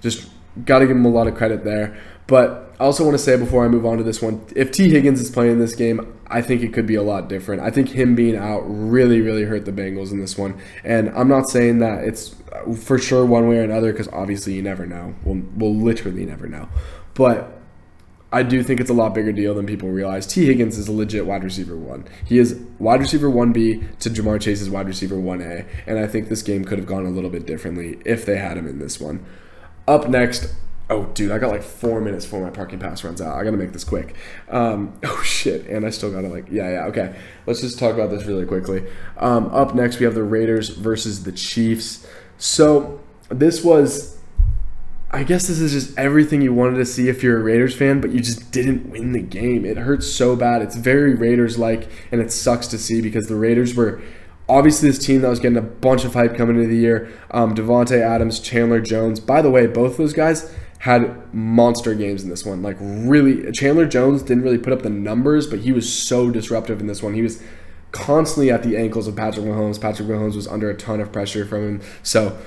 just 0.00 0.30
got 0.64 0.78
to 0.78 0.86
give 0.86 0.96
him 0.96 1.04
a 1.04 1.10
lot 1.10 1.26
of 1.26 1.34
credit 1.34 1.64
there. 1.64 1.98
But 2.28 2.72
I 2.78 2.84
also 2.84 3.04
want 3.04 3.14
to 3.14 3.22
say 3.22 3.36
before 3.36 3.64
I 3.64 3.68
move 3.68 3.84
on 3.84 3.98
to 3.98 4.04
this 4.04 4.22
one, 4.22 4.46
if 4.54 4.70
Tee 4.70 4.88
Higgins 4.90 5.20
is 5.20 5.28
playing 5.28 5.58
this 5.58 5.74
game, 5.74 6.16
I 6.28 6.40
think 6.40 6.62
it 6.62 6.72
could 6.72 6.86
be 6.86 6.94
a 6.94 7.02
lot 7.02 7.28
different. 7.28 7.62
I 7.62 7.70
think 7.70 7.88
him 7.88 8.14
being 8.14 8.36
out 8.36 8.60
really, 8.60 9.20
really 9.20 9.42
hurt 9.42 9.64
the 9.64 9.72
Bengals 9.72 10.12
in 10.12 10.20
this 10.20 10.38
one. 10.38 10.56
And 10.84 11.08
I'm 11.10 11.26
not 11.26 11.50
saying 11.50 11.80
that 11.80 12.04
it's 12.04 12.36
uh, 12.52 12.72
for 12.74 12.96
sure 12.96 13.26
one 13.26 13.48
way 13.48 13.58
or 13.58 13.64
another 13.64 13.90
because 13.90 14.06
obviously 14.08 14.52
you 14.52 14.62
never 14.62 14.86
know. 14.86 15.16
We'll, 15.24 15.42
we'll 15.56 15.74
literally 15.74 16.24
never 16.24 16.46
know. 16.46 16.68
But 17.14 17.59
I 18.32 18.44
do 18.44 18.62
think 18.62 18.80
it's 18.80 18.90
a 18.90 18.94
lot 18.94 19.14
bigger 19.14 19.32
deal 19.32 19.54
than 19.54 19.66
people 19.66 19.88
realize. 19.88 20.26
Tee 20.26 20.46
Higgins 20.46 20.78
is 20.78 20.86
a 20.86 20.92
legit 20.92 21.26
wide 21.26 21.42
receiver 21.42 21.76
one. 21.76 22.06
He 22.24 22.38
is 22.38 22.54
wide 22.78 23.00
receiver 23.00 23.28
1B 23.28 23.98
to 23.98 24.10
Ja'Marr 24.10 24.40
Chase's 24.40 24.70
wide 24.70 24.86
receiver 24.86 25.16
1A. 25.16 25.66
And 25.86 25.98
I 25.98 26.06
think 26.06 26.28
this 26.28 26.42
game 26.42 26.64
could 26.64 26.78
have 26.78 26.86
gone 26.86 27.06
a 27.06 27.10
little 27.10 27.30
bit 27.30 27.44
differently 27.44 27.98
if 28.04 28.24
they 28.24 28.36
had 28.36 28.56
him 28.56 28.68
in 28.68 28.78
this 28.78 29.00
one. 29.00 29.24
Up 29.88 30.08
next, 30.08 30.54
Oh, 30.90 31.04
dude, 31.14 31.30
I 31.30 31.38
got 31.38 31.52
like 31.52 31.62
four 31.62 32.00
minutes 32.00 32.24
before 32.24 32.42
my 32.42 32.50
parking 32.50 32.80
pass 32.80 33.04
runs 33.04 33.20
out. 33.20 33.38
I 33.38 33.44
gotta 33.44 33.56
make 33.56 33.72
this 33.72 33.84
quick. 33.84 34.16
Um, 34.48 34.98
oh 35.04 35.22
shit, 35.22 35.66
and 35.68 35.86
I 35.86 35.90
still 35.90 36.10
gotta 36.10 36.26
like, 36.26 36.46
yeah, 36.50 36.68
yeah, 36.68 36.84
okay. 36.86 37.14
Let's 37.46 37.60
just 37.60 37.78
talk 37.78 37.94
about 37.94 38.10
this 38.10 38.24
really 38.24 38.44
quickly. 38.44 38.82
Um, 39.16 39.46
up 39.54 39.72
next, 39.76 40.00
we 40.00 40.04
have 40.04 40.16
the 40.16 40.24
Raiders 40.24 40.70
versus 40.70 41.22
the 41.22 41.30
Chiefs. 41.30 42.04
So 42.38 43.00
this 43.28 43.62
was, 43.62 44.18
I 45.12 45.24
guess 45.24 45.48
this 45.48 45.58
is 45.58 45.72
just 45.72 45.98
everything 45.98 46.40
you 46.40 46.54
wanted 46.54 46.76
to 46.76 46.86
see 46.86 47.08
if 47.08 47.22
you're 47.22 47.40
a 47.40 47.42
Raiders 47.42 47.74
fan, 47.74 48.00
but 48.00 48.10
you 48.10 48.20
just 48.20 48.52
didn't 48.52 48.88
win 48.90 49.10
the 49.10 49.20
game. 49.20 49.64
It 49.64 49.76
hurts 49.76 50.06
so 50.06 50.36
bad. 50.36 50.62
It's 50.62 50.76
very 50.76 51.14
Raiders 51.14 51.58
like, 51.58 51.90
and 52.12 52.20
it 52.20 52.30
sucks 52.30 52.68
to 52.68 52.78
see 52.78 53.00
because 53.00 53.26
the 53.26 53.34
Raiders 53.34 53.74
were 53.74 54.00
obviously 54.48 54.88
this 54.88 55.04
team 55.04 55.22
that 55.22 55.28
was 55.28 55.40
getting 55.40 55.58
a 55.58 55.62
bunch 55.62 56.04
of 56.04 56.14
hype 56.14 56.36
coming 56.36 56.56
into 56.56 56.68
the 56.68 56.76
year. 56.76 57.10
Um, 57.32 57.56
Davante 57.56 58.00
Adams, 58.00 58.38
Chandler 58.38 58.80
Jones. 58.80 59.18
By 59.18 59.42
the 59.42 59.50
way, 59.50 59.66
both 59.66 59.96
those 59.96 60.12
guys 60.12 60.54
had 60.78 61.34
monster 61.34 61.94
games 61.94 62.22
in 62.22 62.30
this 62.30 62.46
one. 62.46 62.62
Like 62.62 62.76
really, 62.80 63.50
Chandler 63.50 63.86
Jones 63.86 64.22
didn't 64.22 64.44
really 64.44 64.58
put 64.58 64.72
up 64.72 64.82
the 64.82 64.90
numbers, 64.90 65.48
but 65.48 65.60
he 65.60 65.72
was 65.72 65.92
so 65.92 66.30
disruptive 66.30 66.80
in 66.80 66.86
this 66.86 67.02
one. 67.02 67.14
He 67.14 67.22
was 67.22 67.42
constantly 67.90 68.52
at 68.52 68.62
the 68.62 68.76
ankles 68.76 69.08
of 69.08 69.16
Patrick 69.16 69.44
Mahomes. 69.44 69.80
Patrick 69.80 70.08
Mahomes 70.08 70.36
was 70.36 70.46
under 70.46 70.70
a 70.70 70.76
ton 70.76 71.00
of 71.00 71.10
pressure 71.10 71.44
from 71.44 71.62
him. 71.62 71.80
So 72.04 72.38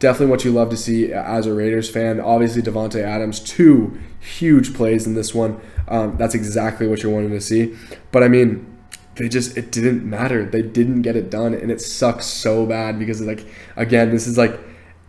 definitely 0.00 0.26
what 0.26 0.44
you 0.44 0.50
love 0.50 0.70
to 0.70 0.76
see 0.76 1.12
as 1.12 1.46
a 1.46 1.54
Raiders 1.54 1.88
fan. 1.88 2.18
Obviously, 2.18 2.62
Davante 2.62 3.02
Adams, 3.02 3.38
two 3.38 4.00
huge 4.18 4.74
plays 4.74 5.06
in 5.06 5.14
this 5.14 5.32
one. 5.32 5.60
Um, 5.86 6.16
that's 6.16 6.34
exactly 6.34 6.88
what 6.88 7.02
you're 7.02 7.12
wanting 7.12 7.30
to 7.30 7.40
see. 7.40 7.76
But 8.10 8.24
I 8.24 8.28
mean, 8.28 8.66
they 9.14 9.28
just 9.28 9.56
it 9.56 9.70
didn't 9.70 10.08
matter. 10.08 10.44
They 10.44 10.62
didn't 10.62 11.02
get 11.02 11.14
it 11.14 11.30
done, 11.30 11.54
and 11.54 11.70
it 11.70 11.80
sucks 11.80 12.26
so 12.26 12.66
bad 12.66 12.98
because 12.98 13.20
like 13.20 13.46
again, 13.76 14.10
this 14.10 14.26
is 14.26 14.36
like 14.36 14.58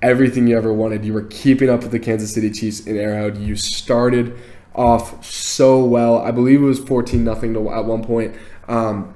everything 0.01 0.47
you 0.47 0.57
ever 0.57 0.73
wanted. 0.73 1.05
You 1.05 1.13
were 1.13 1.23
keeping 1.23 1.69
up 1.69 1.81
with 1.81 1.91
the 1.91 1.99
Kansas 1.99 2.33
City 2.33 2.51
Chiefs 2.51 2.85
in 2.85 2.97
Arrowhead. 2.97 3.37
You 3.37 3.55
started 3.55 4.37
off 4.75 5.23
so 5.25 5.83
well. 5.83 6.17
I 6.17 6.31
believe 6.31 6.61
it 6.61 6.65
was 6.65 6.79
14 6.79 7.23
nothing 7.23 7.55
at 7.55 7.85
one 7.85 8.03
point. 8.03 8.35
Um, 8.67 9.13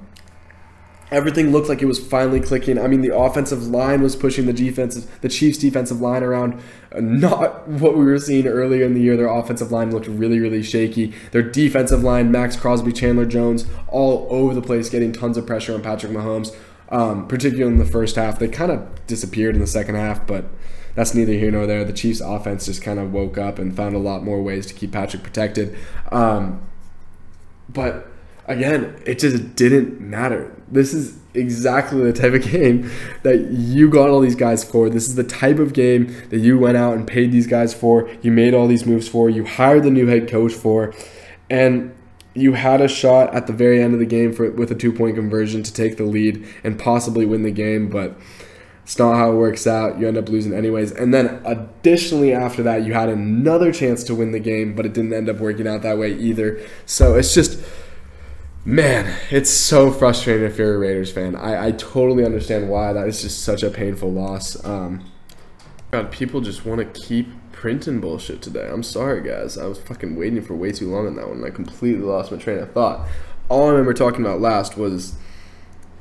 everything 1.10 1.52
looked 1.52 1.68
like 1.68 1.82
it 1.82 1.86
was 1.86 1.98
finally 1.98 2.40
clicking. 2.40 2.78
I 2.78 2.88
mean, 2.88 3.00
the 3.00 3.16
offensive 3.16 3.66
line 3.66 4.02
was 4.02 4.16
pushing 4.16 4.46
the 4.46 4.52
defensive, 4.52 5.20
the 5.20 5.28
Chiefs' 5.28 5.58
defensive 5.58 6.00
line 6.00 6.22
around. 6.22 6.60
Uh, 6.94 7.00
not 7.00 7.68
what 7.68 7.96
we 7.96 8.04
were 8.04 8.18
seeing 8.18 8.46
earlier 8.46 8.84
in 8.84 8.94
the 8.94 9.00
year. 9.00 9.16
Their 9.16 9.28
offensive 9.28 9.70
line 9.70 9.90
looked 9.90 10.06
really, 10.06 10.40
really 10.40 10.62
shaky. 10.62 11.12
Their 11.32 11.42
defensive 11.42 12.02
line, 12.02 12.30
Maxx 12.30 12.56
Crosby, 12.56 12.92
Chandler 12.92 13.26
Jones, 13.26 13.66
all 13.88 14.26
over 14.30 14.54
the 14.54 14.62
place, 14.62 14.90
getting 14.90 15.12
tons 15.12 15.36
of 15.36 15.46
pressure 15.46 15.74
on 15.74 15.82
Patrick 15.82 16.12
Mahomes. 16.12 16.54
Um, 16.88 17.26
particularly 17.26 17.72
in 17.72 17.78
the 17.78 17.84
first 17.84 18.14
half, 18.16 18.38
they 18.38 18.48
kind 18.48 18.70
of 18.70 19.06
disappeared 19.06 19.56
in 19.56 19.60
the 19.60 19.66
second 19.66 19.96
half, 19.96 20.24
but 20.24 20.44
that's 20.94 21.14
neither 21.14 21.32
here 21.32 21.50
nor 21.50 21.66
there. 21.66 21.84
The 21.84 21.92
Chiefs' 21.92 22.20
offense 22.20 22.66
just 22.66 22.80
kind 22.80 22.98
of 22.98 23.12
woke 23.12 23.38
up 23.38 23.58
and 23.58 23.74
found 23.74 23.96
a 23.96 23.98
lot 23.98 24.22
more 24.22 24.42
ways 24.42 24.66
to 24.66 24.74
keep 24.74 24.92
Patrick 24.92 25.22
protected. 25.22 25.76
Um, 26.12 26.62
but 27.68 28.08
again, 28.46 29.00
it 29.04 29.18
just 29.18 29.54
didn't 29.54 30.00
matter. 30.00 30.52
This 30.68 30.94
is 30.94 31.18
exactly 31.34 32.02
the 32.02 32.12
type 32.12 32.32
of 32.32 32.42
game 32.50 32.90
that 33.22 33.50
you 33.50 33.90
got 33.90 34.08
all 34.08 34.20
these 34.20 34.34
guys 34.34 34.64
for. 34.64 34.88
This 34.88 35.08
is 35.08 35.14
the 35.14 35.24
type 35.24 35.58
of 35.58 35.72
game 35.72 36.14
that 36.30 36.38
you 36.38 36.58
went 36.58 36.76
out 36.76 36.94
and 36.94 37.06
paid 37.06 37.32
these 37.32 37.46
guys 37.46 37.74
for. 37.74 38.08
You 38.22 38.32
made 38.32 38.54
all 38.54 38.66
these 38.66 38.86
moves 38.86 39.08
for. 39.08 39.28
You 39.28 39.44
hired 39.44 39.82
the 39.82 39.90
new 39.90 40.06
head 40.06 40.28
coach 40.28 40.52
for. 40.52 40.94
And 41.50 41.94
you 42.34 42.52
had 42.52 42.80
a 42.80 42.88
shot 42.88 43.34
at 43.34 43.46
the 43.46 43.52
very 43.52 43.82
end 43.82 43.94
of 43.94 44.00
the 44.00 44.06
game 44.06 44.32
for 44.32 44.50
with 44.50 44.70
a 44.70 44.74
two 44.74 44.92
point 44.92 45.16
conversion 45.16 45.62
to 45.62 45.72
take 45.72 45.96
the 45.96 46.04
lead 46.04 46.46
and 46.64 46.78
possibly 46.78 47.24
win 47.24 47.42
the 47.42 47.50
game, 47.50 47.88
but 47.88 48.16
it's 48.82 48.98
not 48.98 49.16
how 49.16 49.32
it 49.32 49.36
works 49.36 49.66
out. 49.66 49.98
You 49.98 50.06
end 50.06 50.16
up 50.16 50.28
losing 50.28 50.52
anyways. 50.52 50.92
And 50.92 51.12
then 51.12 51.40
additionally 51.44 52.32
after 52.32 52.62
that, 52.62 52.84
you 52.84 52.92
had 52.92 53.08
another 53.08 53.72
chance 53.72 54.04
to 54.04 54.14
win 54.14 54.32
the 54.32 54.38
game, 54.38 54.76
but 54.76 54.86
it 54.86 54.92
didn't 54.92 55.12
end 55.12 55.28
up 55.28 55.38
working 55.38 55.66
out 55.66 55.82
that 55.82 55.98
way 55.98 56.12
either. 56.12 56.60
So 56.84 57.14
it's 57.14 57.34
just 57.34 57.58
man, 58.66 59.16
it's 59.30 59.48
so 59.48 59.92
frustrating 59.92 60.44
if 60.44 60.58
you're 60.58 60.74
a 60.74 60.78
Raiders 60.78 61.12
fan. 61.12 61.36
I, 61.36 61.68
I 61.68 61.70
totally 61.70 62.24
understand 62.24 62.68
why 62.68 62.92
that 62.92 63.06
is 63.06 63.22
just 63.22 63.44
such 63.44 63.62
a 63.62 63.70
painful 63.70 64.12
loss. 64.12 64.62
Um, 64.64 65.08
God, 65.92 66.10
people 66.10 66.40
just 66.40 66.66
want 66.66 66.80
to 66.80 67.00
keep 67.00 67.28
printing 67.52 68.00
bullshit 68.00 68.42
today. 68.42 68.68
I'm 68.68 68.82
sorry, 68.82 69.22
guys. 69.22 69.56
I 69.56 69.66
was 69.66 69.78
fucking 69.78 70.16
waiting 70.16 70.42
for 70.42 70.54
way 70.54 70.72
too 70.72 70.90
long 70.90 71.06
on 71.06 71.14
that 71.14 71.28
one. 71.28 71.44
I 71.44 71.50
completely 71.50 72.02
lost 72.02 72.32
my 72.32 72.38
train 72.38 72.58
of 72.58 72.72
thought. 72.72 73.06
All 73.48 73.68
I 73.68 73.70
remember 73.70 73.94
talking 73.94 74.20
about 74.20 74.40
last 74.40 74.76
was 74.76 75.14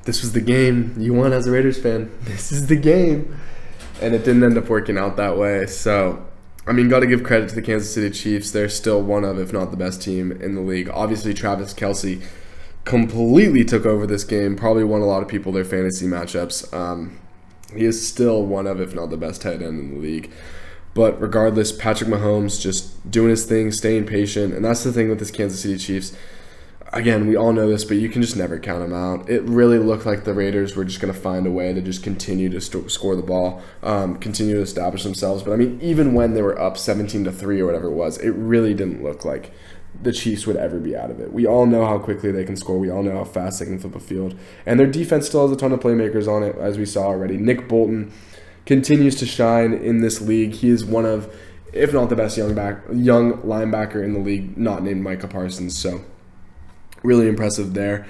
this 0.03 0.21
was 0.21 0.33
the 0.33 0.41
game 0.41 0.95
you 0.97 1.13
won 1.13 1.33
as 1.33 1.45
a 1.45 1.51
Raiders 1.51 1.79
fan. 1.79 2.11
This 2.23 2.51
is 2.51 2.65
the 2.65 2.75
game. 2.75 3.37
And 4.01 4.13
it 4.13 4.25
didn't 4.25 4.43
end 4.43 4.57
up 4.57 4.67
working 4.67 4.97
out 4.97 5.15
that 5.17 5.37
way. 5.37 5.67
So, 5.67 6.25
I 6.67 6.73
mean, 6.73 6.89
got 6.89 6.99
to 6.99 7.07
give 7.07 7.23
credit 7.23 7.47
to 7.49 7.55
the 7.55 7.61
Kansas 7.61 7.93
City 7.93 8.09
Chiefs. 8.09 8.51
They're 8.51 8.67
still 8.67 9.01
one 9.01 9.23
of, 9.23 9.39
if 9.39 9.53
not 9.53 9.71
the 9.71 9.77
best 9.77 10.01
team 10.01 10.31
in 10.31 10.55
the 10.55 10.61
league. 10.61 10.89
Obviously, 10.89 11.33
Travis 11.33 11.73
Kelce 11.73 12.21
completely 12.85 13.65
took 13.65 13.85
over 13.85 14.07
this 14.07 14.23
game, 14.23 14.55
probably 14.55 14.83
won 14.83 15.01
a 15.01 15.05
lot 15.05 15.21
of 15.21 15.27
people 15.27 15.51
their 15.51 15.65
fantasy 15.65 16.05
matchups. 16.05 16.73
Um, 16.73 17.19
he 17.75 17.83
is 17.83 18.07
still 18.07 18.45
one 18.45 18.67
of, 18.67 18.79
if 18.79 18.95
not 18.95 19.09
the 19.09 19.17
best 19.17 19.41
tight 19.41 19.61
end 19.61 19.79
in 19.79 19.93
the 19.95 19.99
league. 19.99 20.31
But 20.93 21.19
regardless, 21.19 21.73
Patrick 21.73 22.09
Mahomes 22.09 22.61
just 22.61 23.11
doing 23.11 23.29
his 23.29 23.45
thing, 23.45 23.71
staying 23.71 24.05
patient. 24.05 24.53
And 24.53 24.63
that's 24.63 24.83
the 24.83 24.93
thing 24.93 25.09
with 25.09 25.19
this 25.19 25.31
Kansas 25.31 25.61
City 25.61 25.77
Chiefs 25.77 26.15
again, 26.95 27.27
we 27.27 27.35
all 27.35 27.51
know 27.51 27.69
this, 27.69 27.83
but 27.83 27.97
you 27.97 28.09
can 28.09 28.21
just 28.21 28.35
never 28.35 28.57
count 28.57 28.81
them 28.81 28.93
out. 28.93 29.29
It 29.29 29.43
really 29.43 29.77
looked 29.77 30.05
like 30.05 30.23
the 30.23 30.33
Raiders 30.33 30.75
were 30.75 30.85
just 30.85 30.99
going 30.99 31.13
to 31.13 31.19
find 31.19 31.45
a 31.45 31.51
way 31.51 31.73
to 31.73 31.81
just 31.81 32.01
continue 32.03 32.49
to 32.49 32.61
st- 32.61 32.89
score 32.89 33.15
the 33.15 33.21
ball, 33.21 33.61
um, 33.83 34.17
continue 34.17 34.55
to 34.55 34.61
establish 34.61 35.03
themselves. 35.03 35.43
But 35.43 35.51
I 35.51 35.55
mean, 35.57 35.79
even 35.81 36.13
when 36.13 36.33
they 36.33 36.41
were 36.41 36.59
up 36.59 36.77
17 36.77 37.25
to 37.25 37.31
3 37.31 37.59
or 37.59 37.65
whatever 37.65 37.87
it 37.87 37.93
was, 37.93 38.17
it 38.17 38.31
really 38.31 38.73
didn't 38.73 39.03
look 39.03 39.25
like 39.25 39.51
the 40.01 40.11
Chiefs 40.11 40.45
would 40.45 40.55
ever 40.55 40.79
be 40.79 40.95
out 40.95 41.11
of 41.11 41.19
it. 41.19 41.33
We 41.33 41.45
all 41.45 41.65
know 41.65 41.85
how 41.85 41.97
quickly 41.97 42.31
they 42.31 42.43
can 42.43 42.55
score. 42.55 42.77
We 42.77 42.89
all 42.89 43.03
know 43.03 43.17
how 43.17 43.23
fast 43.23 43.59
they 43.59 43.65
can 43.65 43.79
flip 43.79 43.95
a 43.95 43.99
field. 43.99 44.37
And 44.65 44.79
their 44.79 44.87
defense 44.87 45.27
still 45.27 45.47
has 45.47 45.51
a 45.55 45.59
ton 45.59 45.71
of 45.71 45.79
playmakers 45.79 46.27
on 46.27 46.43
it, 46.43 46.55
as 46.57 46.77
we 46.77 46.85
saw 46.85 47.05
already. 47.05 47.37
Nick 47.37 47.67
Bolton 47.67 48.11
continues 48.65 49.15
to 49.15 49.25
shine 49.25 49.73
in 49.73 50.01
this 50.01 50.21
league. 50.21 50.53
He 50.53 50.69
is 50.69 50.85
one 50.85 51.05
of, 51.05 51.33
if 51.73 51.93
not 51.93 52.09
the 52.09 52.15
best 52.15 52.37
young 52.37 52.53
back, 52.53 52.81
young 52.93 53.33
linebacker 53.43 54.03
in 54.03 54.13
the 54.13 54.19
league, 54.19 54.57
not 54.57 54.83
named 54.83 55.01
Micah 55.01 55.27
Parsons. 55.27 55.77
So 55.77 56.01
really 57.03 57.27
impressive 57.27 57.73
there. 57.73 58.05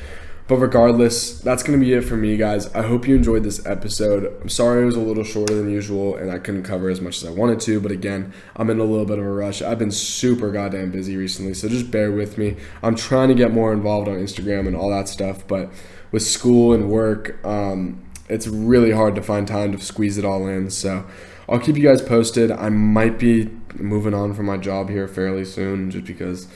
But 0.48 0.58
regardless, 0.58 1.40
that's 1.40 1.64
going 1.64 1.80
to 1.80 1.84
be 1.84 1.94
it 1.94 2.02
for 2.02 2.16
me, 2.16 2.38
guys. 2.38 2.74
I 2.76 2.84
hope 2.84 3.08
you 3.08 3.16
enjoyed 3.16 3.44
this 3.44 3.66
episode. 3.66 4.32
I'm 4.42 4.50
sorry 4.50 4.84
it 4.84 4.86
was 4.86 4.96
a 4.96 5.00
little 5.00 5.24
shorter 5.24 5.56
than 5.56 5.72
usual 5.72 6.16
and 6.16 6.30
I 6.30 6.38
couldn't 6.38 6.62
cover 6.62 6.90
as 6.90 7.02
much 7.02 7.18
as 7.18 7.26
I 7.26 7.32
wanted 7.32 7.60
to. 7.62 7.80
But 7.82 7.92
again, 7.92 8.32
I'm 8.56 8.70
in 8.70 8.80
a 8.80 8.84
little 8.84 9.06
bit 9.06 9.18
of 9.18 9.26
a 9.26 9.32
rush. 9.32 9.64
I've 9.64 9.80
been 9.80 9.90
super 9.90 10.52
goddamn 10.52 10.92
busy 10.92 11.18
recently, 11.18 11.56
so 11.56 11.68
just 11.68 11.90
bear 11.90 12.12
with 12.12 12.38
me. 12.38 12.58
I'm 12.84 12.96
trying 12.96 13.30
to 13.30 13.34
get 13.34 13.52
more 13.52 13.74
involved 13.74 14.08
on 14.08 14.18
Instagram 14.18 14.68
and 14.68 14.76
all 14.76 14.92
that 14.92 15.08
stuff, 15.08 15.48
but 15.48 15.72
with 16.12 16.22
school 16.22 16.74
and 16.74 16.92
work, 16.92 17.44
um, 17.44 18.04
it's 18.30 18.46
really 18.46 18.92
hard 18.92 19.16
to 19.16 19.24
find 19.24 19.48
time 19.48 19.72
to 19.76 19.84
squeeze 19.84 20.20
it 20.20 20.26
all 20.26 20.48
in. 20.48 20.70
So 20.70 21.08
I'll 21.50 21.60
keep 21.60 21.76
you 21.76 21.84
guys 21.84 22.04
posted. 22.04 22.52
I 22.52 22.70
might 22.70 23.18
be 23.18 23.50
moving 23.74 24.14
on 24.14 24.36
from 24.36 24.46
my 24.46 24.58
job 24.58 24.90
here 24.90 25.08
fairly 25.08 25.44
soon 25.44 25.90
just 25.90 26.06
because 26.06 26.48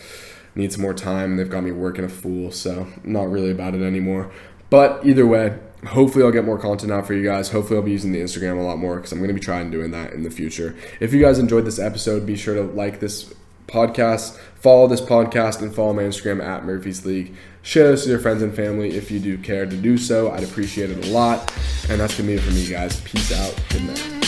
need 0.55 0.73
some 0.73 0.81
more 0.81 0.93
time. 0.93 1.38
They've 1.38 1.49
got 1.49 1.63
me 1.63 1.71
working 1.71 2.05
a 2.05 2.09
fool, 2.09 2.51
so 2.51 2.88
not 3.03 3.29
really 3.29 3.51
about 3.51 3.75
it 3.75 3.81
anymore. 3.81 4.31
But 4.69 5.05
either 5.05 5.25
way, 5.25 5.57
hopefully 5.88 6.23
I'll 6.23 6.31
get 6.31 6.45
more 6.45 6.59
content 6.59 6.91
out 6.91 7.07
for 7.07 7.13
you 7.13 7.23
guys. 7.23 7.49
Hopefully 7.49 7.77
I'll 7.77 7.85
be 7.85 7.91
using 7.91 8.12
the 8.12 8.21
Instagram 8.21 8.59
a 8.59 8.62
lot 8.62 8.77
more 8.77 8.97
because 8.97 9.12
I'm 9.12 9.19
going 9.19 9.29
to 9.29 9.33
be 9.33 9.39
trying 9.39 9.71
doing 9.71 9.91
that 9.91 10.13
in 10.13 10.23
the 10.23 10.29
future. 10.29 10.75
If 10.99 11.13
you 11.13 11.21
guys 11.21 11.39
enjoyed 11.39 11.65
this 11.65 11.79
episode, 11.79 12.25
be 12.25 12.35
sure 12.35 12.55
to 12.55 12.63
like 12.63 12.99
this 12.99 13.33
podcast, 13.67 14.38
follow 14.55 14.88
this 14.88 15.01
podcast, 15.01 15.62
and 15.62 15.73
follow 15.73 15.93
my 15.93 16.03
Instagram 16.03 16.43
at 16.43 16.65
Murphy's 16.65 17.05
League. 17.05 17.35
Share 17.62 17.91
this 17.91 18.01
with 18.01 18.12
your 18.12 18.19
friends 18.19 18.41
and 18.41 18.53
family 18.53 18.95
if 18.95 19.12
you 19.12 19.19
do 19.19 19.38
care 19.38 19.65
to 19.65 19.75
do 19.75 19.97
so. 19.97 20.31
I'd 20.31 20.43
appreciate 20.43 20.89
it 20.89 21.07
a 21.07 21.12
lot. 21.12 21.53
And 21.89 21.99
that's 21.99 22.17
going 22.17 22.27
to 22.27 22.33
be 22.33 22.33
it 22.33 22.41
for 22.41 22.51
me, 22.51 22.67
guys. 22.67 22.99
Peace 23.01 23.31
out. 23.31 23.55
Good 23.69 23.83
night. 23.83 24.18